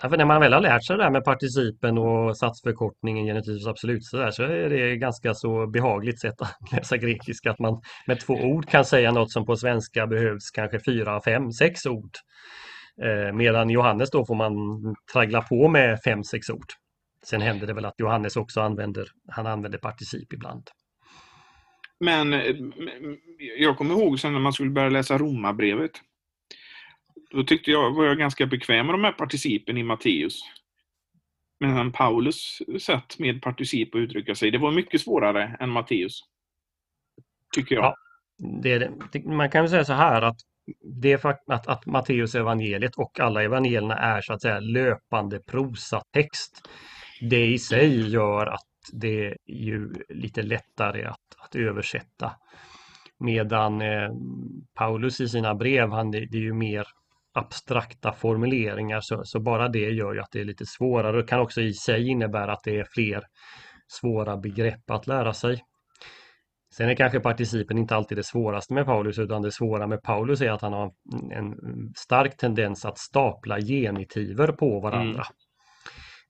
Ja, 0.02 0.10
för 0.10 0.18
när 0.18 0.26
man 0.26 0.42
väl 0.42 0.54
har 0.54 0.62
lärt 0.62 0.86
sig 0.86 0.98
det 0.98 1.04
där 1.04 1.10
med 1.10 1.24
participen 1.24 1.98
och 1.98 2.38
satsförkortningen 2.38 3.26
genitivus 3.26 3.68
absolut 3.68 4.04
så, 4.06 4.18
där, 4.18 4.32
så 4.32 4.44
är 4.44 4.70
det 4.70 4.98
ganska 4.98 5.34
så 5.34 5.68
behagligt 5.68 6.22
sätt 6.22 6.42
att 6.42 6.58
läsa 6.72 6.98
grekiska 6.98 7.52
att 7.52 7.60
man 7.60 7.82
med 8.08 8.20
två 8.20 8.34
ord 8.34 8.70
kan 8.70 8.86
säga 8.86 9.12
något 9.12 9.32
som 9.32 9.46
på 9.46 9.56
svenska 9.56 10.08
behövs 10.08 10.52
kanske 10.52 10.80
fyra, 10.80 11.22
fem, 11.22 11.52
sex 11.52 11.86
ord. 11.86 12.12
Eh, 13.02 13.34
medan 13.34 13.70
Johannes 13.70 14.12
då 14.12 14.26
får 14.26 14.36
man 14.36 14.54
traggla 15.14 15.42
på 15.42 15.68
med 15.68 16.00
fem, 16.06 16.24
sex 16.24 16.50
ord. 16.50 16.68
Sen 17.26 17.42
händer 17.42 17.68
det 17.68 17.74
väl 17.74 17.86
att 17.86 18.00
Johannes 18.00 18.36
också 18.36 18.62
använder, 18.62 19.06
han 19.28 19.48
använder 19.48 19.78
particip 19.78 20.34
ibland. 20.34 20.70
Men 22.00 22.34
eh, 22.34 22.56
jag 23.60 23.78
kommer 23.78 23.94
ihåg 23.94 24.20
sen 24.20 24.34
när 24.34 24.40
man 24.40 24.54
skulle 24.54 24.70
börja 24.72 24.90
läsa 24.90 25.18
Romarbrevet 25.18 25.92
då 27.34 27.44
tyckte 27.44 27.72
jag, 27.72 27.92
var 27.92 28.06
jag 28.06 28.18
ganska 28.18 28.46
bekväm 28.46 28.86
med 28.86 28.94
de 28.94 29.04
här 29.04 29.12
participen 29.12 29.78
i 29.78 29.84
Matteus. 29.84 30.40
Men 31.60 31.92
Paulus 31.92 32.62
sätt 32.80 33.20
med 33.20 33.42
particip 33.42 33.96
att 33.96 34.00
uttrycka 34.00 34.36
sig, 34.36 34.52
det 34.52 34.58
var 34.58 34.72
mycket 34.72 35.02
svårare 35.02 35.58
än 35.60 35.70
Matteus. 35.70 36.20
Tycker 37.56 37.76
jag. 37.76 37.84
Ja, 37.84 37.96
det, 38.62 38.92
det, 39.12 39.26
man 39.26 39.50
kan 39.50 39.70
säga 39.70 39.86
så 39.86 39.94
här 39.94 40.22
att 40.22 40.38
det 41.02 41.26
att, 41.26 41.68
att 41.68 41.86
Matteus 41.86 42.36
evangeliet 42.36 42.96
och 42.96 43.20
alla 43.20 43.44
evangelierna 43.44 43.96
är 43.96 44.22
så 44.22 44.34
att 44.34 44.42
säga 44.42 44.60
löpande 44.60 45.40
prosatext. 45.40 46.70
Det 47.30 47.46
i 47.46 47.60
sig 47.60 48.10
gör 48.10 48.46
att 48.46 48.68
det 48.94 49.26
är 49.28 49.38
ju 49.46 49.94
lite 50.10 50.42
lättare 50.42 51.04
att, 51.04 51.36
att 51.38 51.56
översätta. 51.56 52.32
Medan 53.20 53.82
eh, 53.82 54.10
Paulus 54.74 55.22
i 55.22 55.30
sina 55.30 55.56
brev, 55.56 55.90
han, 55.90 56.12
det, 56.12 56.26
det 56.26 56.38
är 56.38 56.42
ju 56.42 56.54
mer 56.54 56.88
abstrakta 57.34 58.14
formuleringar 58.14 59.00
så, 59.02 59.22
så, 59.26 59.40
bara 59.40 59.68
det 59.68 59.90
gör 59.90 60.14
ju 60.14 60.20
att 60.20 60.32
det 60.32 60.42
är 60.42 60.46
lite 60.46 60.66
svårare 60.66 61.20
och 61.20 61.30
kan 61.30 61.40
också 61.40 61.62
i 61.62 61.74
sig 61.74 62.08
innebära 62.08 62.54
att 62.54 62.64
det 62.64 62.80
är 62.80 62.88
fler 62.94 63.24
svåra 63.88 64.38
begrepp 64.38 64.92
att 64.92 65.08
lära 65.08 65.34
sig. 65.34 65.64
Sen 66.78 66.90
är 66.90 66.96
kanske 66.96 67.20
participen 67.20 67.78
inte 67.78 67.96
alltid 67.96 68.18
det 68.18 68.24
svåraste 68.24 68.74
med 68.74 68.86
Paulus 68.86 69.20
utan 69.20 69.42
det 69.42 69.52
svåra 69.52 69.88
med 69.88 70.02
Paulus 70.04 70.42
är 70.42 70.52
att 70.52 70.62
han 70.62 70.74
har 70.74 70.92
en 71.32 71.54
stark 71.98 72.38
tendens 72.38 72.86
att 72.86 72.98
stapla 72.98 73.60
genitiver 73.60 74.48
på 74.48 74.80
varandra. 74.80 75.24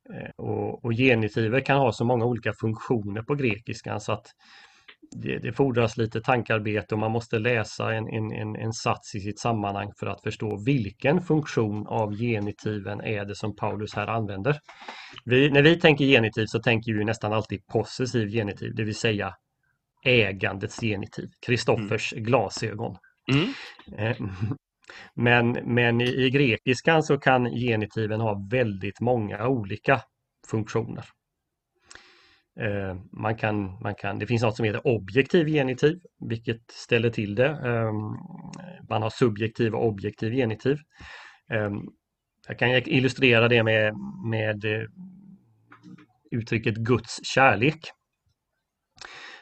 Mm. 0.09 0.31
Och, 0.37 0.85
och 0.85 0.91
genitiver 0.91 1.59
kan 1.59 1.77
ha 1.77 1.91
så 1.91 2.05
många 2.05 2.25
olika 2.25 2.53
funktioner 2.61 3.21
på 3.21 3.35
grekiskan 3.35 3.99
så 3.99 4.11
att 4.11 4.25
det, 5.15 5.37
det 5.37 5.53
fordras 5.53 5.97
lite 5.97 6.21
tankarbete 6.21 6.95
och 6.95 6.99
man 6.99 7.11
måste 7.11 7.39
läsa 7.39 7.93
en, 7.93 8.07
en, 8.07 8.31
en, 8.31 8.55
en 8.55 8.73
sats 8.73 9.15
i 9.15 9.19
sitt 9.19 9.39
sammanhang 9.39 9.91
för 9.99 10.07
att 10.07 10.21
förstå 10.23 10.63
vilken 10.65 11.21
funktion 11.21 11.87
av 11.87 12.15
genitiven 12.15 13.01
är 13.01 13.25
det 13.25 13.35
som 13.35 13.55
Paulus 13.55 13.93
här 13.93 14.07
använder. 14.07 14.59
Vi, 15.25 15.51
när 15.51 15.61
vi 15.61 15.79
tänker 15.79 16.05
genitiv 16.05 16.45
så 16.45 16.59
tänker 16.59 16.93
vi 16.93 17.05
nästan 17.05 17.33
alltid 17.33 17.67
possessiv 17.67 18.27
genitiv, 18.27 18.75
det 18.75 18.83
vill 18.83 18.95
säga 18.95 19.33
ägandets 20.05 20.81
genitiv, 20.81 21.29
Kristoffers 21.45 22.13
mm. 22.13 22.23
glasögon. 22.23 22.95
Mm. 23.31 23.53
Eh, 23.97 24.17
men, 25.15 25.51
men 25.51 26.01
i, 26.01 26.05
i 26.05 26.29
grekiskan 26.29 27.03
så 27.03 27.17
kan 27.17 27.45
genitiven 27.45 28.21
ha 28.21 28.47
väldigt 28.51 28.99
många 28.99 29.47
olika 29.47 30.01
funktioner. 30.49 31.05
Eh, 32.59 32.95
man 33.11 33.35
kan, 33.35 33.77
man 33.81 33.95
kan, 33.95 34.19
det 34.19 34.27
finns 34.27 34.43
något 34.43 34.55
som 34.55 34.65
heter 34.65 34.87
objektiv 34.87 35.47
genitiv, 35.47 35.99
vilket 36.29 36.71
ställer 36.71 37.09
till 37.09 37.35
det. 37.35 37.47
Ehm, 37.47 38.17
man 38.89 39.01
har 39.01 39.09
subjektiv 39.09 39.75
och 39.75 39.87
objektiv 39.87 40.33
genitiv. 40.33 40.77
Ehm, 41.49 41.81
jag 42.47 42.59
kan 42.59 42.69
illustrera 42.69 43.47
det 43.47 43.63
med, 43.63 43.93
med 44.25 44.65
eh, 44.65 44.87
uttrycket 46.31 46.75
Guds 46.75 47.25
kärlek. 47.25 47.79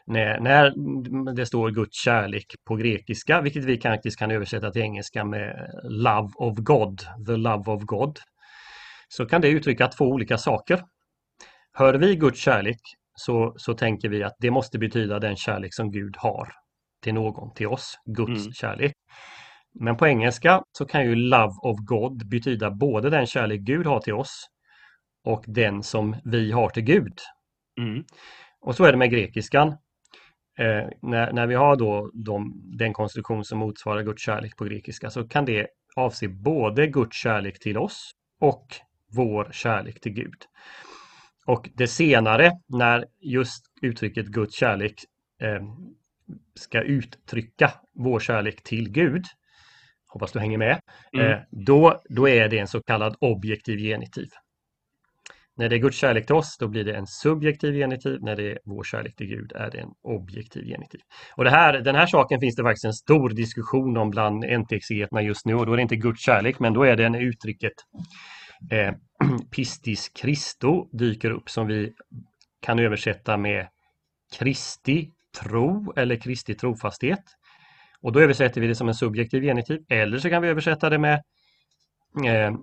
När, 0.05 0.39
när 0.39 1.34
det 1.34 1.45
står 1.45 1.72
Guds 1.72 2.03
kärlek 2.03 2.45
på 2.66 2.76
grekiska, 2.76 3.41
vilket 3.41 3.64
vi 3.64 3.82
faktiskt 3.82 4.20
kan 4.20 4.32
översätta 4.32 4.72
till 4.72 4.82
engelska 4.82 5.26
med 5.26 5.70
Love 5.84 6.30
of 6.36 6.57
God, 6.57 7.01
the 7.28 7.38
love 7.38 7.72
of 7.72 7.82
God, 7.84 8.20
så 9.07 9.26
kan 9.26 9.41
det 9.41 9.49
uttrycka 9.49 9.88
två 9.88 10.05
olika 10.05 10.38
saker. 10.38 10.84
Hör 11.74 11.93
vi 11.93 12.16
Guds 12.16 12.39
kärlek 12.39 12.82
så, 13.14 13.53
så 13.57 13.74
tänker 13.74 14.09
vi 14.09 14.24
att 14.24 14.36
det 14.39 14.51
måste 14.51 14.80
betyda 14.80 15.20
den 15.20 15.36
kärlek 15.36 15.74
som 15.74 15.91
Gud 15.91 16.16
har 16.18 16.47
till 17.03 17.14
någon, 17.14 17.53
till 17.53 17.68
oss, 17.68 17.95
Guds 18.05 18.41
mm. 18.41 18.53
kärlek. 18.53 18.93
Men 19.80 19.97
på 19.97 20.07
engelska 20.07 20.64
så 20.78 20.86
kan 20.86 21.05
ju 21.05 21.16
Love 21.16 21.53
of 21.62 21.78
God 21.80 22.30
betyda 22.30 22.72
både 22.72 23.09
den 23.09 23.26
kärlek 23.26 23.62
Gud 23.62 23.86
har 23.86 23.99
till 23.99 24.14
oss 24.14 24.47
och 25.24 25.43
den 25.47 25.84
som 25.84 26.16
vi 26.24 26.51
har 26.51 26.70
till 26.70 26.84
Gud. 26.84 27.20
Mm. 27.80 28.03
Och 28.62 28.76
så 28.76 28.84
är 28.84 28.91
det 28.91 28.97
med 28.97 29.12
grekiskan. 29.12 29.68
Eh, 30.59 30.88
när, 31.01 31.34
när 31.34 31.47
vi 31.47 31.55
har 31.55 31.76
då 31.76 32.12
de, 32.14 32.62
den 32.78 32.93
konstruktion 32.93 33.45
som 33.45 33.59
motsvarar 33.59 34.03
Guds 34.03 34.24
kärlek 34.24 34.57
på 34.57 34.64
grekiska 34.64 35.09
så 35.09 35.28
kan 35.28 35.45
det 35.45 35.68
avse 35.95 36.28
både 36.28 36.88
Guds 36.88 37.18
kärlek 37.18 37.59
till 37.59 37.78
oss 37.78 38.12
och 38.39 38.66
vår 39.16 39.49
kärlek 39.51 40.01
till 40.01 40.14
Gud. 40.14 40.45
Och 41.45 41.69
det 41.73 41.87
senare, 41.87 42.51
när 42.67 43.05
just 43.21 43.65
uttrycket 43.81 44.25
Guds 44.25 44.55
kärlek 44.55 44.93
eh, 45.41 45.61
ska 46.55 46.81
uttrycka 46.81 47.71
vår 47.93 48.19
kärlek 48.19 48.63
till 48.63 48.89
Gud, 48.89 49.25
hoppas 50.07 50.31
du 50.31 50.39
hänger 50.39 50.57
med, 50.57 50.79
mm. 51.13 51.31
eh, 51.31 51.39
då, 51.51 52.01
då 52.09 52.29
är 52.29 52.49
det 52.49 52.59
en 52.59 52.67
så 52.67 52.81
kallad 52.83 53.15
objektiv 53.19 53.79
genitiv. 53.79 54.27
När 55.57 55.69
det 55.69 55.75
är 55.75 55.79
Guds 55.79 55.97
kärlek 55.97 56.25
till 56.25 56.35
oss, 56.35 56.57
då 56.59 56.67
blir 56.67 56.83
det 56.83 56.95
en 56.95 57.07
subjektiv 57.07 57.73
genitiv. 57.73 58.17
När 58.21 58.35
det 58.35 58.51
är 58.51 58.59
vår 58.65 58.83
kärlek 58.83 59.15
till 59.15 59.27
Gud 59.27 59.51
är 59.55 59.71
det 59.71 59.79
en 59.79 59.89
objektiv 60.03 60.63
genitiv. 60.63 61.01
Och 61.35 61.43
det 61.43 61.49
här, 61.49 61.73
den 61.73 61.95
här 61.95 62.05
saken 62.05 62.39
finns 62.39 62.55
det 62.55 62.63
faktiskt 62.63 62.85
en 62.85 62.93
stor 62.93 63.29
diskussion 63.29 63.97
om 63.97 64.09
bland 64.09 64.43
NT-exegeterna 64.43 65.21
just 65.21 65.45
nu 65.45 65.55
och 65.55 65.65
då 65.65 65.73
är 65.73 65.75
det 65.75 65.81
inte 65.81 65.95
Guds 65.95 66.21
kärlek, 66.21 66.59
men 66.59 66.73
då 66.73 66.83
är 66.83 66.95
det 66.95 67.05
en 67.05 67.15
uttrycket 67.15 67.73
eh, 68.70 68.93
pistis 69.51 70.12
Christo 70.16 70.89
dyker 70.91 71.32
upp 71.32 71.49
som 71.49 71.68
vi 71.68 71.93
kan 72.62 72.80
översätta 72.80 73.38
med 73.38 73.68
Kristi 74.38 75.12
tro 75.41 75.93
eller 75.95 76.16
Kristi 76.16 76.55
trofasthet. 76.55 77.24
Och 78.01 78.12
då 78.12 78.20
översätter 78.20 78.62
vi 78.62 78.68
det 78.68 78.76
som 78.76 78.88
en 78.88 78.93
subjektiv 78.93 79.43
genitiv 79.43 79.86
eller 79.89 80.18
så 80.18 80.30
kan 80.30 80.41
vi 80.41 80.47
översätta 80.47 80.89
det 80.89 80.97
med 80.97 81.24
eh, 82.26 82.55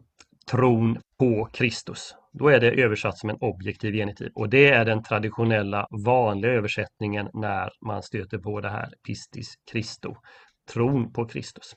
tron 0.51 0.99
på 1.19 1.49
Kristus. 1.53 2.15
Då 2.33 2.49
är 2.49 2.61
det 2.61 2.83
översatt 2.83 3.19
som 3.19 3.31
en 3.31 3.37
objektiv 3.41 3.95
genitiv 3.95 4.31
och 4.35 4.49
det 4.49 4.69
är 4.69 4.85
den 4.85 5.03
traditionella 5.03 5.87
vanliga 6.05 6.53
översättningen 6.53 7.29
när 7.35 7.71
man 7.87 8.03
stöter 8.03 8.39
på 8.39 8.61
det 8.61 8.71
här 8.71 8.89
pistis 9.07 9.55
Christo, 9.71 10.17
tron 10.73 11.13
på 11.13 11.27
Kristus. 11.27 11.75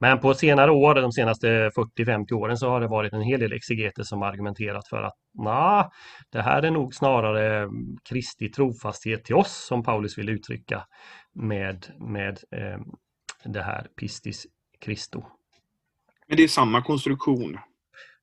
Men 0.00 0.20
på 0.20 0.34
senare 0.34 0.70
år, 0.70 0.94
de 0.94 1.12
senaste 1.12 1.70
40-50 1.70 2.32
åren, 2.32 2.56
så 2.56 2.68
har 2.68 2.80
det 2.80 2.88
varit 2.88 3.12
en 3.12 3.22
hel 3.22 3.40
del 3.40 3.52
exegeter 3.52 4.02
som 4.02 4.22
argumenterat 4.22 4.88
för 4.88 5.02
att 5.02 5.16
nah, 5.38 5.88
det 6.32 6.42
här 6.42 6.62
är 6.62 6.70
nog 6.70 6.94
snarare 6.94 7.68
Kristi 8.08 8.48
trofasthet 8.48 9.24
till 9.24 9.34
oss 9.34 9.66
som 9.66 9.82
Paulus 9.82 10.18
vill 10.18 10.28
uttrycka 10.28 10.86
med, 11.34 11.86
med 11.98 12.38
eh, 12.56 12.80
det 13.44 13.62
här 13.62 13.86
pistis 14.00 14.46
Christo. 14.84 15.22
Men 16.26 16.36
det 16.36 16.42
är 16.42 16.48
samma 16.48 16.82
konstruktion? 16.82 17.58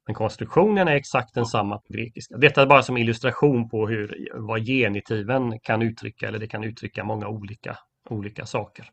Men 0.05 0.15
konstruktionen 0.15 0.87
är 0.87 0.95
exakt 0.95 1.33
densamma 1.33 1.77
på 1.77 1.93
grekiska. 1.93 2.37
Detta 2.37 2.61
är 2.61 2.65
bara 2.65 2.83
som 2.83 2.97
illustration 2.97 3.69
på 3.69 3.87
hur, 3.87 4.29
vad 4.33 4.65
genitiven 4.65 5.59
kan 5.59 5.81
uttrycka, 5.81 6.27
eller 6.27 6.39
det 6.39 6.47
kan 6.47 6.63
uttrycka 6.63 7.03
många 7.03 7.27
olika, 7.27 7.77
olika 8.09 8.45
saker. 8.45 8.89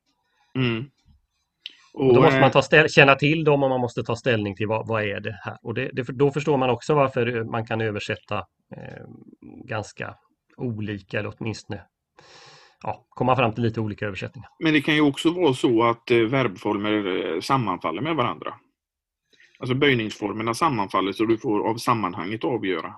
Mm. 0.55 0.91
Och, 1.95 2.15
då 2.15 2.23
måste 2.23 2.41
man 2.41 2.51
ta 2.51 2.63
ställ, 2.63 2.89
känna 2.89 3.15
till 3.15 3.45
dem 3.45 3.63
och 3.63 3.69
man 3.69 3.81
måste 3.81 4.03
ta 4.03 4.17
ställning 4.17 4.57
till 4.57 4.67
vad, 4.67 4.89
vad 4.89 5.03
är 5.03 5.21
det 5.21 5.39
här. 5.43 5.59
Och 5.63 5.75
det, 5.75 5.91
det, 5.93 6.03
då 6.03 6.31
förstår 6.31 6.57
man 6.57 6.71
också 6.71 6.95
varför 6.95 7.45
man 7.45 7.67
kan 7.67 7.81
översätta 7.81 8.37
eh, 8.77 9.05
ganska 9.43 10.15
olika 10.57 11.19
eller 11.19 11.33
åtminstone 11.39 11.83
ja, 12.83 13.07
komma 13.09 13.37
fram 13.37 13.53
till 13.53 13.63
lite 13.63 13.81
olika 13.81 14.07
översättningar. 14.07 14.49
Men 14.59 14.73
det 14.73 14.81
kan 14.81 14.95
ju 14.95 15.01
också 15.01 15.31
vara 15.31 15.55
så 15.55 15.85
att 15.85 16.11
eh, 16.11 16.19
verbformer 16.19 17.35
eh, 17.35 17.41
sammanfaller 17.41 18.03
med 18.03 18.17
varandra. 18.17 18.55
Alltså 19.59 19.75
böjningsformerna 19.75 20.55
sammanfaller 20.55 21.13
så 21.13 21.25
du 21.25 21.39
får 21.39 21.69
av 21.69 21.77
sammanhanget 21.77 22.45
avgöra. 22.45 22.95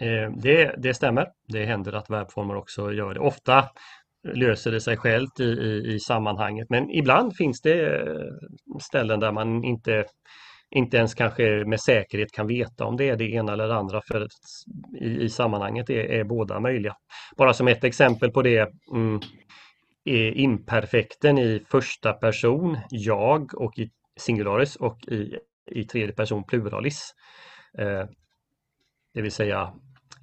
Eh, 0.00 0.32
det, 0.36 0.74
det 0.78 0.94
stämmer. 0.94 1.28
Det 1.48 1.64
händer 1.64 1.92
att 1.92 2.10
verbformer 2.10 2.56
också 2.56 2.92
gör 2.92 3.14
det. 3.14 3.20
Ofta 3.20 3.64
löser 4.24 4.72
det 4.72 4.80
sig 4.80 4.96
självt 4.96 5.40
i, 5.40 5.44
i, 5.44 5.94
i 5.94 6.00
sammanhanget. 6.00 6.66
Men 6.70 6.90
ibland 6.90 7.36
finns 7.36 7.60
det 7.60 8.00
eh, 8.00 8.78
ställen 8.80 9.20
där 9.20 9.32
man 9.32 9.64
inte, 9.64 10.04
inte 10.70 10.96
ens 10.96 11.14
kanske 11.14 11.64
med 11.66 11.80
säkerhet 11.80 12.32
kan 12.32 12.46
veta 12.46 12.84
om 12.84 12.96
det 12.96 13.08
är 13.08 13.16
det 13.16 13.30
ena 13.30 13.52
eller 13.52 13.68
det 13.68 13.74
andra 13.74 14.00
för 14.08 14.28
i, 15.00 15.06
i 15.06 15.28
sammanhanget 15.28 15.90
är, 15.90 16.04
är 16.04 16.24
båda 16.24 16.60
möjliga. 16.60 16.96
Bara 17.36 17.54
som 17.54 17.68
ett 17.68 17.84
exempel 17.84 18.30
på 18.30 18.42
det 18.42 18.70
mm, 18.92 19.20
är 20.04 20.38
imperfekten 20.38 21.38
i 21.38 21.64
första 21.70 22.12
person, 22.12 22.78
jag 22.90 23.54
och 23.54 23.78
i 23.78 23.90
singularis 24.16 24.76
och 24.76 24.98
i, 25.08 25.38
i 25.70 25.84
tredje 25.84 26.14
person 26.14 26.44
pluralis. 26.44 27.14
Eh, 27.78 28.04
det 29.14 29.22
vill 29.22 29.32
säga 29.32 29.72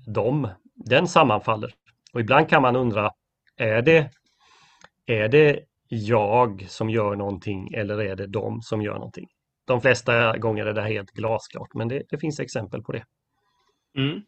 de, 0.08 0.50
den 0.76 1.08
sammanfaller. 1.08 1.74
Och 2.14 2.20
ibland 2.20 2.50
kan 2.50 2.62
man 2.62 2.76
undra 2.76 3.12
är 3.60 3.82
det, 3.82 4.10
är 5.06 5.30
det 5.30 5.60
jag 5.88 6.66
som 6.70 6.90
gör 6.90 7.16
någonting 7.16 7.74
eller 7.74 8.02
är 8.02 8.16
det 8.16 8.28
de 8.28 8.62
som 8.62 8.82
gör 8.82 8.94
någonting? 8.94 9.28
De 9.66 9.82
flesta 9.82 10.38
gånger 10.38 10.66
är 10.66 10.74
det 10.74 10.82
helt 10.82 11.12
glasklart, 11.12 11.74
men 11.74 11.88
det, 11.88 12.04
det 12.10 12.18
finns 12.18 12.40
exempel 12.40 12.82
på 12.82 12.92
det. 12.92 13.06
Mm. 13.98 14.22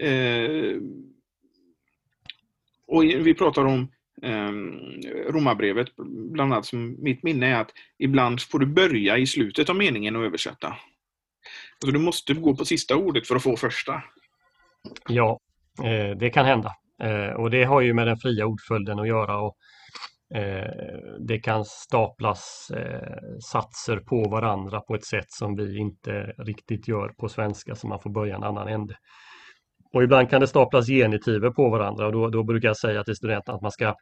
Eh, 0.00 0.80
och 2.86 3.02
vi 3.02 3.34
pratar 3.34 3.64
om 3.64 3.92
eh, 4.22 4.52
Romarbrevet, 5.32 5.96
bland 6.32 6.52
annat 6.52 6.66
som 6.66 6.96
mitt 7.02 7.22
minne 7.22 7.46
är 7.46 7.60
att 7.60 7.72
ibland 7.98 8.40
får 8.40 8.58
du 8.58 8.66
börja 8.66 9.18
i 9.18 9.26
slutet 9.26 9.70
av 9.70 9.76
meningen 9.76 10.16
och 10.16 10.24
översätta. 10.24 10.68
Alltså 10.68 11.92
du 11.92 11.98
måste 11.98 12.34
gå 12.34 12.56
på 12.56 12.64
sista 12.64 12.96
ordet 12.96 13.26
för 13.26 13.36
att 13.36 13.42
få 13.42 13.56
första. 13.56 14.02
Ja, 15.08 15.40
eh, 15.84 16.16
det 16.16 16.30
kan 16.30 16.46
hända. 16.46 16.76
Eh, 17.02 17.32
och 17.34 17.50
det 17.50 17.64
har 17.64 17.80
ju 17.80 17.94
med 17.94 18.06
den 18.06 18.16
fria 18.16 18.46
ordföljden 18.46 18.98
att 18.98 19.08
göra. 19.08 19.40
Och, 19.40 19.56
eh, 20.34 20.70
det 21.28 21.38
kan 21.38 21.64
staplas 21.64 22.70
eh, 22.76 23.38
satser 23.52 23.96
på 23.96 24.28
varandra 24.30 24.80
på 24.80 24.94
ett 24.94 25.06
sätt 25.06 25.26
som 25.28 25.56
vi 25.56 25.78
inte 25.78 26.12
riktigt 26.38 26.88
gör 26.88 27.08
på 27.08 27.28
svenska 27.28 27.74
så 27.74 27.88
man 27.88 28.00
får 28.00 28.10
börja 28.10 28.36
en 28.36 28.42
annan 28.42 28.68
ände. 28.68 28.94
Och 29.94 30.02
ibland 30.02 30.30
kan 30.30 30.40
det 30.40 30.46
staplas 30.46 30.86
genitiver 30.86 31.50
på 31.50 31.70
varandra 31.70 32.06
och 32.06 32.12
då, 32.12 32.28
då 32.28 32.44
brukar 32.44 32.68
jag 32.68 32.76
säga 32.76 33.04
till 33.04 33.16
studenterna 33.16 33.56
att 33.56 33.62
man 33.62 33.70
ska 33.70 33.94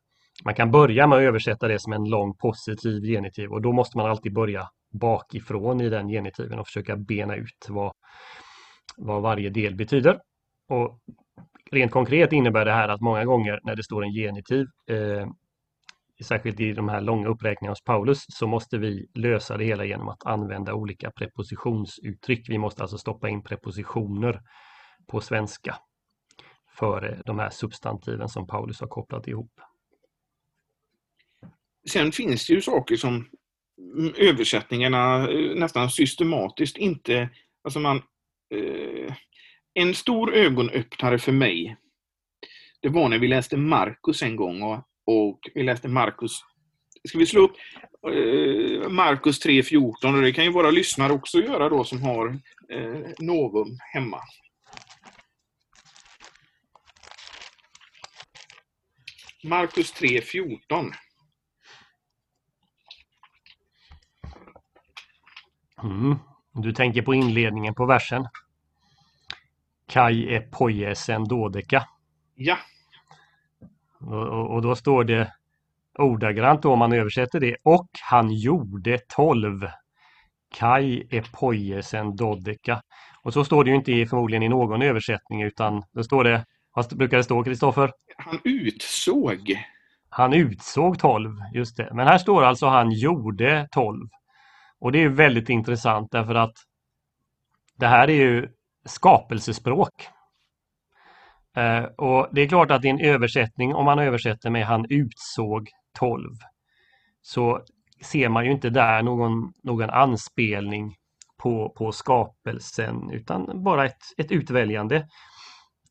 man 0.45 0.55
kan 0.55 0.70
börja 0.70 1.07
med 1.07 1.18
att 1.18 1.22
översätta 1.22 1.68
det 1.68 1.80
som 1.80 1.93
en 1.93 2.05
lång 2.05 2.36
positiv 2.36 3.03
genitiv 3.03 3.51
och 3.51 3.62
då 3.62 3.72
måste 3.72 3.99
man 3.99 4.11
alltid 4.11 4.34
börja 4.34 4.68
bakifrån 5.01 5.80
i 5.80 5.88
den 5.88 6.09
genitiven 6.09 6.59
och 6.59 6.66
försöka 6.66 6.97
bena 6.97 7.36
ut 7.36 7.66
vad, 7.68 7.93
vad 8.97 9.22
varje 9.22 9.51
del 9.51 9.74
betyder. 9.74 10.18
Och 10.68 10.99
rent 11.73 11.93
konkret 11.93 12.33
innebär 12.33 12.64
det 12.64 12.73
här 12.73 12.89
att 12.89 13.01
många 13.01 13.25
gånger 13.25 13.61
när 13.62 13.77
det 13.77 13.83
står 13.83 14.05
en 14.05 14.12
genitiv, 14.12 14.66
eh, 14.91 15.29
särskilt 16.25 16.61
i 16.61 16.73
de 16.73 16.89
här 16.89 17.01
långa 17.01 17.29
uppräkningarna 17.29 17.73
hos 17.73 17.85
Paulus, 17.85 18.25
så 18.29 18.47
måste 18.47 18.79
vi 18.79 19.07
lösa 19.14 19.57
det 19.57 19.64
hela 19.64 19.85
genom 19.85 20.09
att 20.09 20.27
använda 20.27 20.75
olika 20.75 21.11
prepositionsuttryck. 21.11 22.49
Vi 22.49 22.59
måste 22.59 22.83
alltså 22.83 22.99
stoppa 22.99 23.29
in 23.29 23.43
prepositioner 23.43 24.41
på 25.07 25.21
svenska 25.21 25.77
för 26.79 27.12
eh, 27.12 27.18
de 27.25 27.39
här 27.39 27.51
substantiven 27.51 28.29
som 28.29 28.47
Paulus 28.47 28.81
har 28.81 28.89
kopplat 28.89 29.29
ihop. 29.29 29.53
Sen 31.91 32.12
finns 32.12 32.47
det 32.47 32.53
ju 32.53 32.61
saker 32.61 32.97
som 32.97 33.29
mm, 33.99 34.14
översättningarna 34.16 35.29
eh, 35.29 35.55
nästan 35.57 35.91
systematiskt 35.91 36.77
inte, 36.77 37.31
alltså 37.64 37.81
man, 37.81 37.97
eh, 38.55 39.14
en 39.75 39.95
stor 39.95 40.35
ögonöppnare 40.35 41.18
för 41.18 41.33
mig, 41.33 41.77
det 42.81 42.89
var 42.89 43.09
när 43.09 43.18
vi 43.18 43.29
läste 43.29 43.57
Markus 43.57 44.23
en 44.23 44.37
gång 44.37 44.62
och, 44.62 44.79
och 45.07 45.41
vi 45.55 45.62
läste 45.62 45.89
Markus, 45.89 46.41
ska 47.09 47.18
vi 47.18 47.27
slå 47.27 47.41
upp 47.41 47.57
eh, 48.07 48.89
Markus 48.89 49.47
3.14 49.47 50.16
och 50.16 50.23
det 50.23 50.33
kan 50.33 50.45
ju 50.45 50.51
våra 50.51 50.71
lyssnare 50.71 51.12
också 51.12 51.39
göra 51.39 51.68
då 51.68 51.85
som 51.85 52.03
har 52.03 52.39
eh, 52.68 53.11
Novum 53.18 53.79
hemma. 53.93 54.21
Markus 59.45 59.95
3.14 59.95 60.93
Mm. 65.83 66.16
Du 66.53 66.73
tänker 66.73 67.03
på 67.03 67.14
inledningen 67.14 67.75
på 67.75 67.87
versen. 67.87 68.29
Kai 69.91 70.34
epoiesen 70.34 71.24
dodeka. 71.24 71.84
Ja. 72.34 72.57
Och, 74.01 74.55
och, 74.55 74.62
då 74.62 74.74
står 74.74 75.05
det 75.05 75.32
ordagrant 75.99 76.62
då, 76.62 76.72
om 76.72 76.78
man 76.78 76.93
översätter 76.93 77.41
det. 77.41 77.57
Och 77.62 77.88
han 78.03 78.32
gjorde 78.32 78.99
tolv. 79.09 79.66
Kai 80.55 81.07
epoiesen 81.11 82.16
dodeka. 82.16 82.82
Och 83.22 83.32
så 83.32 83.45
står 83.45 83.64
det 83.64 83.70
ju 83.70 83.76
inte 83.76 84.07
förmodligen 84.07 84.43
i 84.43 84.49
någon 84.49 84.82
översättning 84.82 85.43
utan 85.43 85.82
det 85.93 86.05
står 86.05 86.24
det, 86.24 86.45
vad 86.74 86.97
brukar 86.97 87.16
det 87.16 87.24
stå 87.24 87.45
Kristoffer? 87.45 87.93
Han 88.16 88.38
utsåg. 88.45 89.64
Han 90.09 90.32
utsåg 90.32 90.99
tolv, 90.99 91.30
just 91.55 91.76
det. 91.76 91.91
Men 91.93 92.07
här 92.07 92.18
står 92.18 92.43
alltså 92.43 92.66
han 92.66 92.93
gjorde 92.93 93.68
tolv. 93.70 94.09
Och 94.78 94.93
det 94.93 95.03
är 95.03 95.09
väldigt 95.09 95.49
intressant 95.49 96.12
därför 96.12 96.34
att 96.34 96.55
det 97.76 97.86
här 97.86 98.11
är 98.11 98.14
ju 98.14 98.49
skapelsespråk. 98.85 100.09
Eh, 101.57 101.85
och 101.85 102.28
det 102.33 102.41
är 102.41 102.49
klart 102.49 102.70
att 102.70 102.85
i 102.85 102.89
en 102.89 103.01
översättning, 103.01 103.74
om 103.74 103.85
man 103.85 103.99
översätter 103.99 104.51
med 104.51 104.66
han 104.66 104.87
utsåg 104.89 105.68
12, 105.99 106.31
så 107.22 107.61
ser 108.03 108.28
man 108.28 108.45
ju 108.45 108.53
inte 108.53 108.70
där 108.70 109.03
någon, 109.03 109.53
någon 109.62 109.91
anspelning 109.91 110.97
på, 111.43 111.74
på 111.76 111.93
skapelsen 111.93 113.11
utan 113.11 113.62
bara 113.64 113.85
ett, 113.85 114.03
ett 114.16 114.33
utväljande. 114.33 115.07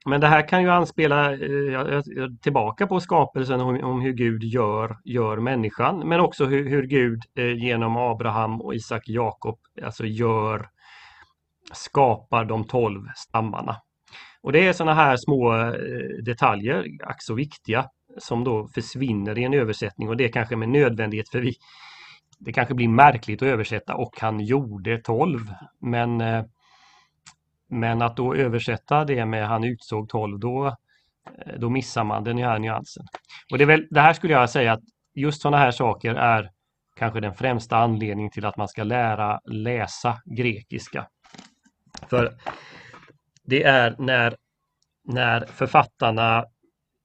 Men 0.05 0.21
det 0.21 0.27
här 0.27 0.47
kan 0.47 0.61
ju 0.61 0.69
anspela 0.69 1.33
eh, 1.33 2.03
tillbaka 2.41 2.87
på 2.87 2.99
skapelsen 2.99 3.61
om, 3.61 3.83
om, 3.83 4.01
hur 4.01 4.13
Gud 4.13 4.43
gör, 4.43 4.97
gör 5.05 5.37
människan 5.37 5.99
men 5.99 6.19
också 6.19 6.45
hur, 6.45 6.69
hur 6.69 6.83
Gud 6.83 7.23
eh, 7.35 7.53
genom 7.53 7.97
Abraham 7.97 8.61
och 8.61 8.75
Isak 8.75 9.01
och 9.01 9.09
Jakob 9.09 9.59
alltså 9.83 10.05
gör 10.05 10.69
skapar 11.73 12.45
de 12.45 12.67
tolv 12.67 13.01
stammarna. 13.15 13.75
Och 14.41 14.51
det 14.51 14.67
är 14.67 14.73
sådana 14.73 14.93
här 14.93 15.17
små 15.17 15.53
eh, 15.53 15.71
detaljer, 16.25 16.85
ack 17.03 17.23
så 17.23 17.33
viktiga, 17.33 17.85
som 18.17 18.43
då 18.43 18.67
försvinner 18.67 19.37
i 19.37 19.43
en 19.43 19.53
översättning 19.53 20.09
och 20.09 20.17
det 20.17 20.25
är 20.25 20.31
kanske 20.31 20.55
med 20.55 20.69
nödvändighet 20.69 21.29
för 21.29 21.39
vi 21.39 21.53
det 22.41 22.53
kanske 22.53 22.73
blir 22.73 22.87
märkligt 22.87 23.41
att 23.41 23.47
översätta 23.47 23.95
och 23.95 24.19
han 24.19 24.39
gjorde 24.39 24.97
tolv 24.97 25.39
men 25.79 26.21
eh, 26.21 26.43
men 27.69 28.01
att 28.01 28.17
då 28.17 28.35
översätta 28.35 29.05
det 29.05 29.25
med 29.25 29.47
han 29.47 29.63
utsåg 29.63 30.09
12, 30.09 30.39
då, 30.39 30.67
eh, 30.67 31.53
då 31.57 31.69
missar 31.69 32.03
man 32.03 32.23
den 32.23 32.37
här 32.37 32.59
nyansen. 32.59 33.05
Och 33.51 33.57
det, 33.57 33.63
är 33.63 33.67
väl, 33.67 33.87
det 33.89 34.01
här 34.01 34.13
skulle 34.13 34.33
jag 34.33 34.49
säga 34.49 34.73
att 34.73 34.83
just 35.15 35.41
sådana 35.41 35.57
här 35.57 35.71
saker 35.71 36.15
är 36.15 36.49
kanske 36.95 37.19
den 37.19 37.33
främsta 37.33 37.77
anledningen 37.77 38.31
till 38.31 38.45
att 38.45 38.57
man 38.57 38.67
ska 38.67 38.83
lära 38.83 39.39
läsa 39.45 40.17
grekiska. 40.37 41.07
För 42.07 42.33
det 43.43 43.63
är 43.63 43.95
när, 43.99 44.35
när 45.07 45.45
författarna 45.45 46.45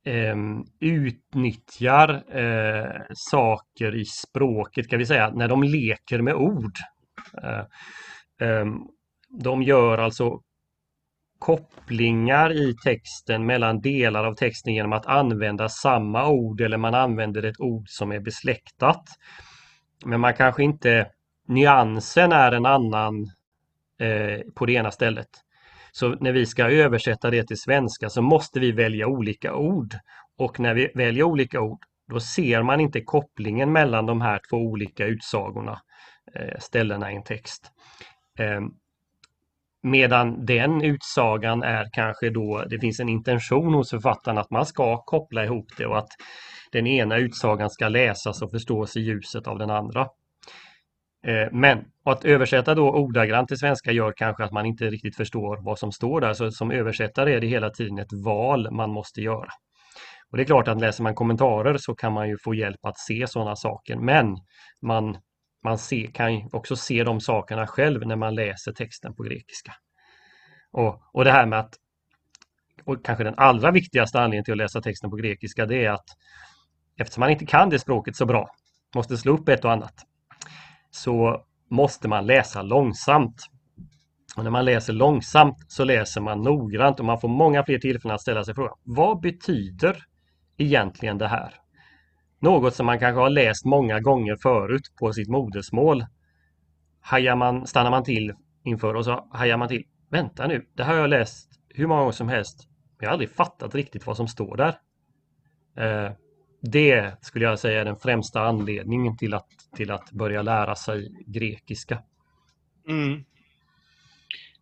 eh, 0.07 0.37
utnyttjar 0.81 2.39
eh, 2.39 3.03
saker 3.15 3.95
i 3.97 4.05
språket, 4.05 4.89
kan 4.89 4.99
vi 4.99 5.07
säga, 5.07 5.31
när 5.31 5.49
de 5.49 5.63
leker 5.63 6.23
med 6.23 6.35
ord. 6.35 6.75
Eh, 7.43 7.65
ehm, 8.49 8.79
de 9.29 9.63
gör 9.63 9.99
alltså 9.99 10.41
kopplingar 11.39 12.53
i 12.53 12.75
texten 12.85 13.47
mellan 13.47 13.81
delar 13.81 14.25
av 14.25 14.35
texten 14.35 14.75
genom 14.75 14.93
att 14.93 15.07
använda 15.07 15.69
samma 15.69 16.29
ord 16.29 16.61
eller 16.61 16.77
man 16.77 16.95
använder 16.95 17.43
ett 17.43 17.61
ord 17.61 17.85
som 17.89 18.13
är 18.13 18.21
besläktat. 18.21 19.03
Men 20.05 20.21
man 20.21 20.35
kanske 20.35 20.63
inte, 20.63 21.07
nyansen 21.49 22.33
är 22.33 22.53
en 22.53 22.67
annan 22.67 23.31
eh, 24.01 24.41
på 24.55 24.67
det 24.67 24.73
ena 24.73 24.91
stället. 24.91 25.29
Så 25.93 26.09
när 26.09 26.33
vi 26.33 26.47
ska 26.47 26.71
översätta 26.71 27.31
det 27.31 27.45
till 27.45 27.61
svenska 27.61 28.11
så 28.11 28.23
måste 28.23 28.61
vi 28.61 28.73
välja 28.73 29.07
olika 29.07 29.55
ord. 29.55 29.95
Och 30.39 30.61
när 30.61 30.75
vi 30.75 30.91
väljer 30.95 31.25
olika 31.25 31.61
ord 31.61 31.85
då 32.09 32.21
ser 32.21 32.63
man 32.63 32.81
inte 32.81 33.01
kopplingen 33.01 33.73
mellan 33.73 34.07
de 34.07 34.21
här 34.21 34.41
två 34.51 34.57
olika 34.57 35.07
utsagorna, 35.07 35.81
eh, 36.35 36.59
ställena 36.59 37.13
i 37.13 37.17
en 37.17 37.25
text. 37.25 37.71
Eh, 38.39 38.61
Medan 39.87 40.47
den 40.47 40.83
utsagan 40.83 41.63
är 41.63 41.89
kanske 41.93 42.31
då, 42.31 42.65
det 42.71 42.79
finns 42.79 43.01
en 43.01 43.09
intention 43.09 43.75
hos 43.75 43.91
författaren 43.91 44.39
att 44.39 44.51
man 44.51 44.67
ska 44.67 44.97
koppla 44.97 45.45
ihop 45.45 45.67
det 45.77 45.87
och 45.87 45.99
att 45.99 46.09
den 46.73 46.87
ena 46.87 47.17
utsagan 47.17 47.71
ska 47.71 47.89
läsas 47.89 48.43
och 48.43 48.51
förstås 48.51 48.97
i 48.97 49.01
ljuset 49.01 49.47
av 49.47 49.59
den 49.59 49.71
andra. 49.71 50.09
Eh, 51.25 51.49
men 51.53 51.85
att 52.05 52.25
översätta 52.25 52.75
då 52.75 52.91
ordagrant 52.91 53.49
till 53.49 53.59
svenska 53.59 53.93
gör 53.93 54.13
kanske 54.17 54.45
att 54.45 54.53
man 54.53 54.67
inte 54.67 54.91
riktigt 54.91 55.17
förstår 55.17 55.59
vad 55.63 55.79
som 55.79 55.93
står 55.93 56.21
där. 56.21 56.33
Så 56.33 56.51
som 56.51 56.71
översättare 56.71 57.35
är 57.35 57.41
det 57.41 57.47
hela 57.47 57.71
tiden 57.71 57.99
ett 57.99 58.13
val 58.25 58.71
man 58.71 58.91
måste 58.91 59.21
göra. 59.21 59.49
Och 60.31 60.37
det 60.37 60.43
är 60.43 60.47
klart 60.47 60.69
att 60.69 60.81
läser 60.81 61.03
man 61.03 61.15
kommentarer 61.15 61.77
så 61.77 61.95
kan 61.95 62.13
man 62.13 62.29
ju 62.29 62.39
få 62.39 62.55
hjälp 62.55 62.85
att 62.87 62.99
se 62.99 63.27
sådana 63.27 63.57
saker. 63.57 63.97
Men 63.97 64.37
man 64.83 65.17
man 65.65 65.79
se, 65.79 66.11
kan 66.15 66.49
också 66.53 66.77
se 66.77 67.05
de 67.05 67.21
sakerna 67.21 67.67
själv 67.67 68.07
när 68.07 68.17
man 68.17 68.35
läser 68.35 68.73
texten 68.73 69.15
på 69.15 69.23
grekiska. 69.23 69.75
Och, 70.73 71.03
och 71.13 71.25
det 71.25 71.33
här 71.33 71.47
med 71.47 71.59
att, 71.59 71.75
och 72.85 73.05
kanske 73.05 73.25
den 73.25 73.35
allra 73.37 73.71
viktigaste 73.71 74.21
anledningen 74.21 74.45
till 74.45 74.53
att 74.53 74.59
läsa 74.59 74.81
texten 74.81 75.11
på 75.11 75.17
grekiska, 75.17 75.67
det 75.67 75.85
är 75.85 75.91
att 75.91 76.05
eftersom 76.97 77.21
man 77.21 77.31
inte 77.31 77.47
kan 77.47 77.71
det 77.71 77.79
språket 77.79 78.17
så 78.17 78.27
bra, 78.27 78.51
måste 78.95 79.17
slå 79.17 79.33
upp 79.33 79.49
ett 79.49 79.65
och 79.65 79.73
annat, 79.73 79.95
så 80.95 81.45
måste 81.71 82.09
man 82.09 82.27
läsa 82.27 82.63
långsamt. 82.63 83.47
Och 84.37 84.45
när 84.45 84.51
man 84.51 84.65
läser 84.65 84.93
långsamt 84.93 85.65
så 85.69 85.85
läser 85.85 86.21
man 86.21 86.43
noggrant 86.43 87.01
och 87.01 87.07
man 87.07 87.21
får 87.21 87.29
många 87.29 87.65
fler 87.65 87.79
tillfällen 87.79 88.15
att 88.15 88.21
ställa 88.21 88.45
sig 88.45 88.55
frågan, 88.55 88.77
vad 88.83 89.21
betyder 89.21 90.05
egentligen 90.57 91.19
det 91.19 91.29
här? 91.29 91.55
Något 92.41 92.75
som 92.75 92.87
man 92.87 92.99
kanske 92.99 93.21
har 93.21 93.31
läst 93.31 93.65
många 93.65 94.01
gånger 94.01 94.37
förut 94.37 94.83
på 94.99 95.13
sitt 95.13 95.29
modersmål. 95.29 96.05
Hajar 97.01 97.37
man, 97.37 97.67
stannar 97.67 97.91
man 97.91 98.05
till 98.05 98.33
inför 98.65 98.95
och 98.95 99.05
så 99.05 99.29
hajar 99.33 99.57
man 99.57 99.69
till. 99.69 99.85
Vänta 100.11 100.47
nu, 100.47 100.67
det 100.75 100.85
här 100.85 100.93
har 100.93 101.01
jag 101.01 101.11
läst 101.11 101.51
hur 101.69 101.87
många 101.87 102.01
gånger 102.01 102.13
som 102.13 102.29
helst. 102.29 102.69
Men 102.69 103.05
jag 103.05 103.09
har 103.09 103.13
aldrig 103.13 103.31
fattat 103.31 103.75
riktigt 103.75 104.07
vad 104.07 104.17
som 104.17 104.29
står 104.29 104.57
där. 104.57 104.75
Eh, 105.77 106.13
det 106.73 107.17
skulle 107.21 107.45
jag 107.45 107.59
säga 107.59 107.81
är 107.81 107.85
den 107.85 107.97
främsta 107.97 108.41
anledningen 108.41 109.17
till 109.17 109.35
att, 109.35 109.49
till 109.77 109.91
att 109.91 110.11
börja 110.11 110.43
lära 110.43 110.75
sig 110.75 111.13
grekiska. 111.27 112.03
Mm. 112.89 113.25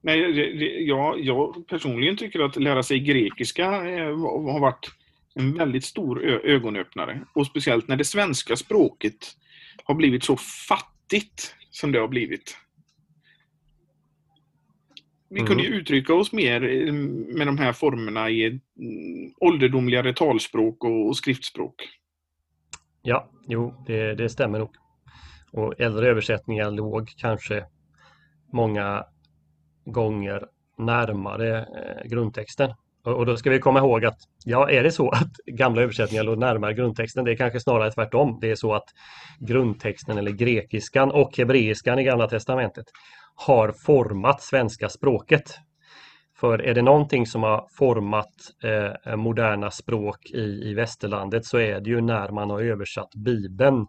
Nej, 0.01 0.87
jag, 0.87 1.21
jag 1.21 1.67
personligen 1.69 2.17
tycker 2.17 2.41
att 2.41 2.57
lära 2.57 2.83
sig 2.83 3.01
grekiska 3.01 3.65
eh, 3.65 4.19
har 4.53 4.61
varit 4.61 4.91
en 5.35 5.55
väldigt 5.55 5.85
stor 5.85 6.25
ögonöppnare. 6.25 7.21
Och 7.35 7.47
speciellt 7.47 7.89
när 7.89 7.97
det 7.97 8.05
svenska 8.05 8.57
språket 8.57 9.37
har 9.85 9.95
blivit 9.95 10.25
så 10.25 10.37
fattigt 10.37 11.55
som 11.71 11.93
det 11.93 11.99
har 11.99 12.09
blivit 12.09 12.57
vi 15.33 15.41
mm. 15.41 15.47
kunde 15.47 15.63
ju 15.63 15.75
uttrycka 15.75 16.15
oss 16.15 16.33
mer 16.33 16.63
eh, 16.63 16.93
med 17.37 17.47
de 17.47 17.59
här 17.59 17.73
formerna 17.73 18.31
i 18.31 18.47
mm, 18.47 18.61
ålderdomligare 19.41 20.13
talspråk 20.13 20.85
och, 20.85 21.09
och 21.09 21.17
skriftspråk. 21.17 21.75
Ja, 23.03 23.31
jo, 23.49 23.85
det, 23.87 24.15
det 24.15 24.29
stämmer 24.29 24.59
nog. 24.59 24.71
Och 25.53 25.81
äldre 25.81 26.09
översättningar 26.09 26.71
låg 26.71 27.09
kanske 27.17 27.65
många 28.53 29.05
gånger 29.85 30.47
närmare 30.79 31.59
eh, 31.59 32.09
grundtexten. 32.09 32.75
Och 33.05 33.27
då 33.27 33.37
ska 33.37 33.51
vi 33.51 33.59
komma 33.59 33.79
ihåg 33.79 34.05
att 34.05 34.19
ja, 34.45 34.71
är 34.71 34.83
det 34.83 34.93
så 34.93 35.11
att 35.11 35.33
gamla 35.47 35.83
översättningar 35.83 36.25
låg 36.25 36.39
närmare 36.39 36.75
grundtexten? 36.75 37.25
Det 37.25 37.33
är 37.33 37.37
kanske 37.37 37.61
snarare 37.61 37.93
tvärtom. 37.93 38.39
Det 38.41 38.51
är 38.51 38.55
så 38.55 38.75
att 38.75 38.89
grundtexten 39.41 40.19
eller 40.19 40.31
grekiskan 40.31 41.11
och 41.11 41.37
hebreiskan 41.37 41.99
i 41.99 42.05
Gamla 42.05 42.29
Testamentet 42.29 42.87
har 43.35 43.73
format 43.73 44.43
svenska 44.43 44.89
språket. 44.89 45.59
För 46.37 46.59
är 46.59 46.75
det 46.75 46.83
någonting 46.83 47.27
som 47.27 47.43
har 47.43 47.67
format 47.79 48.35
eh, 48.65 49.17
moderna 49.17 49.71
språk 49.71 50.31
i, 50.31 50.71
i 50.71 50.75
västerlandet 50.75 51.47
så 51.47 51.59
är 51.59 51.81
det 51.81 51.91
ju 51.91 52.01
när 52.01 52.29
man 52.29 52.51
har 52.51 52.63
översatt 52.63 53.15
Bibeln 53.15 53.87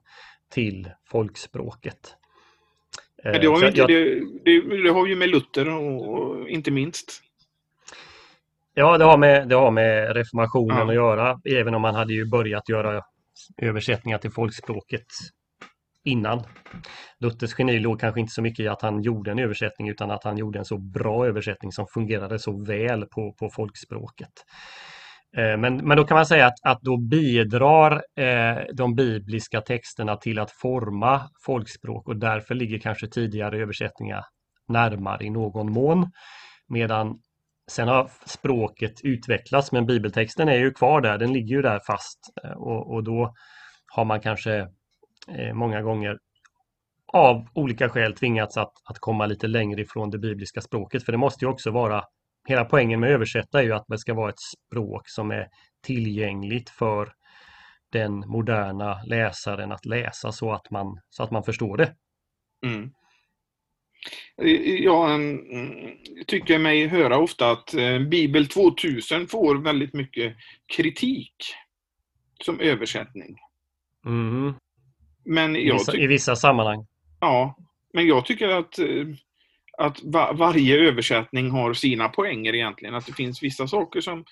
till 0.53 0.89
folkspråket. 1.11 2.15
Eh, 3.23 3.31
det, 3.31 3.47
har 3.47 3.67
inte, 3.67 3.79
jag, 3.79 3.87
det, 3.87 4.19
det, 4.45 4.83
det, 4.83 4.89
har 4.89 5.07
ju 5.07 5.15
med 5.15 5.29
Luther 5.29 5.69
och, 5.69 6.09
och, 6.09 6.49
inte 6.49 6.71
minst. 6.71 7.21
Ja, 8.73 8.97
det 8.97 9.05
har 9.05 9.17
med, 9.17 9.49
det 9.49 9.55
har 9.55 9.71
med 9.71 10.15
reformationen 10.15 10.77
ja. 10.77 10.87
att 10.87 10.95
göra, 10.95 11.39
även 11.45 11.75
om 11.75 11.81
man 11.81 11.95
hade 11.95 12.13
ju 12.13 12.25
börjat 12.25 12.69
göra 12.69 13.01
översättningar 13.57 14.17
till 14.17 14.31
folkspråket 14.31 15.05
innan. 16.03 16.43
Luthers 17.19 17.59
geni 17.59 17.79
låg 17.79 17.99
kanske 17.99 18.19
inte 18.19 18.33
så 18.33 18.41
mycket 18.41 18.63
i 18.63 18.67
att 18.67 18.81
han 18.81 19.01
gjorde 19.01 19.31
en 19.31 19.39
översättning 19.39 19.89
utan 19.89 20.11
att 20.11 20.23
han 20.23 20.37
gjorde 20.37 20.59
en 20.59 20.65
så 20.65 20.77
bra 20.77 21.27
översättning 21.27 21.71
som 21.71 21.85
fungerade 21.93 22.39
så 22.39 22.63
väl 22.65 23.05
på, 23.05 23.33
på 23.39 23.49
folkspråket. 23.49 24.31
Eh, 25.37 25.57
men, 25.57 25.77
men 25.77 25.97
då 25.97 26.03
kan 26.03 26.15
man 26.15 26.25
säga 26.25 26.45
att, 26.45 26.59
att 26.63 26.81
då 26.81 26.97
bidrar 26.97 28.03
eh, 28.19 28.57
de 28.73 28.95
bibliska 28.95 29.61
texterna 29.61 30.15
till 30.15 30.39
att 30.39 30.51
forma 30.51 31.21
folkspråk 31.45 32.07
och 32.07 32.17
därför 32.17 32.55
ligger 32.55 32.79
kanske 32.79 33.07
tidigare 33.07 33.61
översättningar 33.61 34.23
närmare 34.67 35.25
i 35.25 35.29
någon 35.29 35.71
mån. 35.71 36.11
Medan 36.67 37.19
sen 37.71 37.87
har 37.87 38.11
språket 38.25 38.93
utvecklats 39.03 39.71
men 39.71 39.85
bibeltexten 39.85 40.49
är 40.49 40.57
ju 40.57 40.71
kvar 40.71 41.01
där, 41.01 41.17
den 41.17 41.33
ligger 41.33 41.55
ju 41.55 41.61
där 41.61 41.79
fast 41.87 42.19
eh, 42.43 42.51
och, 42.51 42.93
och 42.93 43.03
då 43.03 43.33
har 43.95 44.05
man 44.05 44.19
kanske 44.19 44.67
många 45.53 45.81
gånger 45.81 46.17
av 47.13 47.47
olika 47.53 47.89
skäl 47.89 48.13
tvingats 48.13 48.57
att, 48.57 48.73
att 48.83 48.99
komma 48.99 49.25
lite 49.25 49.47
längre 49.47 49.81
ifrån 49.81 50.09
det 50.09 50.17
bibliska 50.17 50.61
språket. 50.61 51.03
För 51.03 51.11
det 51.11 51.17
måste 51.17 51.45
ju 51.45 51.51
också 51.51 51.71
vara, 51.71 52.03
hela 52.47 52.65
poängen 52.65 52.99
med 52.99 53.11
översätta 53.11 53.59
är 53.59 53.63
ju 53.63 53.73
att 53.73 53.85
det 53.87 53.97
ska 53.97 54.13
vara 54.13 54.29
ett 54.29 54.39
språk 54.39 55.09
som 55.09 55.31
är 55.31 55.47
tillgängligt 55.81 56.69
för 56.69 57.13
den 57.91 58.19
moderna 58.19 59.03
läsaren 59.05 59.71
att 59.71 59.85
läsa 59.85 60.31
så 60.31 60.51
att 60.51 60.71
man, 60.71 60.99
så 61.09 61.23
att 61.23 61.31
man 61.31 61.43
förstår 61.43 61.77
det. 61.77 61.95
Mm. 62.65 62.91
Jag 64.83 65.09
tycker 66.27 66.59
mig 66.59 66.87
höra 66.87 67.17
ofta 67.17 67.51
att 67.51 67.73
eh, 67.73 67.99
Bibel 67.99 68.47
2000 68.47 69.27
får 69.27 69.55
väldigt 69.55 69.93
mycket 69.93 70.35
kritik 70.75 71.35
som 72.43 72.59
översättning. 72.59 73.37
Mm. 74.05 74.53
Men 75.25 75.55
I, 75.55 75.71
vissa, 75.71 75.97
I 75.97 76.07
vissa 76.07 76.35
sammanhang. 76.35 76.87
Ja, 77.19 77.55
men 77.93 78.07
jag 78.07 78.25
tycker 78.25 78.49
att, 78.49 78.79
eh, 78.79 79.05
att 79.77 79.99
varje 80.33 80.87
översättning 80.87 81.51
har 81.51 81.73
sina 81.73 82.09
poänger 82.09 82.55
egentligen. 82.55 82.95
Att 82.95 83.05
det 83.05 83.13
finns 83.13 83.43
vissa 83.43 83.67
saker 83.67 84.01
som 84.01 84.25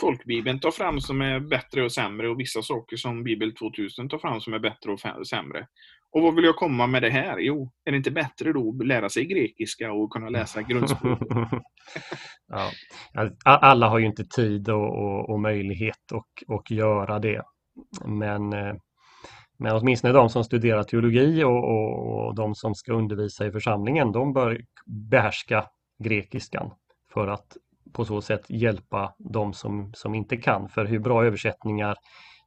folkbibeln 0.00 0.60
tar 0.60 0.70
fram 0.70 1.00
som 1.00 1.20
är 1.20 1.40
bättre 1.40 1.84
och 1.84 1.92
sämre 1.92 2.28
och 2.28 2.40
vissa 2.40 2.62
saker 2.62 2.96
som 2.96 3.24
Bibel 3.24 3.54
2000 3.54 4.08
tar 4.08 4.18
fram 4.18 4.40
som 4.40 4.54
är 4.54 4.58
bättre 4.58 4.92
och 4.92 5.26
sämre. 5.28 5.66
Och 6.10 6.22
vad 6.22 6.34
vill 6.34 6.44
jag 6.44 6.56
komma 6.56 6.86
med 6.86 7.02
det 7.02 7.10
här? 7.10 7.38
Jo, 7.38 7.70
är 7.84 7.90
det 7.90 7.96
inte 7.96 8.10
bättre 8.10 8.52
då 8.52 8.76
att 8.80 8.86
lära 8.86 9.08
sig 9.08 9.24
grekiska 9.24 9.92
och 9.92 10.10
kunna 10.10 10.28
läsa 10.28 10.62
grundspråk? 10.62 11.18
ja. 12.48 12.70
Alla 13.44 13.88
har 13.88 13.98
ju 13.98 14.06
inte 14.06 14.24
tid 14.24 14.68
och, 14.68 14.98
och, 14.98 15.30
och 15.30 15.40
möjlighet 15.40 16.12
att 16.12 16.48
och 16.48 16.70
göra 16.70 17.18
det. 17.18 17.42
Men 18.06 18.52
eh, 18.52 18.74
men 19.58 19.76
åtminstone 19.76 20.12
de 20.12 20.28
som 20.28 20.44
studerar 20.44 20.82
teologi 20.82 21.44
och, 21.44 21.64
och, 21.64 22.26
och 22.26 22.34
de 22.34 22.54
som 22.54 22.74
ska 22.74 22.92
undervisa 22.92 23.46
i 23.46 23.50
församlingen, 23.50 24.12
de 24.12 24.32
bör 24.32 24.60
behärska 24.86 25.66
grekiskan 25.98 26.70
för 27.12 27.28
att 27.28 27.56
på 27.92 28.04
så 28.04 28.20
sätt 28.20 28.44
hjälpa 28.48 29.14
de 29.18 29.52
som, 29.52 29.92
som 29.94 30.14
inte 30.14 30.36
kan. 30.36 30.68
För 30.68 30.84
hur 30.84 30.98
bra 30.98 31.24
översättningar 31.24 31.96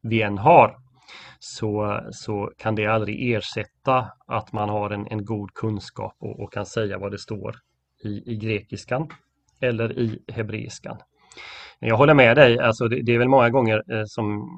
vi 0.01 0.21
än 0.21 0.37
har 0.37 0.77
så, 1.39 2.01
så 2.11 2.51
kan 2.57 2.75
det 2.75 2.87
aldrig 2.87 3.33
ersätta 3.33 4.11
att 4.27 4.53
man 4.53 4.69
har 4.69 4.89
en, 4.89 5.07
en 5.07 5.25
god 5.25 5.53
kunskap 5.53 6.15
och, 6.19 6.39
och, 6.39 6.53
kan 6.53 6.65
säga 6.65 6.97
vad 6.97 7.11
det 7.11 7.19
står 7.19 7.55
i, 8.03 8.33
i 8.33 8.37
grekiskan 8.37 9.07
eller 9.61 9.99
i 9.99 10.19
hebreiskan. 10.27 10.97
Jag 11.79 11.97
håller 11.97 12.13
med 12.13 12.37
dig, 12.37 12.59
alltså 12.59 12.87
det, 12.87 13.01
det 13.01 13.15
är 13.15 13.19
väl 13.19 13.27
många 13.27 13.49
gånger 13.49 13.93
eh, 13.93 14.03
som 14.05 14.49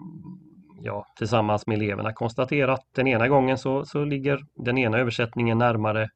ja, 0.84 1.06
tillsammans 1.18 1.68
med 1.68 1.78
eleverna 1.78 2.14
konstaterat 2.14 2.82
den 2.96 3.08
ena 3.08 3.28
gången 3.28 3.58
så, 3.58 3.86
så 3.86 4.06
ligger 4.06 4.40
den 4.56 4.78
ena 4.78 4.98
översättningen 4.98 5.58
närmare 5.58 6.10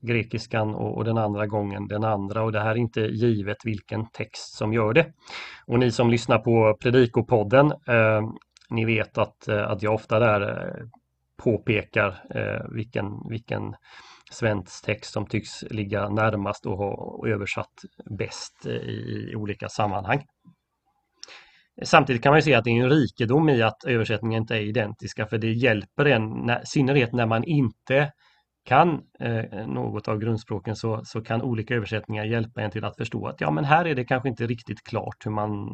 grekiskan 0.00 0.74
och, 0.74 0.96
och, 0.96 1.04
den 1.04 1.18
andra 1.18 1.46
gången 1.46 1.88
den 1.88 2.04
andra 2.04 2.42
och 2.42 2.52
det 2.52 2.60
här 2.60 2.70
är 2.70 2.76
inte 2.76 3.00
givet 3.00 3.56
vilken 3.64 4.10
text 4.10 4.56
som 4.56 4.72
gör 4.72 4.92
det. 4.92 5.06
Och 5.66 5.78
ni 5.78 5.92
som 5.92 6.10
lyssnar 6.10 6.38
på 6.38 6.76
Predikopodden, 6.80 7.66
eh, 7.66 8.22
ni 8.70 8.84
vet 8.84 9.18
att, 9.18 9.48
eh, 9.48 9.70
att 9.70 9.82
jag 9.82 9.94
ofta 9.94 10.18
där 10.18 10.40
eh, 10.40 10.86
påpekar 11.42 12.08
eh, 12.34 12.74
vilken, 12.74 13.28
vilken 13.28 13.74
svensk 14.30 14.84
text 14.84 15.12
som 15.12 15.26
tycks 15.26 15.62
ligga 15.62 16.08
närmast 16.08 16.66
och 16.66 16.78
ha 16.78 17.26
översatt 17.28 17.74
bäst 18.18 18.66
eh, 18.66 18.72
i 18.72 19.32
olika 19.36 19.68
sammanhang. 19.68 20.22
Samtidigt 21.82 22.22
kan 22.22 22.32
man 22.32 22.42
se 22.42 22.54
att 22.54 22.64
det 22.64 22.70
är 22.70 22.84
en 22.84 22.90
rikedom 22.90 23.48
i 23.48 23.62
att 23.62 23.84
översättningen 23.84 24.42
inte 24.42 24.56
är 24.56 24.60
identiska 24.60 25.26
för 25.26 25.38
det 25.38 25.52
hjälper 25.52 26.04
en, 26.04 26.50
i 26.50 26.54
synnerhet 26.64 27.12
när 27.12 27.26
man 27.26 27.44
inte 27.44 28.12
kan 28.68 29.00
eh, 29.20 29.66
något 29.66 30.08
av 30.08 30.18
grundspråken 30.18 30.76
så, 30.76 31.00
så 31.04 31.20
kan 31.20 31.42
olika 31.42 31.74
översättningar 31.74 32.24
hjälpa 32.24 32.62
en 32.62 32.70
till 32.70 32.84
att 32.84 32.96
förstå 32.96 33.26
att 33.26 33.40
ja 33.40 33.50
men 33.50 33.64
här 33.64 33.84
är 33.84 33.94
det 33.94 34.04
kanske 34.04 34.28
inte 34.28 34.46
riktigt 34.46 34.84
klart 34.84 35.16
hur 35.24 35.30
man 35.30 35.68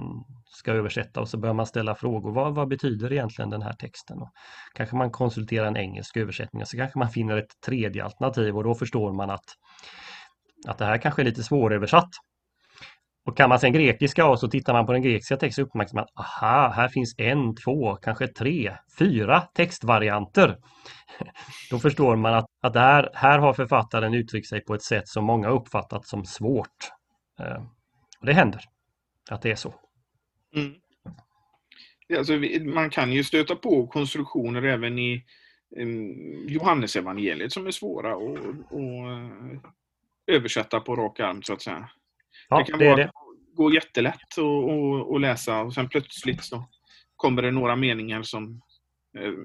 ska 0.47 0.73
översätta 0.73 1.21
och 1.21 1.29
så 1.29 1.39
börjar 1.39 1.55
man 1.55 1.67
ställa 1.67 1.95
frågor. 1.95 2.33
Vad, 2.33 2.55
vad 2.55 2.69
betyder 2.69 3.13
egentligen 3.13 3.51
den 3.51 3.63
här 3.63 3.73
texten? 3.73 4.19
Och 4.19 4.31
kanske 4.75 4.97
man 4.97 5.11
konsulterar 5.11 5.67
en 5.67 5.77
engelsk 5.77 6.17
översättning 6.17 6.63
och 6.63 6.69
så 6.69 6.77
kanske 6.77 6.99
man 6.99 7.11
finner 7.11 7.37
ett 7.37 7.61
tredje 7.67 8.05
alternativ 8.05 8.57
och 8.57 8.65
då 8.65 8.75
förstår 8.75 9.13
man 9.13 9.31
att, 9.31 9.45
att 10.69 10.79
det 10.79 10.85
här 10.85 10.99
kanske 10.99 11.23
är 11.23 11.27
lite 11.27 11.43
svåröversatt. 11.43 12.11
Och 13.27 13.37
kan 13.37 13.49
man 13.49 13.59
sen 13.59 13.73
grekiska 13.73 14.27
och 14.27 14.41
så 14.41 14.49
tittar 14.49 14.73
man 14.73 14.87
på 14.87 14.93
den 14.93 15.03
grekiska 15.03 15.37
texten 15.37 15.65
uppmärksammar 15.65 16.07
man 16.17 16.25
aha, 16.25 16.69
här 16.69 16.89
finns 16.89 17.15
en, 17.19 17.55
två, 17.57 17.97
kanske 17.97 18.29
tre, 18.29 18.77
fyra 18.99 19.41
textvarianter. 19.41 20.57
Då 21.71 21.79
förstår 21.79 22.17
man 22.17 22.35
att, 22.35 22.47
att 22.63 22.75
här, 22.75 23.11
här 23.15 23.39
har 23.39 23.53
författaren 23.53 24.15
uttryckt 24.15 24.49
sig 24.49 24.65
på 24.65 24.75
ett 24.75 24.83
sätt 24.83 25.09
som 25.09 25.25
många 25.25 25.49
uppfattat 25.49 26.07
som 26.07 26.25
svårt. 26.25 26.91
Eh, 27.41 27.63
och 28.21 28.27
det 28.27 28.33
händer 28.33 28.61
att 29.31 29.43
det 29.43 29.51
är 29.51 29.57
så. 29.57 29.75
Mm. 30.57 30.75
Alltså, 32.19 32.33
man 32.75 32.91
kan 32.91 33.13
ju 33.13 33.25
stöta 33.25 33.57
på 33.57 33.87
konstruktioner 33.87 34.63
även 34.63 34.99
i 34.99 35.25
eh, 35.77 35.87
Johannesevangeliet 36.53 37.53
som 37.53 37.67
är 37.67 37.71
svåra 37.71 38.13
att 38.13 38.39
översätta 40.27 40.81
på 40.81 40.97
rak 40.97 41.21
arm 41.21 41.43
så 41.43 41.53
att 41.53 41.63
säga. 41.63 41.91
Ja, 42.55 42.65
det 42.65 42.71
kan 42.71 42.79
det 42.79 42.87
vara, 42.87 42.97
det. 42.97 43.11
gå 43.55 43.75
jättelätt 43.75 44.39
att 45.15 45.21
läsa 45.21 45.61
och 45.61 45.75
sen 45.75 45.89
plötsligt 45.89 46.45
så 46.45 46.65
kommer 47.17 47.43
det 47.43 47.51
några 47.51 47.77
meningar 47.77 48.23
som 48.23 48.61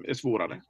är 0.08 0.14
svårare. 0.14 0.60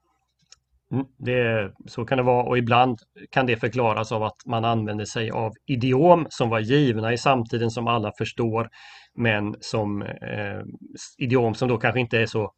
Mm, 0.93 1.07
det, 1.19 1.73
så 1.87 2.05
kan 2.05 2.19
det 2.19 2.25
vara 2.25 2.45
och 2.45 2.59
ibland 2.59 2.99
kan 3.31 3.47
det 3.47 3.57
förklaras 3.57 4.13
av 4.13 4.23
att 4.23 4.47
man 4.47 4.65
använder 4.65 5.05
sig 5.05 5.31
av 5.31 5.53
idiom 5.67 6.27
som 6.31 6.49
var 6.49 6.61
givna 6.61 7.13
i 7.13 7.19
samtiden 7.19 7.71
som 7.71 7.87
alla 7.87 8.13
förstår 8.19 8.69
men 9.15 9.55
som 9.61 10.03
eh, 10.03 10.63
idiom 11.19 11.55
som 11.55 11.69
då 11.69 11.79
kanske 11.79 12.01
inte 12.01 12.19
är 12.19 12.27
så 12.27 12.53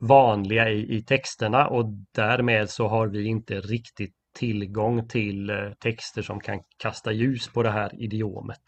vanliga 0.00 0.70
i, 0.70 0.96
i 0.96 1.02
texterna 1.02 1.66
och 1.68 1.84
därmed 2.14 2.70
så 2.70 2.88
har 2.88 3.06
vi 3.06 3.26
inte 3.26 3.60
riktigt 3.60 4.14
tillgång 4.38 5.08
till 5.08 5.50
eh, 5.50 5.56
texter 5.82 6.22
som 6.22 6.40
kan 6.40 6.60
kasta 6.82 7.12
ljus 7.12 7.48
på 7.48 7.62
det 7.62 7.70
här 7.70 8.02
idiomet. 8.02 8.62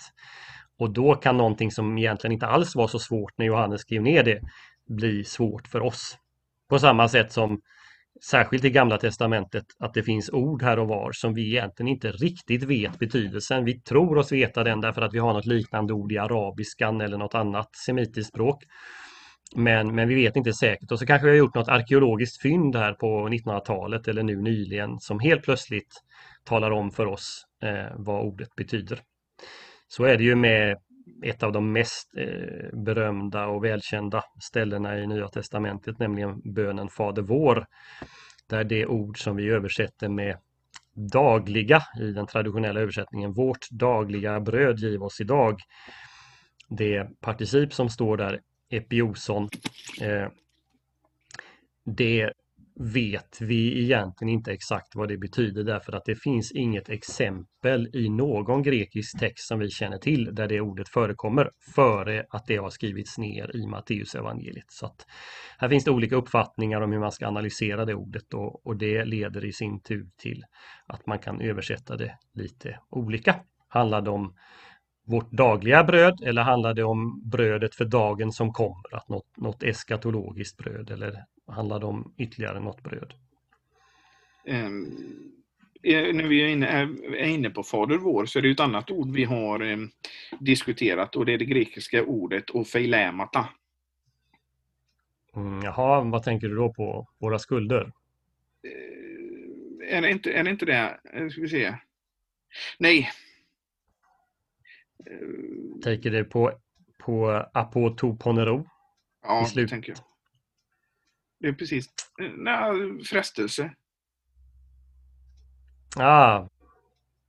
Och 0.78 0.92
då 0.92 1.14
kan 1.14 1.36
någonting 1.36 1.70
som 1.70 1.98
egentligen 1.98 2.32
inte 2.32 2.46
alls 2.46 2.76
var 2.76 2.88
så 2.88 2.98
svårt 2.98 3.32
när 3.38 3.46
Johannes 3.46 3.80
skrev 3.80 4.02
ner 4.02 4.22
det 4.22 4.40
bli 4.88 5.24
svårt 5.24 5.68
för 5.68 5.80
oss. 5.80 6.16
På 6.68 6.78
samma 6.78 7.08
sätt 7.08 7.32
som 7.32 7.60
särskilt 8.30 8.64
i 8.64 8.70
Gamla 8.70 8.98
Testamentet, 8.98 9.64
att 9.78 9.94
det 9.94 10.02
finns 10.02 10.30
ord 10.30 10.62
här 10.62 10.78
och 10.78 10.88
var 10.88 11.12
som 11.12 11.34
vi 11.34 11.48
egentligen 11.48 11.88
inte 11.88 12.12
riktigt 12.12 12.62
vet 12.62 12.98
betydelsen. 12.98 13.64
Vi 13.64 13.80
tror 13.80 14.18
oss 14.18 14.32
veta 14.32 14.64
den 14.64 14.80
därför 14.80 15.02
att 15.02 15.14
vi 15.14 15.18
har 15.18 15.32
något 15.32 15.46
liknande 15.46 15.92
ord 15.92 16.12
i 16.12 16.18
arabiskan 16.18 17.00
eller 17.00 17.18
något 17.18 17.34
annat 17.34 17.76
semitiskt 17.86 18.28
språk. 18.28 18.64
Men, 19.54 19.94
men 19.94 20.08
vi 20.08 20.14
vet 20.14 20.36
inte 20.36 20.52
säkert 20.52 20.92
och 20.92 20.98
så 20.98 21.06
kanske 21.06 21.26
vi 21.26 21.30
har 21.30 21.38
gjort 21.38 21.54
något 21.54 21.68
arkeologiskt 21.68 22.42
fynd 22.42 22.76
här 22.76 22.92
på 22.92 23.28
1900-talet 23.28 24.08
eller 24.08 24.22
nu 24.22 24.36
nyligen 24.36 25.00
som 25.00 25.20
helt 25.20 25.42
plötsligt 25.42 26.02
talar 26.44 26.70
om 26.70 26.90
för 26.90 27.06
oss 27.06 27.46
eh, 27.62 27.94
vad 27.96 28.24
ordet 28.24 28.54
betyder. 28.56 29.00
Så 29.88 30.04
är 30.04 30.16
det 30.16 30.24
ju 30.24 30.34
med 30.34 30.76
ett 31.24 31.42
av 31.42 31.52
de 31.52 31.72
mest 31.72 32.10
eh, 32.16 32.78
berömda 32.78 33.46
och 33.46 33.64
välkända 33.64 34.24
ställena 34.40 34.98
i 34.98 35.06
Nya 35.06 35.28
Testamentet, 35.28 35.98
nämligen 35.98 36.40
bönen 36.54 36.88
Fader 36.88 37.22
vår. 37.22 37.66
Där 38.48 38.64
det 38.64 38.86
ord 38.86 39.22
som 39.22 39.36
vi 39.36 39.48
översätter 39.48 40.08
med 40.08 40.38
dagliga 40.94 41.82
i 42.00 42.12
den 42.12 42.26
traditionella 42.26 42.80
översättningen, 42.80 43.32
vårt 43.32 43.70
dagliga 43.70 44.40
bröd 44.40 44.78
giv 44.78 45.02
oss 45.02 45.20
idag. 45.20 45.60
Det 46.68 47.20
particip 47.20 47.72
som 47.72 47.88
står 47.88 48.16
där, 48.16 48.40
epioson, 48.72 49.48
eh, 50.00 50.28
det 51.84 52.32
vet 52.74 53.40
vi 53.40 53.82
egentligen 53.82 54.34
inte 54.34 54.52
exakt 54.52 54.94
vad 54.94 55.08
det 55.08 55.18
betyder 55.18 55.64
därför 55.64 55.92
att 55.92 56.04
det 56.04 56.14
finns 56.14 56.52
inget 56.52 56.88
exempel 56.88 57.88
i 57.92 58.08
någon 58.08 58.62
grekisk 58.62 59.18
text 59.18 59.48
som 59.48 59.58
vi 59.58 59.70
känner 59.70 59.98
till 59.98 60.34
där 60.34 60.48
det 60.48 60.60
ordet 60.60 60.88
förekommer 60.88 61.50
före 61.74 62.26
att 62.30 62.46
det 62.46 62.56
har 62.56 62.70
skrivits 62.70 63.18
ner 63.18 63.56
i 63.56 63.66
Matteus 63.66 64.14
evangeliet. 64.14 64.70
Så 64.70 64.86
att 64.86 65.06
här 65.58 65.68
finns 65.68 65.84
det 65.84 65.90
olika 65.90 66.16
uppfattningar 66.16 66.80
om 66.80 66.92
hur 66.92 67.00
man 67.00 67.12
ska 67.12 67.26
analysera 67.26 67.84
det 67.84 67.94
ordet 67.94 68.34
och, 68.34 68.66
och 68.66 68.76
det 68.76 69.04
leder 69.04 69.44
i 69.44 69.52
sin 69.52 69.80
tur 69.80 70.06
till 70.16 70.44
att 70.86 71.06
man 71.06 71.18
kan 71.18 71.40
översätta 71.40 71.96
det 71.96 72.18
lite 72.34 72.78
olika. 72.90 73.36
Handlar 73.68 74.02
det 74.02 74.10
om 74.10 74.34
vårt 75.04 75.30
dagliga 75.30 75.84
bröd 75.84 76.22
eller 76.22 76.42
handlar 76.42 76.74
det 76.74 76.84
om 76.84 77.22
brödet 77.24 77.74
för 77.74 77.84
dagen 77.84 78.32
som 78.32 78.52
kommer? 78.52 78.96
Att 78.96 79.08
något, 79.08 79.36
något 79.36 79.62
eskatologiskt 79.62 80.56
bröd 80.56 80.90
eller 80.90 81.24
handlar 81.46 81.80
det 81.80 81.86
om 81.86 82.14
ytterligare 82.18 82.60
något 82.60 82.82
bröd? 82.82 83.14
Um, 84.46 85.32
när 85.84 86.28
vi 86.28 86.42
är 86.42 86.48
inne, 86.48 86.66
är 86.66 87.28
inne, 87.28 87.50
på 87.50 87.62
Fader 87.62 87.96
vår 87.96 88.26
så 88.26 88.38
är 88.38 88.42
det 88.42 88.50
ett 88.50 88.60
annat 88.60 88.90
ord 88.90 89.10
vi 89.10 89.24
har 89.24 89.62
um, 89.62 89.90
diskuterat 90.40 91.16
och 91.16 91.26
det 91.26 91.32
är 91.32 91.38
det 91.38 91.44
grekiska 91.44 92.04
ordet 92.04 92.50
ofeilämata. 92.50 93.48
Mm, 95.36 95.60
jaha, 95.62 96.00
vad 96.00 96.22
tänker 96.22 96.48
du 96.48 96.54
då 96.54 96.72
på? 96.72 97.08
Våra 97.18 97.38
skulder? 97.38 97.92
Uh, 98.66 99.96
är, 99.96 100.02
det 100.02 100.10
inte, 100.10 100.32
är 100.32 100.44
det 100.44 100.50
inte 100.50 100.66
det? 100.66 101.00
Ska 101.30 101.40
vi 101.40 101.48
se. 101.48 101.74
Nej, 102.78 103.10
Tänker 105.84 106.10
du 106.10 106.24
på, 106.24 106.52
på 106.98 107.46
apotoponero? 107.54 108.66
Ja, 109.22 109.46
det 109.54 109.68
tänker 109.68 109.92
jag. 109.92 109.98
Det 111.40 111.48
är 111.48 111.52
precis. 111.52 111.86
Nej, 112.36 113.04
frestelse. 113.04 113.74
Ah, 115.96 116.48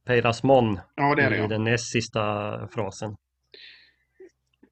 Peirasmon 0.05 0.79
ja, 0.95 1.15
det 1.15 1.21
är 1.23 1.29
det, 1.29 1.37
ja. 1.37 1.45
i 1.45 1.47
den 1.47 1.63
näst 1.63 1.91
sista 1.91 2.67
frasen. 2.67 3.15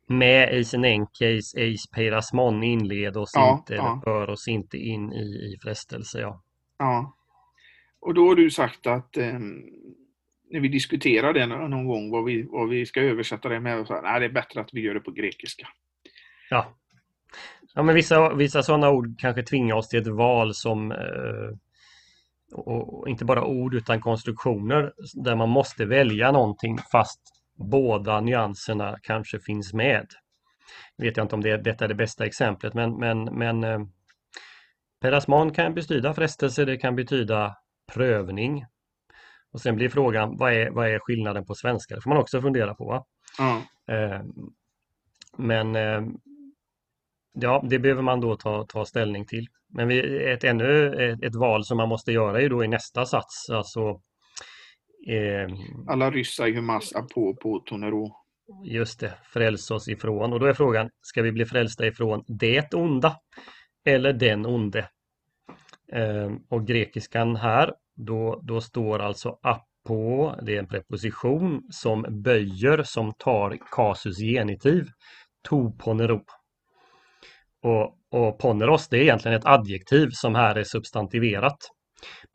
Med 0.07 0.49
eisen 0.49 0.83
enkes 0.83 1.55
eis 1.55 1.89
peirasmon 1.95 2.63
inled 2.63 3.17
oss 3.17 3.31
ja, 3.33 3.57
inte 3.57 3.75
ja. 3.75 4.01
för 4.03 4.29
oss 4.29 4.47
inte 4.47 4.77
in 4.77 5.13
i, 5.13 5.25
i 5.25 5.57
frestelse. 5.61 6.19
Ja. 6.19 6.43
ja. 6.77 7.17
Och 7.99 8.13
då 8.13 8.27
har 8.27 8.35
du 8.35 8.49
sagt 8.51 8.87
att 8.87 9.17
um, 9.17 9.63
när 10.51 10.59
vi 10.59 10.67
diskuterar 10.67 11.33
det 11.33 11.45
någon 11.45 11.87
gång, 11.87 12.11
vad 12.11 12.25
vi, 12.25 12.47
vad 12.49 12.69
vi 12.69 12.85
ska 12.85 13.01
översätta 13.01 13.49
det 13.49 13.59
med, 13.59 13.87
så 13.87 13.93
här, 13.93 14.01
nej, 14.01 14.19
det 14.19 14.25
är 14.25 14.29
bättre 14.29 14.61
att 14.61 14.69
vi 14.71 14.81
gör 14.81 14.93
det 14.93 14.99
på 14.99 15.11
grekiska. 15.11 15.67
Ja, 16.49 16.77
ja 17.73 17.83
men 17.83 17.95
vissa, 17.95 18.33
vissa 18.33 18.63
sådana 18.63 18.89
ord 18.89 19.19
kanske 19.19 19.43
tvingar 19.43 19.75
oss 19.75 19.89
till 19.89 19.99
ett 19.99 20.07
val 20.07 20.53
som 20.53 20.91
eh, 20.91 21.57
och 22.53 23.09
inte 23.09 23.25
bara 23.25 23.45
ord 23.45 23.73
utan 23.73 24.01
konstruktioner 24.01 24.93
där 25.13 25.35
man 25.35 25.49
måste 25.49 25.85
välja 25.85 26.31
någonting 26.31 26.77
fast 26.91 27.21
båda 27.69 28.21
nyanserna 28.21 28.97
kanske 29.01 29.39
finns 29.39 29.73
med. 29.73 30.07
Vet 30.97 31.17
jag 31.17 31.23
inte 31.23 31.35
om 31.35 31.41
det, 31.41 31.57
detta 31.57 31.85
är 31.85 31.89
det 31.89 31.95
bästa 31.95 32.25
exemplet 32.25 32.73
men, 32.73 32.99
men, 32.99 33.23
men 33.23 33.63
eh, 33.63 33.79
Perasman 35.01 35.53
kan 35.53 35.73
betyda 35.73 36.13
frestelse, 36.13 36.65
det 36.65 36.77
kan 36.77 36.95
betyda 36.95 37.55
prövning. 37.93 38.65
Och 39.51 39.61
sen 39.61 39.75
blir 39.75 39.89
frågan, 39.89 40.37
vad 40.37 40.53
är, 40.53 40.69
vad 40.69 40.89
är 40.89 40.99
skillnaden 40.99 41.45
på 41.45 41.55
svenska? 41.55 41.95
Det 41.95 42.01
får 42.01 42.09
man 42.09 42.19
också 42.19 42.41
fundera 42.41 42.75
på. 42.75 43.05
Mm. 43.39 43.61
Eh, 43.87 44.21
men 45.37 45.75
eh, 45.75 46.01
ja, 47.33 47.65
det 47.69 47.79
behöver 47.79 48.01
man 48.01 48.21
då 48.21 48.35
ta, 48.35 48.65
ta 48.65 48.85
ställning 48.85 49.25
till. 49.25 49.47
Men 49.69 49.87
vi, 49.87 50.23
ett, 50.31 50.43
ännu 50.43 50.93
ett, 50.93 51.23
ett 51.23 51.35
val 51.35 51.65
som 51.65 51.77
man 51.77 51.89
måste 51.89 52.11
göra 52.11 52.41
är 52.41 52.49
då 52.49 52.63
i 52.63 52.67
nästa 52.67 53.05
sats. 53.05 53.49
Alltså, 53.49 53.89
eh, 55.09 55.55
Alla 55.87 56.11
ryssar 56.11 56.47
ju 56.47 56.61
massa 56.61 57.01
på 57.01 57.35
på 57.35 57.59
Tonero. 57.59 58.15
Just 58.63 58.99
det, 58.99 59.13
frälsa 59.23 59.75
oss 59.75 59.87
ifrån. 59.87 60.33
Och 60.33 60.39
då 60.39 60.45
är 60.45 60.53
frågan, 60.53 60.89
ska 61.01 61.21
vi 61.21 61.31
bli 61.31 61.45
frälsta 61.45 61.87
ifrån 61.87 62.23
det 62.27 62.73
onda 62.73 63.17
eller 63.85 64.13
den 64.13 64.45
onde? 64.45 64.89
Eh, 65.93 66.31
och 66.49 66.67
grekiskan 66.67 67.35
här 67.35 67.73
då, 67.95 68.41
då 68.43 68.61
står 68.61 68.99
alltså 68.99 69.37
apo, 69.41 70.31
det 70.41 70.55
är 70.55 70.59
en 70.59 70.67
preposition 70.67 71.61
som 71.71 72.05
böjer, 72.23 72.83
som 72.83 73.13
tar 73.13 73.57
kasus 73.71 74.17
genitiv, 74.17 74.85
to 75.49 75.71
ponero. 75.71 76.21
Och, 77.63 77.97
och 78.11 78.39
poneros, 78.39 78.87
det 78.87 78.97
är 78.97 79.01
egentligen 79.01 79.37
ett 79.37 79.45
adjektiv 79.45 80.09
som 80.11 80.35
här 80.35 80.55
är 80.55 80.63
substantiverat. 80.63 81.57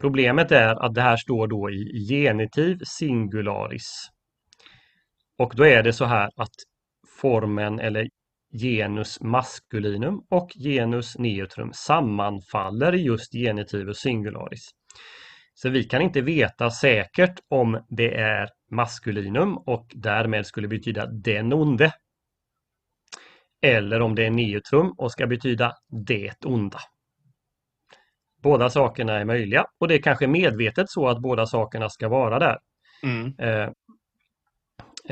Problemet 0.00 0.52
är 0.52 0.84
att 0.84 0.94
det 0.94 1.02
här 1.02 1.16
står 1.16 1.46
då 1.46 1.70
i 1.70 2.06
genitiv 2.08 2.78
singularis. 2.84 4.08
Och 5.38 5.52
då 5.56 5.66
är 5.66 5.82
det 5.82 5.92
så 5.92 6.04
här 6.04 6.30
att 6.36 6.54
formen 7.20 7.80
eller 7.80 8.08
genus 8.52 9.20
maskulinum 9.20 10.20
och 10.30 10.50
genus 10.64 11.18
neutrum 11.18 11.72
sammanfaller 11.72 12.94
i 12.94 13.02
just 13.02 13.32
genitivus 13.32 13.98
singularis. 13.98 14.70
Så 15.58 15.68
vi 15.68 15.84
kan 15.84 16.02
inte 16.02 16.20
veta 16.20 16.70
säkert 16.70 17.40
om 17.48 17.84
det 17.88 18.14
är 18.14 18.48
maskulinum 18.70 19.58
och 19.58 19.86
därmed 19.94 20.46
skulle 20.46 20.68
betyda 20.68 21.06
den 21.06 21.52
onde. 21.52 21.92
Eller 23.62 24.00
om 24.00 24.14
det 24.14 24.26
är 24.26 24.30
neutrum 24.30 24.94
och 24.98 25.12
ska 25.12 25.26
betyda 25.26 25.72
det 26.06 26.44
onda. 26.44 26.78
Båda 28.42 28.70
sakerna 28.70 29.18
är 29.18 29.24
möjliga 29.24 29.64
och 29.80 29.88
det 29.88 29.94
är 29.94 30.02
kanske 30.02 30.26
medvetet 30.26 30.90
så 30.90 31.08
att 31.08 31.22
båda 31.22 31.46
sakerna 31.46 31.88
ska 31.88 32.08
vara 32.08 32.38
där. 32.38 32.58
Mm. 33.02 33.34
Eh, 33.38 33.70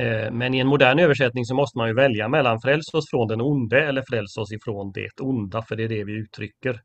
eh, 0.04 0.30
men 0.32 0.54
i 0.54 0.58
en 0.58 0.66
modern 0.66 0.98
översättning 0.98 1.44
så 1.44 1.54
måste 1.54 1.78
man 1.78 1.88
ju 1.88 1.94
välja 1.94 2.28
mellan 2.28 2.60
fräls 2.60 2.94
oss 2.94 3.10
från 3.10 3.28
den 3.28 3.40
onde 3.40 3.86
eller 3.86 4.02
fräls 4.10 4.36
oss 4.36 4.52
ifrån 4.52 4.92
det 4.94 5.20
onda, 5.20 5.62
för 5.62 5.76
det 5.76 5.84
är 5.84 5.88
det 5.88 6.04
vi 6.04 6.12
uttrycker 6.12 6.80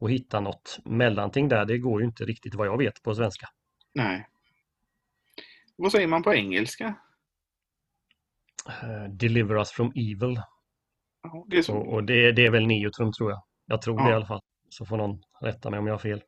och 0.00 0.10
hitta 0.10 0.40
något 0.40 0.78
mellanting 0.84 1.48
där. 1.48 1.64
Det 1.64 1.78
går 1.78 2.00
ju 2.00 2.06
inte 2.06 2.24
riktigt 2.24 2.54
vad 2.54 2.66
jag 2.66 2.78
vet 2.78 3.02
på 3.02 3.14
svenska. 3.14 3.48
Nej. 3.94 4.28
Vad 5.76 5.92
säger 5.92 6.06
man 6.06 6.22
på 6.22 6.34
engelska? 6.34 6.94
Uh, 8.68 9.14
deliver 9.14 9.56
us 9.56 9.70
from 9.70 9.92
evil. 9.94 10.40
Ja, 11.22 11.46
det 11.48 11.58
är 11.58 11.62
så. 11.62 11.76
Och, 11.76 11.94
och 11.94 12.04
det, 12.04 12.32
det, 12.32 12.46
är 12.46 12.50
väl 12.50 12.66
neutrum 12.66 13.12
tror 13.12 13.30
jag. 13.30 13.42
Jag 13.66 13.82
tror 13.82 14.00
ja. 14.00 14.04
det 14.04 14.10
i 14.10 14.14
alla 14.14 14.26
fall. 14.26 14.40
Så 14.68 14.86
får 14.86 14.96
någon 14.96 15.22
rätta 15.40 15.70
mig 15.70 15.78
om 15.78 15.86
jag 15.86 15.94
har 15.94 15.98
fel. 15.98 16.22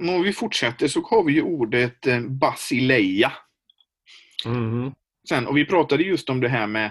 Om 0.00 0.22
vi 0.22 0.32
fortsätter 0.32 0.88
så 0.88 1.00
har 1.00 1.24
vi 1.24 1.32
ju 1.32 1.42
ordet 1.42 2.06
eh, 2.06 2.20
basileia. 2.20 3.32
Mm. 4.46 4.92
Sen, 5.28 5.46
och 5.46 5.56
vi 5.56 5.64
pratade 5.64 6.02
just 6.02 6.30
om 6.30 6.40
det 6.40 6.48
här 6.48 6.66
med, 6.66 6.86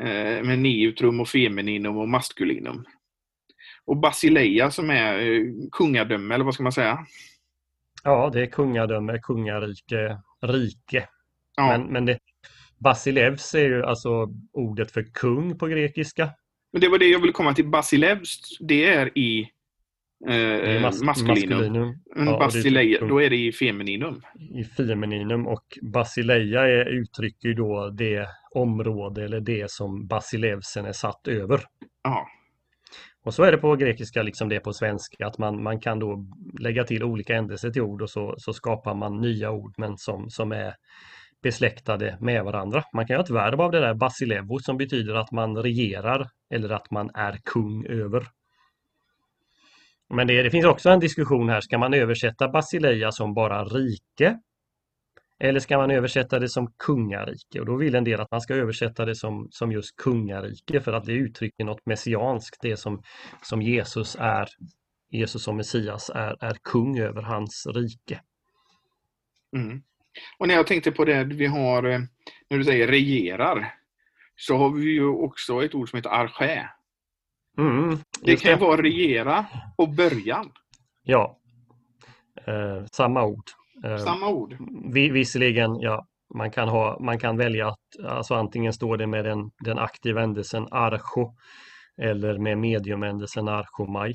eh, 0.00 0.44
med 0.44 0.58
neutrum 0.58 1.20
och 1.20 1.28
femininum 1.28 1.96
och 1.96 2.08
maskulinum 2.08 2.84
och 3.88 3.96
Basileia 3.96 4.70
som 4.70 4.90
är 4.90 5.18
eh, 5.18 5.42
kungadöme, 5.72 6.34
eller 6.34 6.44
vad 6.44 6.54
ska 6.54 6.62
man 6.62 6.72
säga? 6.72 6.98
Ja, 8.04 8.30
det 8.32 8.42
är 8.42 8.46
kungadöme, 8.46 9.18
kungarike, 9.18 10.18
rike. 10.42 11.08
Ja. 11.56 11.66
Men, 11.68 11.92
men 11.92 12.06
det, 12.06 12.18
Basilevs 12.78 13.54
är 13.54 13.68
ju 13.68 13.84
alltså 13.84 14.28
ordet 14.52 14.90
för 14.90 15.02
kung 15.02 15.58
på 15.58 15.66
grekiska. 15.66 16.30
Men 16.72 16.80
det 16.80 16.88
var 16.88 16.98
det 16.98 17.06
jag 17.06 17.20
ville 17.20 17.32
komma 17.32 17.54
till. 17.54 17.68
Basilevs, 17.68 18.58
det 18.60 18.84
är 18.84 19.18
i 19.18 19.50
eh, 20.28 20.34
är 20.34 20.80
mas 20.80 21.02
maskulinum. 21.02 21.58
maskulinum. 21.58 21.94
Ja, 22.16 22.38
Basileia, 22.38 23.06
då 23.06 23.22
är 23.22 23.30
det 23.30 23.36
i 23.36 23.52
femininum. 23.52 24.22
I 24.54 24.64
femininum 24.64 25.46
och 25.46 25.78
Basileia 25.82 26.68
är, 26.68 26.86
uttrycker 26.86 27.48
ju 27.48 27.54
då 27.54 27.90
det 27.90 28.28
område 28.50 29.24
eller 29.24 29.40
det 29.40 29.70
som 29.70 30.06
Basilevsen 30.06 30.86
är 30.86 30.92
satt 30.92 31.28
över. 31.28 31.60
Ja. 32.02 32.28
Och 33.24 33.34
så 33.34 33.42
är 33.42 33.52
det 33.52 33.58
på 33.58 33.76
grekiska, 33.76 34.22
liksom 34.22 34.48
det 34.48 34.56
är 34.56 34.60
på 34.60 34.72
svenska, 34.72 35.26
att 35.26 35.38
man, 35.38 35.62
man 35.62 35.80
kan 35.80 35.98
då 35.98 36.26
lägga 36.60 36.84
till 36.84 37.04
olika 37.04 37.36
ändelser 37.36 37.70
till 37.70 37.82
ord 37.82 38.02
och 38.02 38.10
så, 38.10 38.34
så 38.38 38.52
skapar 38.52 38.94
man 38.94 39.20
nya 39.20 39.50
ord 39.50 39.74
men 39.76 39.96
som, 39.96 40.30
som 40.30 40.52
är 40.52 40.74
besläktade 41.42 42.18
med 42.20 42.44
varandra. 42.44 42.84
Man 42.92 43.06
kan 43.06 43.14
göra 43.14 43.24
ett 43.24 43.30
verb 43.30 43.60
av 43.60 43.70
det 43.70 43.80
där 43.80 43.94
basilevo 43.94 44.58
som 44.58 44.76
betyder 44.76 45.14
att 45.14 45.32
man 45.32 45.56
regerar 45.56 46.28
eller 46.50 46.70
att 46.70 46.90
man 46.90 47.10
är 47.14 47.38
kung 47.44 47.86
över. 47.86 48.26
Men 50.10 50.26
det, 50.26 50.42
det 50.42 50.50
finns 50.50 50.66
också 50.66 50.90
en 50.90 51.00
diskussion 51.00 51.48
här, 51.48 51.60
ska 51.60 51.78
man 51.78 51.94
översätta 51.94 52.48
basileia 52.48 53.12
som 53.12 53.34
bara 53.34 53.64
rike? 53.64 54.38
Eller 55.40 55.60
ska 55.60 55.78
man 55.78 55.90
översätta 55.90 56.38
det 56.38 56.48
som 56.48 56.72
kungarike? 56.78 57.60
Och 57.60 57.66
då 57.66 57.76
vill 57.76 57.94
en 57.94 58.04
del 58.04 58.20
att 58.20 58.30
man 58.30 58.40
ska 58.40 58.54
översätta 58.54 59.04
det 59.04 59.14
som, 59.14 59.48
som 59.50 59.72
just 59.72 59.96
kungarike 59.96 60.80
för 60.80 60.92
att 60.92 61.04
det 61.04 61.12
uttrycker 61.12 61.64
något 61.64 61.86
messianskt, 61.86 62.58
det 62.62 62.76
som, 62.76 63.02
som 63.42 63.62
Jesus 63.62 64.16
är, 64.20 64.48
Jesus 65.10 65.42
som 65.42 65.56
Messias 65.56 66.10
är, 66.14 66.44
är 66.44 66.56
kung 66.62 66.98
över 66.98 67.22
hans 67.22 67.66
rike. 67.66 68.20
Mm. 69.56 69.82
Och 70.38 70.48
när 70.48 70.54
jag 70.54 70.66
tänkte 70.66 70.92
på 70.92 71.04
det 71.04 71.24
vi 71.24 71.46
har, 71.46 71.84
eh, 71.84 72.00
när 72.50 72.58
du 72.58 72.64
säger 72.64 72.86
regerar, 72.86 73.74
så 74.36 74.56
har 74.56 74.70
vi 74.70 74.90
ju 74.90 75.06
också 75.06 75.64
ett 75.64 75.74
ord 75.74 75.90
som 75.90 75.96
heter 75.96 76.10
arché. 76.10 76.68
Mm, 77.58 77.98
det 78.22 78.36
kan 78.36 78.58
det. 78.58 78.64
vara 78.64 78.82
regera 78.82 79.46
och 79.76 79.88
början. 79.88 80.52
Ja, 81.02 81.38
eh, 82.46 82.84
samma 82.92 83.24
ord. 83.24 83.50
Eh, 83.84 83.96
samma 83.96 84.28
ord. 84.28 84.56
visserligen, 84.94 85.80
ja, 85.80 86.06
man 86.34 86.50
kan, 86.50 86.68
ha, 86.68 86.98
man 87.00 87.18
kan 87.18 87.36
välja 87.36 87.68
att 87.68 88.04
alltså 88.04 88.34
antingen 88.34 88.72
står 88.72 88.96
det 88.96 89.06
med 89.06 89.24
den, 89.24 89.50
den 89.64 89.78
aktiva 89.78 90.22
ändelsen 90.22 90.66
archo 90.70 91.34
eller 92.02 92.38
med 92.38 92.58
mediumändelsen 92.58 93.48
archomai. 93.48 94.14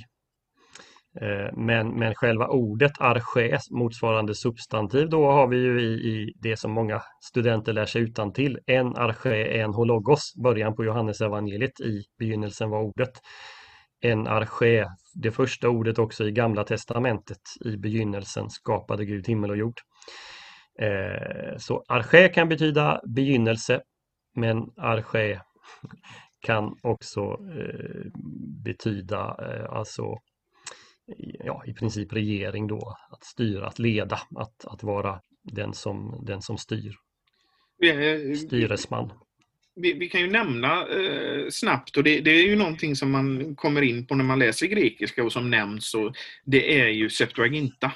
Eh, 1.21 1.53
men, 1.53 1.99
men 1.99 2.15
själva 2.15 2.47
ordet 2.47 2.91
arché 2.99 3.57
motsvarande 3.71 4.35
substantiv 4.35 5.09
då 5.09 5.31
har 5.31 5.47
vi 5.47 5.57
ju 5.57 5.81
i, 5.81 5.93
i 5.93 6.33
det 6.35 6.57
som 6.57 6.71
många 6.71 7.01
studenter 7.21 7.73
lär 7.73 7.85
sig 7.85 8.01
utan 8.01 8.33
till. 8.33 8.59
En 8.65 8.95
arché, 8.95 9.59
en 9.59 9.73
hologos, 9.73 10.33
början 10.43 10.75
på 10.75 10.83
Johannes 10.83 11.21
evangeliet 11.21 11.79
i 11.81 12.03
begynnelsen 12.19 12.69
var 12.69 12.81
ordet. 12.81 13.11
En 14.01 14.27
arché, 14.27 14.85
det 15.13 15.31
första 15.31 15.69
ordet 15.69 15.99
också 15.99 16.27
i 16.27 16.31
gamla 16.31 16.63
testamentet, 16.63 17.41
i 17.65 17.77
begynnelsen 17.77 18.49
skapade 18.49 19.05
Gud 19.05 19.27
himmel 19.27 19.49
och 19.49 19.57
jord. 19.57 19.79
Eh, 20.79 21.57
så 21.57 21.83
arché 21.87 22.29
kan 22.29 22.49
betyda 22.49 23.01
begynnelse, 23.05 23.81
men 24.35 24.57
arché 24.77 25.39
kan 26.39 26.77
också 26.81 27.21
eh, 27.21 28.11
betyda 28.63 29.19
alltså 29.69 30.03
ja, 31.39 31.63
i 31.65 31.73
princip 31.73 32.13
regering 32.13 32.67
då, 32.67 32.95
att 33.09 33.23
styra, 33.23 33.67
att 33.67 33.79
leda, 33.79 34.19
att, 34.35 34.65
att 34.65 34.83
vara 34.83 35.21
den 35.43 35.73
som, 35.73 36.23
den 36.25 36.41
som 36.41 36.57
styr. 36.57 36.95
Styresman. 38.35 39.11
Vi, 39.75 39.93
vi, 39.93 40.09
kan 40.09 40.21
ju 40.21 40.31
nämna 40.31 40.87
eh, 40.87 41.49
snabbt, 41.49 41.97
och 41.97 42.03
det, 42.03 42.21
det, 42.21 42.31
är 42.31 42.47
ju 42.47 42.55
någonting 42.55 42.95
som 42.95 43.11
man 43.11 43.55
kommer 43.55 43.81
in 43.81 44.07
på 44.07 44.15
när 44.15 44.23
man 44.23 44.39
läser 44.39 44.67
grekiska 44.67 45.23
och 45.23 45.31
som 45.31 45.49
nämns, 45.49 45.93
och 45.93 46.15
det 46.45 46.81
är 46.81 46.87
ju 46.87 47.09
Septuaginta. 47.09 47.91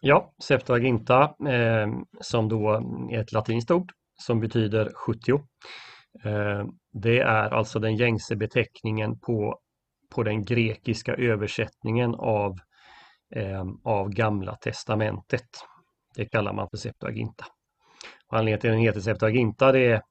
Ja, 0.00 0.34
Septuaginta 0.42 1.22
eh, 1.22 1.88
som 2.20 2.48
då 2.48 2.70
är 3.12 3.20
ett 3.20 3.32
latinskt 3.32 3.70
ord 3.70 3.92
som 4.18 4.40
betyder 4.40 4.92
70. 4.94 5.32
Eh, 6.24 6.66
det 6.92 7.18
är 7.18 7.54
alltså 7.54 7.78
den 7.78 7.96
gängse 7.96 8.36
beteckningen 8.36 9.18
på 9.18 9.60
på 10.14 10.22
den 10.22 10.44
grekiska 10.44 11.14
översättningen 11.14 12.14
av, 12.14 12.58
eh, 13.34 13.64
av 13.84 14.08
Gamla 14.08 14.56
testamentet. 14.56 15.48
Det 16.16 16.24
kallar 16.24 16.52
man 16.52 16.68
för 16.70 16.76
Septuaginta. 16.76 17.44
Och 18.26 18.38
anledningen 18.38 18.60
till 18.60 18.70
att 18.70 18.74
den 18.74 18.82
heter 18.82 19.00
Septuaginta 19.00 19.72
det 19.72 19.86
är 19.86 20.02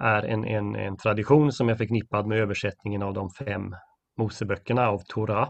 en, 0.00 0.44
en, 0.44 0.76
en 0.76 0.96
tradition 0.96 1.52
som 1.52 1.68
är 1.68 1.74
förknippad 1.74 2.26
med 2.26 2.38
översättningen 2.38 3.02
av 3.02 3.14
de 3.14 3.30
fem 3.30 3.74
Moseböckerna 4.18 4.88
av 4.88 4.98
Torah. 4.98 5.48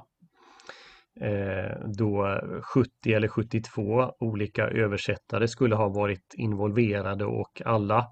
Eh, 1.20 1.76
då 1.98 2.40
70 2.74 3.12
eller 3.12 3.28
72 3.28 4.12
olika 4.20 4.68
översättare 4.68 5.48
skulle 5.48 5.74
ha 5.74 5.88
varit 5.88 6.34
involverade 6.34 7.24
och 7.24 7.62
alla 7.64 8.06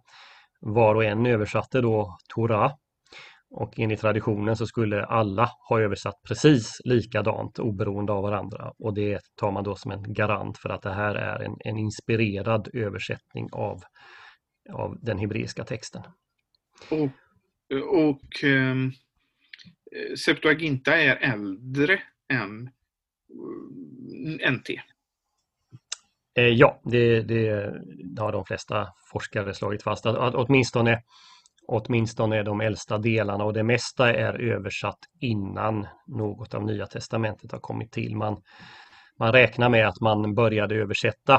var 0.61 0.95
och 0.95 1.05
en 1.05 1.27
översatte 1.27 1.81
då 1.81 2.17
Torah 2.35 2.73
och 3.51 3.79
enligt 3.79 4.01
traditionen 4.01 4.57
så 4.57 4.67
skulle 4.67 5.05
alla 5.05 5.51
ha 5.69 5.81
översatt 5.81 6.23
precis 6.29 6.81
likadant 6.85 7.59
oberoende 7.59 8.13
av 8.13 8.23
varandra 8.23 8.73
och 8.79 8.95
det 8.95 9.21
tar 9.37 9.53
man 9.53 9.65
då 9.65 9.75
som 9.75 9.91
en 9.91 10.13
garant 10.13 10.59
för 10.59 10.69
att 10.69 10.83
det 10.83 10.93
här 10.93 11.15
är 11.15 11.43
en, 11.45 11.57
en 11.65 11.79
inspirerad 11.79 12.69
översättning 12.75 13.49
av, 13.53 13.81
av 14.73 14.99
den 15.01 15.19
hebreiska 15.19 15.65
texten. 15.65 16.03
Och, 16.91 17.11
och 17.89 18.45
um, 18.45 18.93
Septuaginta 20.25 20.97
är 20.97 21.17
äldre 21.17 22.03
än 22.33 22.71
eh, 24.43 24.53
NT? 24.53 24.69
Ja, 26.35 26.43
eh, 26.43 26.49
ja, 26.49 26.81
det, 26.85 27.23
det 27.23 27.73
har 28.19 28.33
de 28.33 28.45
flesta 28.45 28.89
forskare 29.13 29.55
slagit 29.55 29.83
fast. 29.83 30.07
Att, 30.07 30.17
att 30.17 30.35
åtminstone 30.35 31.03
åtminstone 31.69 32.43
de 32.43 32.61
äldsta 32.61 32.99
delarna 32.99 33.45
och 33.45 33.53
det 33.53 33.63
mesta 33.63 34.15
är 34.15 34.41
översatt 34.41 34.99
innan 35.21 35.87
något 36.07 36.55
av 36.55 36.65
Nya 36.65 36.87
Testamentet 36.87 37.53
har 37.53 37.59
kommit 37.59 37.93
till. 37.93 38.17
Man, 38.17 38.43
man 39.19 39.33
räknar 39.33 39.69
med 39.69 39.89
att 39.89 40.01
man 40.01 40.35
började 40.35 40.75
översätta 40.75 41.35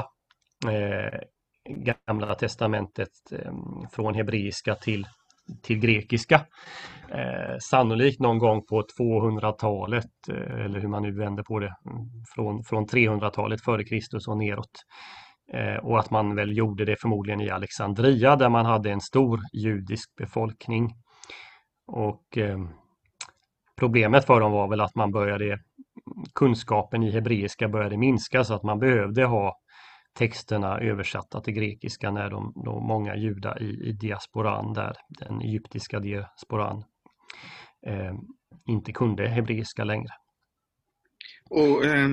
eh, 0.66 1.20
Gamla 1.68 2.34
Testamentet 2.34 3.32
eh, 3.32 3.52
från 3.92 4.14
hebreiska 4.14 4.74
till, 4.74 5.06
till 5.62 5.78
grekiska. 5.78 6.40
Eh, 7.08 7.58
sannolikt 7.70 8.20
någon 8.20 8.38
gång 8.38 8.62
på 8.66 8.82
200-talet, 8.98 10.28
eh, 10.28 10.64
eller 10.64 10.80
hur 10.80 10.88
man 10.88 11.02
nu 11.02 11.18
vänder 11.18 11.42
på 11.42 11.58
det, 11.58 11.74
mm, 11.90 12.08
från, 12.34 12.64
från 12.64 12.86
300-talet 12.86 13.64
före 13.64 13.84
Kristus 13.84 14.28
och 14.28 14.38
neråt. 14.38 14.84
Eh, 15.52 15.76
och 15.76 15.98
att 15.98 16.10
man 16.10 16.34
väl 16.34 16.56
gjorde 16.56 16.84
det 16.84 16.96
förmodligen 17.00 17.40
i 17.40 17.50
Alexandria 17.50 18.36
där 18.36 18.48
man 18.48 18.66
hade 18.66 18.90
en 18.90 19.00
stor 19.00 19.40
judisk 19.52 20.16
befolkning. 20.16 20.90
Och 21.86 22.38
eh, 22.38 22.58
Problemet 23.78 24.24
för 24.24 24.40
dem 24.40 24.52
var 24.52 24.68
väl 24.68 24.80
att 24.80 24.94
man 24.94 25.12
började 25.12 25.58
kunskapen 26.34 27.02
i 27.02 27.10
hebreiska 27.10 27.68
började 27.68 27.96
minska 27.96 28.44
så 28.44 28.54
att 28.54 28.62
man 28.62 28.78
behövde 28.78 29.24
ha 29.24 29.56
texterna 30.18 30.78
översatta 30.80 31.40
till 31.40 31.54
grekiska 31.54 32.10
när 32.10 32.30
de, 32.30 32.52
de 32.64 32.86
många 32.86 33.16
judar 33.16 33.62
i, 33.62 33.88
i 33.88 33.92
diasporan 33.92 34.72
där, 34.72 34.96
den 35.08 35.40
egyptiska 35.40 36.00
diasporan, 36.00 36.84
eh, 37.86 38.14
inte 38.66 38.92
kunde 38.92 39.28
hebreiska 39.28 39.84
längre. 39.84 40.12
Och 41.50 41.84
eh, 41.84 42.08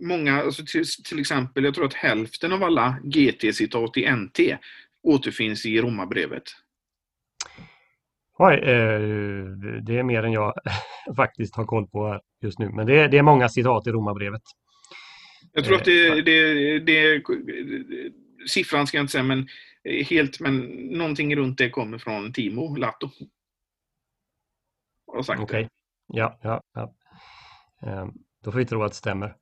många, 0.00 0.42
alltså 0.42 0.64
till, 0.66 0.84
till, 1.08 1.20
exempel, 1.20 1.64
jag 1.64 1.74
tror 1.74 1.84
att 1.84 1.94
hälften 1.94 2.52
av 2.52 2.62
alla 2.62 2.96
GT-citat 3.04 3.96
i 3.96 4.12
NT 4.12 4.38
återfinns 5.02 5.66
i 5.66 5.80
Romarbrevet. 5.80 6.42
Oj, 8.38 8.54
eh, 8.54 9.00
det 9.82 9.98
är 9.98 10.02
mer 10.02 10.22
än 10.22 10.32
jag 10.32 10.54
faktiskt 11.16 11.56
har 11.56 11.64
koll 11.64 11.86
på 11.86 12.08
här 12.08 12.20
just 12.42 12.58
nu. 12.58 12.68
Men 12.68 12.86
det 12.86 12.98
är, 12.98 13.08
det 13.08 13.18
är 13.18 13.22
många 13.22 13.48
citat 13.48 13.86
i 13.86 13.90
Romarbrevet. 13.90 14.42
Jag 15.52 15.64
tror 15.64 15.76
att 15.76 15.84
det, 15.84 16.08
eh, 16.08 16.24
det, 16.24 16.78
det, 16.78 17.22
siffran 18.48 18.86
ska 18.86 18.96
jag 18.96 19.02
inte 19.02 19.12
säga, 19.12 19.24
men 19.24 19.48
helt, 20.04 20.40
men 20.40 20.58
någonting 20.98 21.36
runt 21.36 21.58
det 21.58 21.70
kommer 21.70 21.98
från 21.98 22.32
Timo 22.32 22.76
Latto. 22.76 23.10
Okej, 25.06 25.42
okay. 25.42 25.68
ja, 26.06 26.38
ja, 26.42 26.62
ja. 26.74 26.94
Ehm, 27.82 28.12
då 28.44 28.52
får 28.52 28.58
vi 28.58 28.64
tro 28.64 28.82
att 28.82 28.92
det 28.92 28.96
stämmer. 28.96 29.36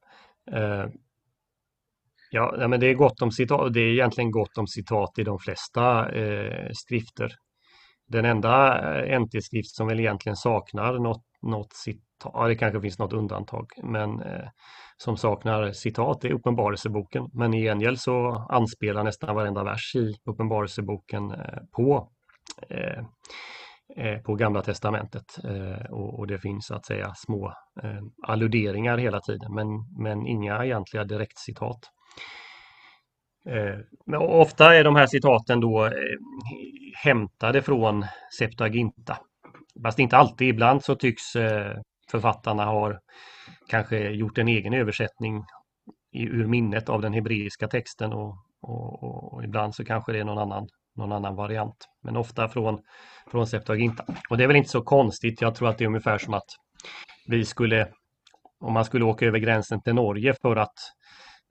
Ehm, 0.53 0.91
ja, 2.31 2.69
men 2.69 2.81
det 2.81 2.87
är 2.87 2.95
gott 2.95 3.23
om 3.23 3.33
citat. 3.33 3.73
Det 3.73 3.81
är 3.81 3.93
egentligen 3.93 4.31
gott 4.31 4.59
om 4.59 4.67
citat 4.67 5.19
i 5.19 5.25
de 5.25 5.39
flesta 5.39 6.13
eh, 6.13 6.71
skrifter. 6.73 7.33
Den 8.07 8.25
enda 8.25 8.79
eh, 9.05 9.21
NT-skrift 9.21 9.77
som 9.77 9.87
väl 9.87 10.01
egentligen 10.01 10.37
saknar 10.37 10.99
något, 10.99 11.25
något 11.43 11.73
citat, 11.73 12.33
ja, 12.35 12.49
det 12.49 12.55
kanske 12.55 12.81
finns 12.81 12.99
något 12.99 13.13
undantag, 13.13 13.67
men 13.83 14.23
eh, 14.23 14.49
som 14.97 15.17
saknar 15.17 15.73
citat 15.73 16.25
är 16.25 16.33
Uppenbarelseboken. 16.33 17.31
Men 17.33 17.55
i 17.55 17.63
gengäld 17.63 18.01
så 18.01 18.47
anspelar 18.51 19.05
nästan 19.05 19.37
varenda 19.37 19.65
vers 19.65 19.95
i 19.95 20.15
Uppenbarelseboken 20.25 21.31
eh, 21.31 21.59
på 21.77 22.09
eh, 22.69 23.05
eh 23.97 24.23
på 24.23 24.35
Gamla 24.35 24.63
Testamentet 24.63 25.45
eh, 25.45 25.91
och, 25.91 26.27
det 26.27 26.39
finns 26.39 26.67
så 26.67 26.75
att 26.75 26.87
säga 26.87 27.13
små 27.17 27.47
eh, 27.83 28.03
alluderingar 28.27 28.99
hela 28.99 29.21
tiden 29.21 29.55
men, 29.55 29.67
men 29.99 30.27
inga 30.27 30.65
egentliga 30.65 31.05
direktcitat. 31.05 31.79
Eh, 33.47 33.79
men 34.07 34.21
ofta 34.21 34.75
är 34.75 34.85
de 34.85 34.97
här 34.97 35.07
citaten 35.07 35.61
då 35.61 35.85
eh, 35.85 35.93
hämtade 37.05 37.63
från 37.63 38.07
Septuaginta 38.39 39.19
Fast 39.83 39.99
inte 39.99 40.17
alltid. 40.17 40.49
Ibland 40.49 40.85
så 40.85 40.95
tycks 40.95 41.37
eh, 41.37 41.77
författarna 42.11 42.65
ha 42.65 42.99
kanske 43.69 43.99
gjort 43.99 44.39
en 44.39 44.49
egen 44.49 44.75
översättning 44.75 45.45
ur 46.13 46.47
minnet 46.47 46.89
av 46.89 47.03
den 47.03 47.13
hebreiska 47.13 47.69
texten 47.69 48.13
och, 48.13 48.37
och, 48.63 49.35
och, 49.35 49.45
ibland 49.45 49.75
så 49.75 49.85
kanske 49.85 50.13
det 50.13 50.19
är 50.19 50.25
någon 50.25 50.39
annan, 50.39 50.69
någon 50.97 51.13
annan 51.13 51.37
variant. 51.37 51.89
Men 52.03 52.17
ofta 52.17 52.49
från, 52.49 52.79
från 53.31 53.47
Septuaginta. 53.47 54.05
Och 54.31 54.37
det 54.37 54.45
är 54.45 54.49
väl 54.49 54.57
inte 54.57 54.71
så 54.71 54.83
konstigt. 54.83 55.41
Jag 55.41 55.55
tror 55.55 55.69
att 55.69 55.79
det 55.79 55.85
är 55.85 55.89
ungefär 55.89 56.19
som 56.19 56.35
att 56.35 56.49
vi 57.27 57.45
skulle, 57.45 57.89
om 58.61 58.73
man 58.73 58.85
skulle 58.85 59.05
åka 59.05 59.27
över 59.27 59.39
gränsen 59.39 59.81
till 59.83 59.95
Norge 59.95 60.35
för 60.43 60.57
att 60.57 60.75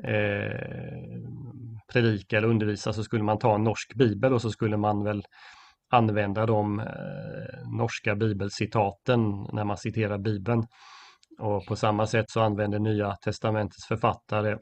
eh, 0.04 1.18
predika 1.94 2.38
eller 2.38 2.48
undervisa 2.48 2.94
så 2.94 3.04
skulle 3.04 3.24
man 3.24 3.40
ta 3.40 3.56
en 3.56 3.64
norsk 3.64 3.94
bibel 3.96 4.34
och 4.34 4.42
så 4.42 4.52
skulle 4.52 4.78
man 4.78 5.04
väl 5.04 5.24
använda 5.90 6.46
de 6.46 6.80
eh, 6.80 7.70
norska 7.78 8.16
bibelcitaten 8.16 9.48
när 9.54 9.64
man 9.64 9.78
citerar 9.78 10.18
bibeln. 10.18 10.64
Och 11.40 11.66
på 11.66 11.76
samma 11.76 12.08
sätt 12.08 12.30
så 12.30 12.42
använder 12.42 12.80
Nya 12.80 13.16
testamentets 13.16 13.88
författare 13.88 14.58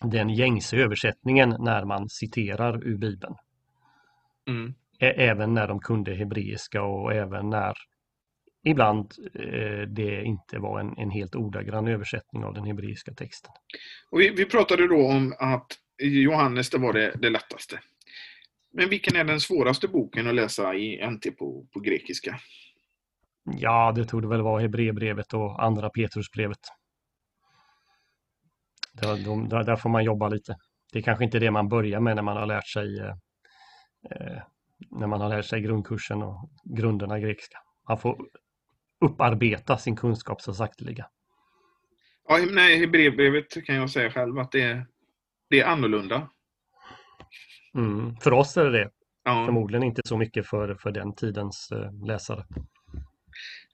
den 0.00 0.30
gängse 0.30 0.76
översättningen 0.76 1.56
när 1.58 1.84
man 1.84 2.08
citerar 2.08 2.84
ur 2.84 2.98
bibeln. 2.98 3.34
Mm. 4.48 4.74
Även 5.00 5.54
när 5.54 5.68
de 5.68 5.80
kunde 5.80 6.14
hebreiska 6.14 6.82
och 6.82 7.12
även 7.12 7.50
när 7.50 7.74
ibland 8.64 9.12
eh, 9.34 9.88
det 9.88 10.22
inte 10.22 10.58
var 10.58 10.80
en, 10.80 10.98
en 10.98 11.10
helt 11.10 11.34
ordagrann 11.34 11.88
översättning 11.88 12.44
av 12.44 12.54
den 12.54 12.64
hebreiska 12.64 13.12
texten. 13.14 13.52
Och 14.10 14.20
vi, 14.20 14.30
vi 14.30 14.44
pratade 14.44 14.88
då 14.88 15.06
om 15.06 15.34
att 15.38 15.66
Johannes 16.02 16.70
det 16.70 16.78
var 16.78 16.92
det, 16.92 17.14
det 17.22 17.30
lättaste. 17.30 17.78
Men 18.72 18.88
vilken 18.88 19.16
är 19.16 19.24
den 19.24 19.40
svåraste 19.40 19.88
boken 19.88 20.28
att 20.28 20.34
läsa 20.34 20.74
i 20.74 21.10
NT 21.10 21.38
på, 21.38 21.66
på 21.72 21.80
grekiska? 21.80 22.40
Ja, 23.44 23.92
det 23.92 24.04
tog 24.04 24.22
det 24.22 24.28
väl 24.28 24.42
vara 24.42 24.60
Hebreerbrevet 24.60 25.34
och 25.34 25.64
andra 25.64 25.90
Petrusbrevet. 25.90 26.58
Där, 28.92 29.24
de, 29.24 29.48
där, 29.48 29.64
där, 29.64 29.76
får 29.76 29.90
man 29.90 30.04
jobba 30.04 30.28
lite. 30.28 30.56
Det 30.92 30.98
är 30.98 31.02
kanske 31.02 31.24
inte 31.24 31.38
det 31.38 31.50
man 31.50 31.68
börjar 31.68 32.00
med 32.00 32.16
när 32.16 32.22
man 32.22 32.36
har 32.36 32.46
lärt 32.46 32.68
sig 32.68 32.98
eh, 32.98 33.14
eh 34.10 34.42
när 34.90 35.06
man 35.06 35.20
har 35.20 35.28
lärt 35.28 35.44
sig 35.44 35.60
grundkursen 35.60 36.22
och 36.22 36.50
grunderna 36.64 37.18
i 37.18 37.22
grekiska. 37.22 37.58
Man 37.88 37.98
får 37.98 38.26
upparbeta 39.00 39.78
sin 39.78 39.96
kunskap 39.96 40.40
så 40.40 40.54
sakteliga. 40.54 41.06
Ja, 42.28 42.38
nej, 42.50 42.78
Hebreerbrevet 42.78 43.64
kan 43.64 43.74
jag 43.74 43.90
säga 43.90 44.10
själv 44.10 44.38
att 44.38 44.52
det 44.52 44.62
är, 44.62 44.86
det 45.50 45.60
är 45.60 45.66
annorlunda. 45.66 46.28
Mm, 47.76 48.16
för 48.16 48.32
oss 48.32 48.56
är 48.56 48.64
det 48.64 48.70
det. 48.70 48.90
Ja. 49.24 49.46
Förmodligen 49.46 49.82
inte 49.82 50.02
så 50.04 50.16
mycket 50.16 50.46
för, 50.46 50.74
för 50.74 50.90
den 50.90 51.14
tidens 51.14 51.72
eh, 51.72 52.06
läsare. 52.06 52.44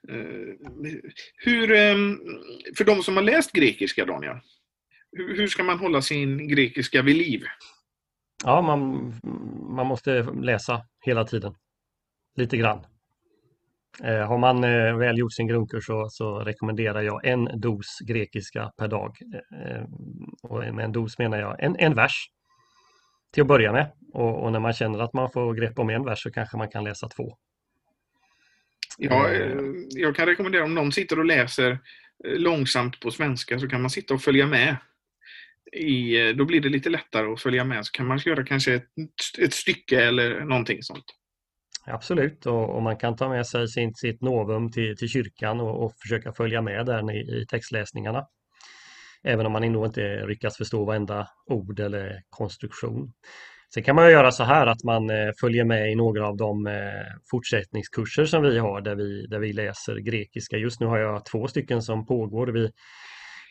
Eh, 0.08 0.54
hur, 1.44 1.72
ehm, 1.72 2.18
för 2.76 2.84
de 2.84 3.02
som 3.02 3.16
har 3.16 3.22
läst 3.22 3.52
grekiska, 3.52 4.04
Daniel, 4.04 4.36
hur 5.12 5.46
ska 5.46 5.62
man 5.62 5.78
hålla 5.78 6.02
sin 6.02 6.48
grekiska 6.48 7.02
vid 7.02 7.16
liv? 7.16 7.42
Ja, 8.44 8.62
man, 8.62 9.12
man 9.76 9.86
måste 9.86 10.22
läsa 10.22 10.86
hela 11.00 11.24
tiden. 11.24 11.54
Lite 12.36 12.56
grann. 12.56 12.86
Eh, 14.04 14.28
har 14.28 14.38
man 14.38 14.64
eh, 14.64 14.96
väl 14.96 15.18
gjort 15.18 15.32
sin 15.32 15.46
grundkurs 15.46 15.86
så, 15.86 16.08
så, 16.10 16.38
rekommenderar 16.38 17.02
jag 17.02 17.26
en 17.26 17.60
dos 17.60 17.98
grekiska 18.06 18.72
per 18.76 18.88
dag. 18.88 19.16
Eh, 19.34 19.82
och 20.42 20.74
med 20.74 20.84
en 20.84 20.92
dos 20.92 21.18
menar 21.18 21.38
jag 21.38 21.62
en, 21.62 21.76
en 21.76 21.94
vers 21.94 22.30
till 23.36 23.42
att 23.42 23.48
börja 23.48 23.72
med. 23.72 23.92
Och, 24.12 24.44
och, 24.44 24.52
när 24.52 24.60
man 24.60 24.72
känner 24.72 24.98
att 24.98 25.12
man 25.12 25.30
får 25.30 25.54
grepp 25.54 25.78
om 25.78 25.90
en 25.90 26.04
vers 26.04 26.22
så 26.22 26.30
kanske 26.30 26.56
man 26.56 26.68
kan 26.68 26.84
läsa 26.84 27.08
två. 27.08 27.36
Ja, 28.98 29.30
eh, 29.30 29.56
jag 29.90 30.16
kan 30.16 30.26
rekommendera 30.26 30.64
om 30.64 30.74
någon 30.74 30.92
sitter 30.92 31.18
och 31.18 31.24
läser 31.24 31.70
eh, 31.70 32.38
långsamt 32.38 33.00
på 33.00 33.10
svenska 33.10 33.58
så 33.58 33.68
kan 33.68 33.80
man 33.80 33.90
sitta 33.90 34.14
och 34.14 34.22
följa 34.22 34.46
med. 34.46 34.76
I, 35.72 36.28
eh, 36.28 36.36
då 36.36 36.44
blir 36.44 36.60
det 36.60 36.68
lite 36.68 36.90
lättare 36.90 37.32
att 37.32 37.40
följa 37.40 37.64
med. 37.64 37.86
Så 37.86 37.92
kan 37.92 38.06
man 38.06 38.18
göra 38.18 38.44
kanske 38.44 38.74
ett, 38.74 38.84
ett 39.38 39.52
stycke 39.52 40.04
eller 40.04 40.40
någonting 40.40 40.82
sånt. 40.82 41.04
Absolut, 41.86 42.46
och, 42.46 42.76
och, 42.76 42.82
man 42.82 42.96
kan 42.96 43.16
ta 43.16 43.28
med 43.28 43.46
sig 43.46 43.68
sin, 43.68 43.94
sitt 43.94 44.20
novum 44.22 44.72
till, 44.72 44.96
till 44.96 45.08
kyrkan 45.08 45.60
och, 45.60 45.84
och 45.84 45.92
försöka 45.98 46.32
följa 46.32 46.62
med 46.62 46.86
där 46.86 47.12
i, 47.12 47.42
i 47.42 47.46
textläsningarna. 47.46 48.26
Även 49.26 49.46
om 49.46 49.52
man 49.52 49.64
ändå 49.64 49.86
inte 49.86 50.26
lyckas 50.26 50.56
förstå 50.56 50.84
varenda 50.84 51.28
ord 51.46 51.80
eller 51.80 52.20
konstruktion. 52.30 53.12
Sen 53.74 53.82
kan 53.82 53.96
man 53.96 54.10
göra 54.10 54.32
så 54.32 54.44
här 54.44 54.66
att 54.66 54.84
man 54.84 55.10
eh, 55.10 55.30
följer 55.40 55.64
med 55.64 55.92
i 55.92 55.94
några 55.94 56.28
av 56.28 56.36
de 56.36 56.66
eh, 56.66 56.74
fortsättningskurser 57.30 58.24
som 58.24 58.42
vi 58.42 58.58
har 58.58 58.80
där 58.80 58.94
vi, 58.94 59.26
där 59.26 59.38
vi 59.38 59.52
läser 59.52 59.96
grekiska. 59.96 60.56
Just 60.56 60.80
nu 60.80 60.86
har 60.86 60.98
jag 60.98 61.24
två 61.24 61.48
stycken 61.48 61.82
som 61.82 62.06
pågår. 62.06 62.46
Vi, 62.46 62.70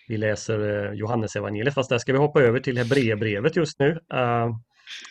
vi 0.08 0.18
läser 0.18 0.86
eh, 0.86 0.94
Johannesevangeliet 0.94 1.74
fast 1.74 1.90
där 1.90 1.98
ska 1.98 2.12
vi 2.14 2.20
hoppa 2.20 2.42
över 2.42 2.60
till 2.60 2.78
Hebreerbrevet 2.78 3.56
just 3.56 3.80
nu. 3.80 3.90
Uh, 4.14 4.56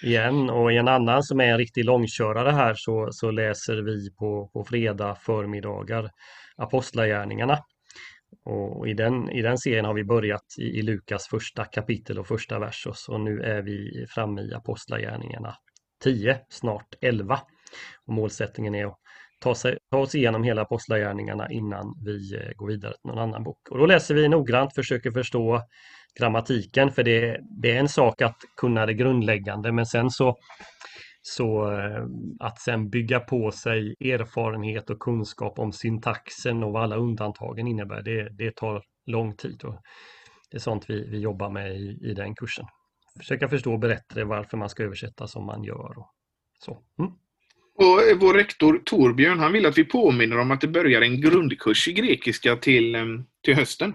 igen 0.02 0.50
och 0.50 0.72
i 0.72 0.76
en 0.76 0.88
annan 0.88 1.22
som 1.22 1.40
är 1.40 1.44
en 1.44 1.58
riktig 1.58 1.84
långkörare 1.84 2.50
här 2.50 2.74
så, 2.76 3.08
så 3.12 3.30
läser 3.30 3.76
vi 3.76 4.14
på, 4.18 4.50
på 4.52 4.64
fredag 4.64 5.14
förmiddagar 5.14 6.10
Apostlagärningarna. 6.56 7.58
Och 8.44 8.88
i, 8.88 8.94
den, 8.94 9.30
I 9.30 9.42
den 9.42 9.58
serien 9.58 9.84
har 9.84 9.94
vi 9.94 10.04
börjat 10.04 10.44
i, 10.58 10.62
i 10.62 10.82
Lukas 10.82 11.26
första 11.28 11.64
kapitel 11.64 12.18
och 12.18 12.26
första 12.26 12.58
vers 12.58 12.86
och 13.08 13.20
nu 13.20 13.40
är 13.40 13.62
vi 13.62 14.06
framme 14.08 14.42
i 14.42 14.54
Apostlagärningarna 14.54 15.56
10, 16.02 16.38
snart 16.48 16.94
11. 17.00 17.40
Och 18.06 18.14
målsättningen 18.14 18.74
är 18.74 18.86
att 18.86 18.98
ta, 19.40 19.54
sig, 19.54 19.78
ta 19.90 19.98
oss 19.98 20.14
igenom 20.14 20.42
hela 20.44 20.62
Apostlagärningarna 20.62 21.50
innan 21.50 21.94
vi 22.04 22.34
eh, 22.34 22.52
går 22.56 22.66
vidare 22.66 22.92
till 22.92 23.10
någon 23.10 23.18
annan 23.18 23.44
bok. 23.44 23.68
Och 23.70 23.78
då 23.78 23.86
läser 23.86 24.14
vi 24.14 24.28
noggrant, 24.28 24.74
försöker 24.74 25.10
förstå 25.10 25.62
grammatiken 26.18 26.90
för 26.90 27.02
det, 27.02 27.40
det 27.62 27.72
är 27.72 27.80
en 27.80 27.88
sak 27.88 28.22
att 28.22 28.36
kunna 28.56 28.86
det 28.86 28.94
grundläggande 28.94 29.72
men 29.72 29.86
sen 29.86 30.10
så 30.10 30.36
så 31.26 31.72
eh, 31.72 32.06
att 32.40 32.60
sen 32.60 32.90
bygga 32.90 33.20
på 33.20 33.50
sig 33.50 33.94
erfarenhet 34.00 34.90
och 34.90 35.00
kunskap 35.00 35.58
om 35.58 35.72
syntaxen 35.72 36.62
och 36.62 36.72
vad 36.72 36.82
alla 36.82 36.96
undantagen 36.96 37.68
innebär, 37.68 38.02
det, 38.02 38.28
det 38.28 38.56
tar 38.56 38.82
lång 39.06 39.36
tid. 39.36 39.64
Och 39.64 39.82
det 40.50 40.56
är 40.56 40.60
sånt 40.60 40.84
vi, 40.88 41.08
vi 41.10 41.18
jobbar 41.18 41.50
med 41.50 41.76
i, 41.76 41.98
i 42.02 42.14
den 42.14 42.34
kursen. 42.34 42.66
Försöka 43.18 43.48
förstå 43.48 43.76
bättre 43.76 44.24
varför 44.24 44.56
man 44.56 44.68
ska 44.68 44.82
översätta 44.82 45.26
som 45.26 45.46
man 45.46 45.64
gör. 45.64 45.98
Och 45.98 46.10
så. 46.58 46.82
Mm. 46.98 47.12
Och 47.74 48.02
eh, 48.02 48.18
vår 48.20 48.34
rektor 48.34 48.82
Torbjörn 48.84 49.38
han 49.38 49.52
vill 49.52 49.66
att 49.66 49.78
vi 49.78 49.84
påminner 49.84 50.38
om 50.38 50.50
att 50.50 50.60
det 50.60 50.68
börjar 50.68 51.00
en 51.00 51.20
grundkurs 51.20 51.88
i 51.88 51.92
grekiska 51.92 52.56
till, 52.56 52.94
eh, 52.94 53.04
till 53.44 53.54
hösten. 53.54 53.94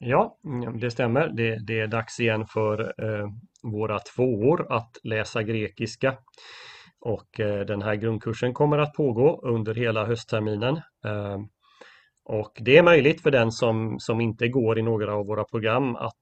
Ja, 0.00 0.38
mm, 0.44 0.80
det 0.80 0.90
stämmer. 0.90 1.28
Det, 1.28 1.66
det 1.66 1.80
är 1.80 1.86
dags 1.86 2.20
igen 2.20 2.46
för 2.46 2.80
eh, 2.80 3.28
våra 3.62 3.98
tvåor 3.98 4.72
att 4.72 4.90
läsa 5.02 5.42
grekiska. 5.42 6.16
Och 7.00 7.40
eh, 7.40 7.60
den 7.66 7.82
här 7.82 7.94
grundkursen 7.94 8.54
kommer 8.54 8.78
att 8.78 8.92
pågå 8.92 9.40
under 9.42 9.74
hela 9.74 10.04
höstterminen. 10.04 10.76
Eh, 11.04 11.38
och 12.24 12.52
det 12.60 12.78
är 12.78 12.82
möjligt 12.82 13.20
för 13.22 13.30
den 13.30 13.52
som, 13.52 13.98
som 14.00 14.20
inte 14.20 14.48
går 14.48 14.78
i 14.78 14.82
några 14.82 15.14
av 15.14 15.26
våra 15.26 15.44
program 15.44 15.96
att 15.96 16.20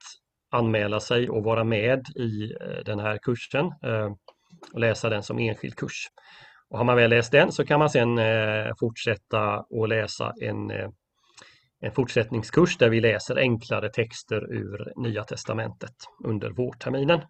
anmäla 0.50 1.00
sig 1.00 1.30
och 1.30 1.44
vara 1.44 1.64
med 1.64 2.06
i 2.16 2.52
eh, 2.60 2.84
den 2.84 2.98
här 2.98 3.18
kursen 3.22 3.66
eh, 3.66 4.12
och 4.72 4.80
läsa 4.80 5.08
den 5.08 5.22
som 5.22 5.38
enskild 5.38 5.76
kurs. 5.76 6.06
Och 6.68 6.78
har 6.78 6.84
man 6.84 6.96
väl 6.96 7.10
läst 7.10 7.32
den 7.32 7.52
så 7.52 7.64
kan 7.64 7.78
man 7.78 7.90
sedan 7.90 8.18
eh, 8.18 8.72
fortsätta 8.80 9.60
och 9.60 9.88
läsa 9.88 10.32
en 10.40 10.70
eh, 10.70 10.88
en 11.82 11.92
fortsättningskurs 11.92 12.78
där 12.78 12.88
vi 12.88 13.00
läser 13.00 13.36
enklare 13.36 13.90
texter 13.90 14.52
ur 14.52 14.92
Nya 14.96 15.24
Testamentet 15.24 15.94
under 16.24 16.50
vårterminen. 16.50 17.20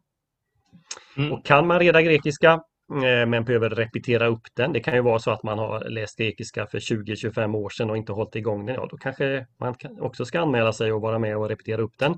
Mm. 1.17 1.33
Och 1.33 1.47
kan 1.47 1.67
man 1.67 1.79
reda 1.79 2.03
grekiska 2.03 2.53
eh, 2.93 3.27
men 3.27 3.45
behöver 3.45 3.71
repetera 3.71 4.27
upp 4.27 4.43
den. 4.57 4.73
Det 4.73 4.81
kan 4.81 4.95
ju 4.95 5.01
vara 5.01 5.19
så 5.19 5.31
att 5.31 5.43
man 5.43 5.59
har 5.59 5.91
läst 5.91 6.19
grekiska 6.19 6.67
för 6.67 6.79
20-25 6.79 7.57
år 7.57 7.69
sedan 7.69 7.91
och 7.91 7.97
inte 7.97 8.13
hållit 8.13 8.37
igång 8.37 8.67
den. 8.67 8.75
Ja, 8.75 8.87
då 8.91 8.97
kanske 8.97 9.47
man 9.61 9.75
också 10.01 10.25
ska 10.25 10.41
anmäla 10.41 10.73
sig 10.73 10.93
och 10.93 11.01
vara 11.01 11.19
med 11.19 11.37
och 11.37 11.49
repetera 11.49 11.83
upp 11.83 11.99
den. 11.99 12.15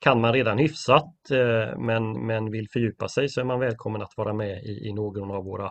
Kan 0.00 0.20
man 0.20 0.32
redan 0.32 0.58
hyfsat 0.58 1.30
eh, 1.30 1.78
men, 1.78 2.26
men 2.26 2.50
vill 2.50 2.68
fördjupa 2.72 3.08
sig 3.08 3.28
så 3.28 3.40
är 3.40 3.44
man 3.44 3.60
välkommen 3.60 4.02
att 4.02 4.12
vara 4.16 4.32
med 4.32 4.62
i, 4.62 4.88
i 4.88 4.92
någon 4.92 5.30
av 5.30 5.44
våra 5.44 5.70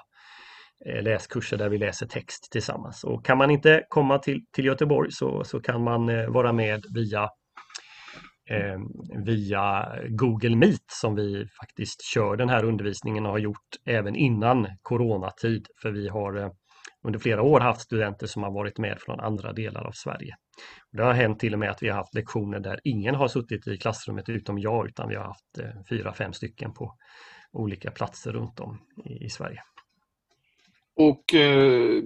Eh, 0.85 1.03
läskurser 1.03 1.57
där 1.57 1.69
vi 1.69 1.77
läser 1.77 2.05
text 2.05 2.51
tillsammans. 2.51 3.03
Och 3.03 3.25
kan 3.25 3.37
man 3.37 3.51
inte 3.51 3.83
komma 3.89 4.19
till, 4.19 4.45
till 4.51 4.65
Göteborg 4.65 5.11
så, 5.11 5.43
så 5.43 5.59
kan 5.59 5.83
man 5.83 6.09
eh, 6.09 6.29
vara 6.29 6.53
med 6.53 6.85
via, 6.93 7.29
eh, 8.49 8.79
via 9.25 9.95
Google 10.09 10.55
Meet 10.55 10.85
som 10.87 11.15
vi 11.15 11.47
faktiskt 11.61 12.03
kör 12.03 12.35
den 12.35 12.49
här 12.49 12.63
undervisningen 12.63 13.25
och 13.25 13.31
har 13.31 13.39
gjort 13.39 13.69
även 13.85 14.15
innan 14.15 14.67
coronatid. 14.81 15.67
För 15.81 15.91
vi 15.91 16.07
har 16.07 16.37
eh, 16.37 16.49
under 17.03 17.19
flera 17.19 17.41
år 17.41 17.59
haft 17.59 17.81
studenter 17.81 18.27
som 18.27 18.43
har 18.43 18.51
varit 18.51 18.77
med 18.77 18.97
från 18.99 19.19
andra 19.19 19.53
delar 19.53 19.83
av 19.83 19.91
Sverige. 19.91 20.35
Det 20.91 21.03
har 21.03 21.13
hänt 21.13 21.39
till 21.39 21.53
och 21.53 21.59
med 21.59 21.69
att 21.69 21.83
vi 21.83 21.89
har 21.89 21.97
haft 21.97 22.15
lektioner 22.15 22.59
där 22.59 22.79
ingen 22.83 23.15
har 23.15 23.27
suttit 23.27 23.67
i 23.67 23.77
klassrummet 23.77 24.29
utom 24.29 24.59
jag 24.59 24.87
utan 24.87 25.09
vi 25.09 25.15
har 25.15 25.23
haft 25.23 25.57
eh, 25.59 25.81
fyra, 25.89 26.13
fem 26.13 26.33
stycken 26.33 26.73
på 26.73 26.95
olika 27.51 27.91
platser 27.91 28.31
runt 28.31 28.59
om 28.59 28.79
i, 29.05 29.25
i 29.25 29.29
Sverige. 29.29 29.63
Och 31.09 31.33
eh, 31.33 32.03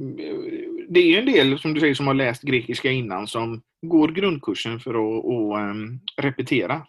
det 0.89 0.99
är 0.99 1.19
en 1.19 1.25
del, 1.25 1.59
som 1.59 1.73
du 1.73 1.79
säger, 1.79 1.93
som 1.95 2.07
har 2.07 2.13
läst 2.13 2.41
grekiska 2.41 2.91
innan 2.91 3.27
som 3.27 3.61
går 3.81 4.07
grundkursen 4.07 4.79
för 4.79 4.89
att 4.89 5.25
och, 5.25 5.57
um, 5.57 5.99
repetera. 6.21 6.87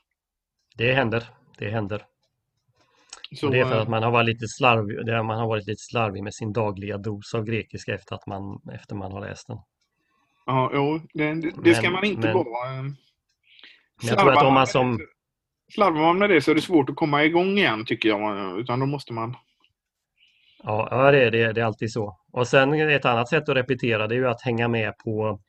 Det 0.77 0.93
händer. 0.93 1.25
Det 1.59 1.71
händer. 1.71 2.03
Så, 3.37 3.49
det 3.49 3.59
är 3.59 3.65
för 3.65 3.79
att 3.79 3.87
eh, 3.87 3.91
man 3.91 4.03
har 4.03 4.11
varit 4.11 4.27
lite 4.27 4.49
slarvig, 4.49 5.25
man 5.25 5.39
har 5.39 5.47
varit 5.47 5.67
lite 5.67 5.83
slarvig 5.83 6.23
med 6.23 6.35
sin 6.35 6.53
dagliga 6.53 6.99
dos 6.99 7.35
av 7.35 7.45
grekiska 7.45 7.95
efter 7.95 8.15
att 8.15 8.27
man, 8.27 8.61
efter 8.75 8.95
man 8.97 9.13
har 9.13 9.21
läst 9.21 9.47
den. 9.47 9.59
Ja, 10.47 10.71
jo, 10.75 11.01
det, 11.15 11.35
det, 11.35 11.53
det 11.65 11.75
ska 11.75 11.83
Men- 11.83 11.93
man 11.93 12.05
inte 12.05 12.27
men- 12.27 12.35
vara. 12.35 12.79
um, 12.79 12.97
Men 14.03 14.09
jag 14.09 14.19
tror 14.19 14.33
att 14.33 14.45
om 14.47 14.55
man 14.55 14.67
som... 14.67 15.01
Slarvar 15.73 16.01
man 16.01 16.19
med 16.19 16.31
det 16.31 16.41
så 16.41 16.51
är 16.51 16.55
det 16.55 16.61
svårt 16.61 16.91
att 16.91 16.97
komma 16.97 17.25
igång 17.25 17.59
igen 17.59 17.85
tycker 17.85 18.09
jag. 18.09 18.59
Utan 18.61 18.81
då 18.81 18.87
måste 18.87 19.13
man... 19.13 19.37
Ja, 20.69 20.89
ja 20.91 21.11
det, 21.11 21.25
är, 21.25 21.31
det, 21.31 21.43
är- 21.43 21.53
det 21.53 21.61
är 21.61 21.65
alltid 21.65 21.93
så. 21.93 22.17
Och 22.33 22.49
sen 22.49 22.73
ett 22.91 23.05
annat 23.05 23.29
sätt 23.29 23.49
att 23.49 23.57
repetera 23.57 24.07
det 24.07 24.15
är 24.15 24.17
ju 24.17 24.29
att 24.29 24.43
hänga 24.43 24.69
med 24.69 24.93
på, 25.05 25.41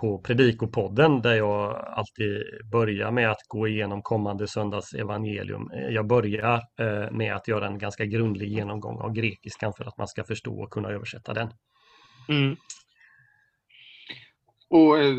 på 0.00 0.18
Predikopodden 0.22 1.22
där 1.22 1.34
jag 1.34 1.76
alltid 1.96 2.42
börjar 2.72 3.10
med 3.10 3.30
att 3.30 3.42
gå 3.48 3.68
igenom 3.68 4.02
kommande 4.02 4.48
söndags 4.48 4.94
evangelium. 4.94 5.70
Jag 5.90 6.06
börjar 6.06 6.54
eh, 6.80 7.10
med 7.10 7.34
att 7.34 7.48
göra 7.48 7.66
en 7.66 7.78
ganska 7.78 8.04
grundlig 8.04 8.48
genomgång 8.48 8.98
av 9.00 9.12
grekiskan 9.12 9.72
för 9.76 9.84
att 9.84 9.98
man 9.98 10.08
ska 10.08 10.24
förstå 10.24 10.62
och 10.62 10.70
kunna 10.70 10.88
översätta 10.88 11.34
den. 11.34 11.50
Mm. 12.28 12.56
Och 14.70 14.98
eh, 14.98 15.14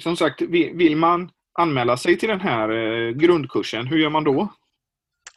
som 0.00 0.16
sagt, 0.16 0.40
vi- 0.42 0.72
vill 0.74 0.96
man 0.96 1.30
anmäla 1.58 1.96
sig 1.96 2.18
till 2.18 2.28
den 2.28 2.40
här 2.40 2.68
eh, 2.70 3.10
grundkursen, 3.10 3.86
hur 3.86 3.98
gör 3.98 4.10
man 4.10 4.24
då? 4.24 4.48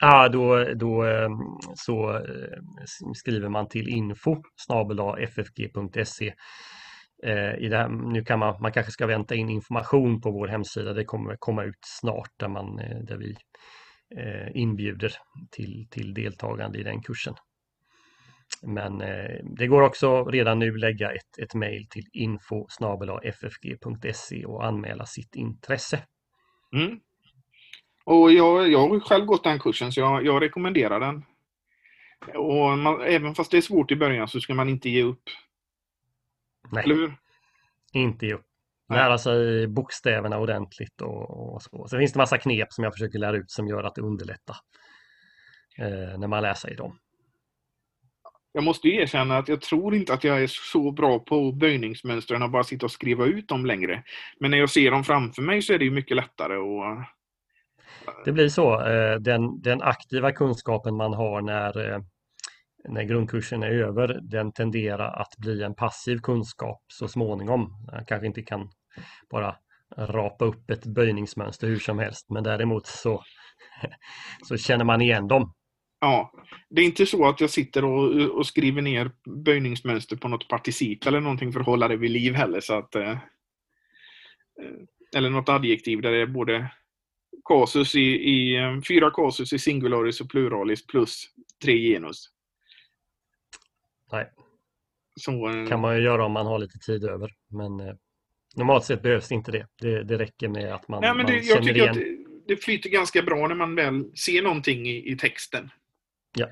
Ja, 0.03 0.29
då, 0.29 0.63
då 0.75 1.03
ehm, 1.03 1.31
så 1.75 2.15
eh, 2.15 2.57
skriver 3.15 3.49
man 3.49 3.67
till 3.67 3.89
info 3.89 4.43
ffg.se. 5.27 6.33
Eh, 7.23 7.55
I 7.55 7.67
det 7.69 7.77
här, 7.77 7.89
nu 7.89 8.23
kan 8.23 8.39
man, 8.39 8.61
man 8.61 8.71
kanske 8.71 8.91
ska 8.91 9.07
vänta 9.07 9.35
in 9.35 9.49
information 9.49 10.21
på 10.21 10.31
vår 10.31 10.47
hemsida. 10.47 10.93
Det 10.93 11.05
kommer 11.05 11.35
komma 11.39 11.63
ut 11.63 11.79
snart 11.81 12.31
där, 12.39 12.47
man, 12.47 12.79
eh, 12.79 12.97
där 12.97 13.17
vi 13.17 13.35
inbjuder 14.53 15.13
till, 15.51 15.87
till 15.91 16.13
deltagande 16.13 16.79
i 16.79 16.83
den 16.83 17.01
kursen. 17.01 17.33
Men 18.63 18.97
det 19.57 19.67
går 19.67 19.81
också 19.81 20.25
redan 20.25 20.59
nu 20.59 20.77
lägga 20.77 21.11
ett, 21.11 21.39
ett 21.41 21.55
mejl 21.55 21.87
till 21.89 22.03
info 22.13 22.67
ffg.se 23.23 24.45
och 24.45 24.65
anmäla 24.65 25.05
sitt 25.05 25.35
intresse. 25.35 26.03
Mm. 26.75 26.99
Och 28.03 28.31
jag, 28.31 28.69
jag 28.71 28.79
har 28.87 28.99
själv 28.99 29.25
gått 29.25 29.43
den 29.43 29.59
kursen 29.59 29.91
så 29.91 29.99
jag, 29.99 30.25
jag 30.25 30.41
rekommenderar 30.41 30.99
den. 30.99 31.25
Och 32.35 32.77
man, 32.77 33.01
även 33.01 33.35
fast 33.35 33.51
det 33.51 33.57
är 33.57 33.61
svårt 33.61 33.91
i 33.91 33.95
början 33.95 34.27
så 34.27 34.39
ska 34.39 34.53
man 34.53 34.69
inte 34.69 34.89
ge 34.89 35.03
upp. 35.03 35.23
Nej. 36.71 36.83
Eller 36.83 36.95
hur? 36.95 37.13
Inte 37.93 38.25
ge 38.25 38.33
upp. 38.33 38.45
Lära 38.93 39.17
sig 39.17 39.67
bokstäverna 39.67 40.37
ordentligt 40.37 41.01
och, 41.01 41.53
och 41.53 41.61
så. 41.61 41.87
Sen 41.87 41.99
finns 41.99 42.13
det 42.13 42.19
massa 42.19 42.37
knep 42.37 42.73
som 42.73 42.83
jag 42.83 42.93
försöker 42.93 43.19
lära 43.19 43.37
ut 43.37 43.51
som 43.51 43.67
gör 43.67 43.83
att 43.83 43.95
det 43.95 44.01
underlättar 44.01 44.55
eh, 45.77 46.19
när 46.19 46.27
man 46.27 46.43
lär 46.43 46.53
sig 46.53 46.75
dem. 46.75 46.99
Jag 48.53 48.63
måste 48.63 48.87
erkänna 48.87 49.37
att 49.37 49.47
jag 49.47 49.61
tror 49.61 49.95
inte 49.95 50.13
att 50.13 50.23
jag 50.23 50.43
är 50.43 50.47
så 50.47 50.91
bra 50.91 51.19
på 51.19 51.51
böjningsmönstren 51.51 52.43
och 52.43 52.49
bara 52.49 52.63
sitta 52.63 52.85
och 52.85 52.91
skriva 52.91 53.25
ut 53.25 53.47
dem 53.47 53.65
längre. 53.65 54.03
Men 54.39 54.51
när 54.51 54.57
jag 54.57 54.69
ser 54.69 54.91
dem 54.91 55.03
framför 55.03 55.41
mig 55.41 55.61
så 55.61 55.73
är 55.73 55.79
det 55.79 55.85
ju 55.85 55.91
mycket 55.91 56.17
lättare 56.17 56.55
att... 56.55 57.07
Det 58.25 58.31
blir 58.31 58.49
så. 58.49 58.81
Eh, 58.87 59.15
den, 59.15 59.61
den 59.61 59.81
aktiva 59.81 60.31
kunskapen 60.31 60.95
man 60.95 61.13
har 61.13 61.41
när, 61.41 61.89
eh, 61.89 61.99
när 62.89 63.03
grundkursen 63.03 63.63
är 63.63 63.71
över, 63.71 64.19
den 64.21 64.51
tenderar 64.51 65.21
att 65.21 65.37
bli 65.37 65.63
en 65.63 65.75
passiv 65.75 66.19
kunskap 66.19 66.81
så 66.87 67.07
småningom. 67.07 67.87
Jag 67.91 68.07
kanske 68.07 68.27
inte 68.27 68.41
kan 68.41 68.69
bara 69.29 69.55
rapa 69.97 70.45
upp 70.45 70.69
ett 70.69 70.85
böjningsmönster 70.85 71.67
hur 71.67 71.79
som 71.79 71.99
helst, 71.99 72.29
men 72.29 72.43
däremot 72.43 72.87
så, 72.87 73.23
så 74.47 74.57
känner 74.57 74.85
man 74.85 75.01
igen 75.01 75.27
dem. 75.27 75.53
Ja, 75.99 76.31
det 76.69 76.81
är 76.81 76.85
inte 76.85 77.05
så 77.05 77.29
att 77.29 77.41
jag 77.41 77.49
sitter 77.49 77.85
och, 77.85 78.37
och 78.37 78.45
skriver 78.45 78.81
ner 78.81 79.11
böjningsmönster 79.45 80.15
på 80.15 80.27
något 80.27 80.47
particip 80.47 81.07
eller 81.07 81.19
någonting 81.19 81.53
för 81.53 81.59
att 81.59 81.65
hålla 81.65 81.87
det 81.87 81.97
vid 81.97 82.11
liv 82.11 82.33
heller. 82.33 82.59
Så 82.59 82.77
att, 82.77 82.95
eh, 82.95 83.17
eller 85.15 85.29
något 85.29 85.49
adjektiv 85.49 86.01
där 86.01 86.11
det 86.11 86.21
är 86.21 86.27
både 86.27 86.71
kasus 87.45 87.95
i, 87.95 88.01
i 88.01 88.57
eh, 88.57 88.81
fyra 88.87 89.11
kasus 89.11 89.53
i 89.53 89.59
singularis 89.59 90.21
och 90.21 90.29
pluralis 90.29 90.87
plus 90.87 91.23
tre 91.63 91.77
genus. 91.77 92.29
Nej. 94.11 94.31
Så, 95.19 95.49
eh, 95.49 95.67
kan 95.67 95.79
man 95.79 95.97
ju 95.97 96.03
göra 96.03 96.25
om 96.25 96.31
man 96.31 96.45
har 96.45 96.59
lite 96.59 96.79
tid 96.79 97.03
över. 97.03 97.31
Men 97.49 97.79
eh, 97.79 97.95
normalt 98.55 98.85
sett 98.85 99.01
behövs 99.01 99.31
inte 99.31 99.51
det. 99.51 99.67
Det, 99.81 100.03
det 100.03 100.17
räcker 100.17 100.47
med 100.47 100.73
att 100.73 100.87
man, 100.87 101.01
nej, 101.01 101.09
men 101.09 101.17
man 101.17 101.25
det, 101.25 101.33
jag 101.33 101.45
känner 101.45 101.61
tycker 101.61 101.75
igen. 101.75 101.89
att 101.89 101.95
det, 101.95 102.55
det 102.55 102.57
flyter 102.57 102.89
ganska 102.89 103.21
bra 103.21 103.47
när 103.47 103.55
man 103.55 103.75
väl 103.75 104.17
ser 104.17 104.41
någonting 104.41 104.87
i, 104.87 105.11
i 105.11 105.17
texten. 105.17 105.69
Ja. 106.37 106.49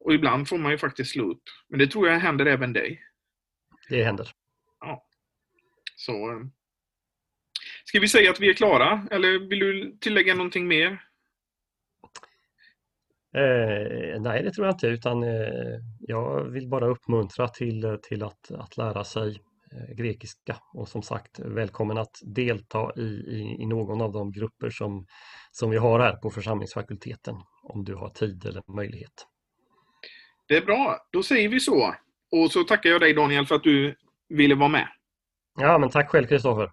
Och 0.00 0.14
ibland 0.14 0.48
får 0.48 0.58
man 0.58 0.72
ju 0.72 0.78
faktiskt 0.78 1.10
slå 1.10 1.30
upp. 1.30 1.42
Men 1.68 1.78
det 1.78 1.86
tror 1.86 2.08
jag 2.08 2.18
händer 2.18 2.46
även 2.46 2.72
dig. 2.72 3.02
Det 3.88 4.04
händer. 4.04 4.28
Så, 5.96 6.30
eh, 6.30 6.40
ska 7.84 8.00
vi 8.00 8.08
säga 8.08 8.30
att 8.30 8.40
vi 8.40 8.50
är 8.50 8.54
klara? 8.54 9.06
Eller 9.10 9.48
vill 9.48 9.58
du 9.58 9.96
tillägga 10.00 10.34
någonting 10.34 10.68
mer? 10.68 11.02
Eh, 13.36 14.20
nej, 14.20 14.42
det 14.42 14.50
tror 14.50 14.66
jag 14.66 14.74
inte, 14.74 14.86
utan 14.86 15.22
eh, 15.22 15.78
jag 16.00 16.44
vill 16.44 16.68
bara 16.68 16.86
uppmuntra 16.86 17.48
till, 17.48 17.98
till 18.02 18.22
att, 18.22 18.50
att 18.50 18.76
lära 18.76 19.04
sig 19.04 19.28
eh, 19.72 19.94
grekiska. 19.96 20.56
Och 20.74 20.88
som 20.88 21.02
sagt, 21.02 21.38
välkommen 21.38 21.98
att 21.98 22.20
delta 22.22 22.92
i, 22.96 23.02
i, 23.02 23.56
i 23.62 23.66
någon 23.66 24.00
av 24.00 24.12
de 24.12 24.32
grupper 24.32 24.70
som, 24.70 25.06
som 25.52 25.70
vi 25.70 25.76
har 25.76 26.00
här 26.00 26.16
på 26.16 26.30
församlingsfakulteten, 26.30 27.34
om 27.62 27.84
du 27.84 27.94
har 27.94 28.08
tid 28.08 28.46
eller 28.46 28.62
möjlighet. 28.76 29.26
Det 30.48 30.56
är 30.56 30.64
bra, 30.64 30.96
då 31.10 31.22
säger 31.22 31.48
vi 31.48 31.60
så. 31.60 31.94
Och 32.32 32.52
så 32.52 32.64
tackar 32.64 32.90
jag 32.90 33.00
dig 33.00 33.14
Daniel 33.14 33.46
för 33.46 33.54
att 33.54 33.62
du 33.62 33.94
ville 34.28 34.54
vara 34.54 34.68
med. 34.68 34.88
Ja, 35.58 35.78
men 35.78 35.90
tack 35.90 36.10
själv 36.10 36.26
Kristoffer. 36.26 36.70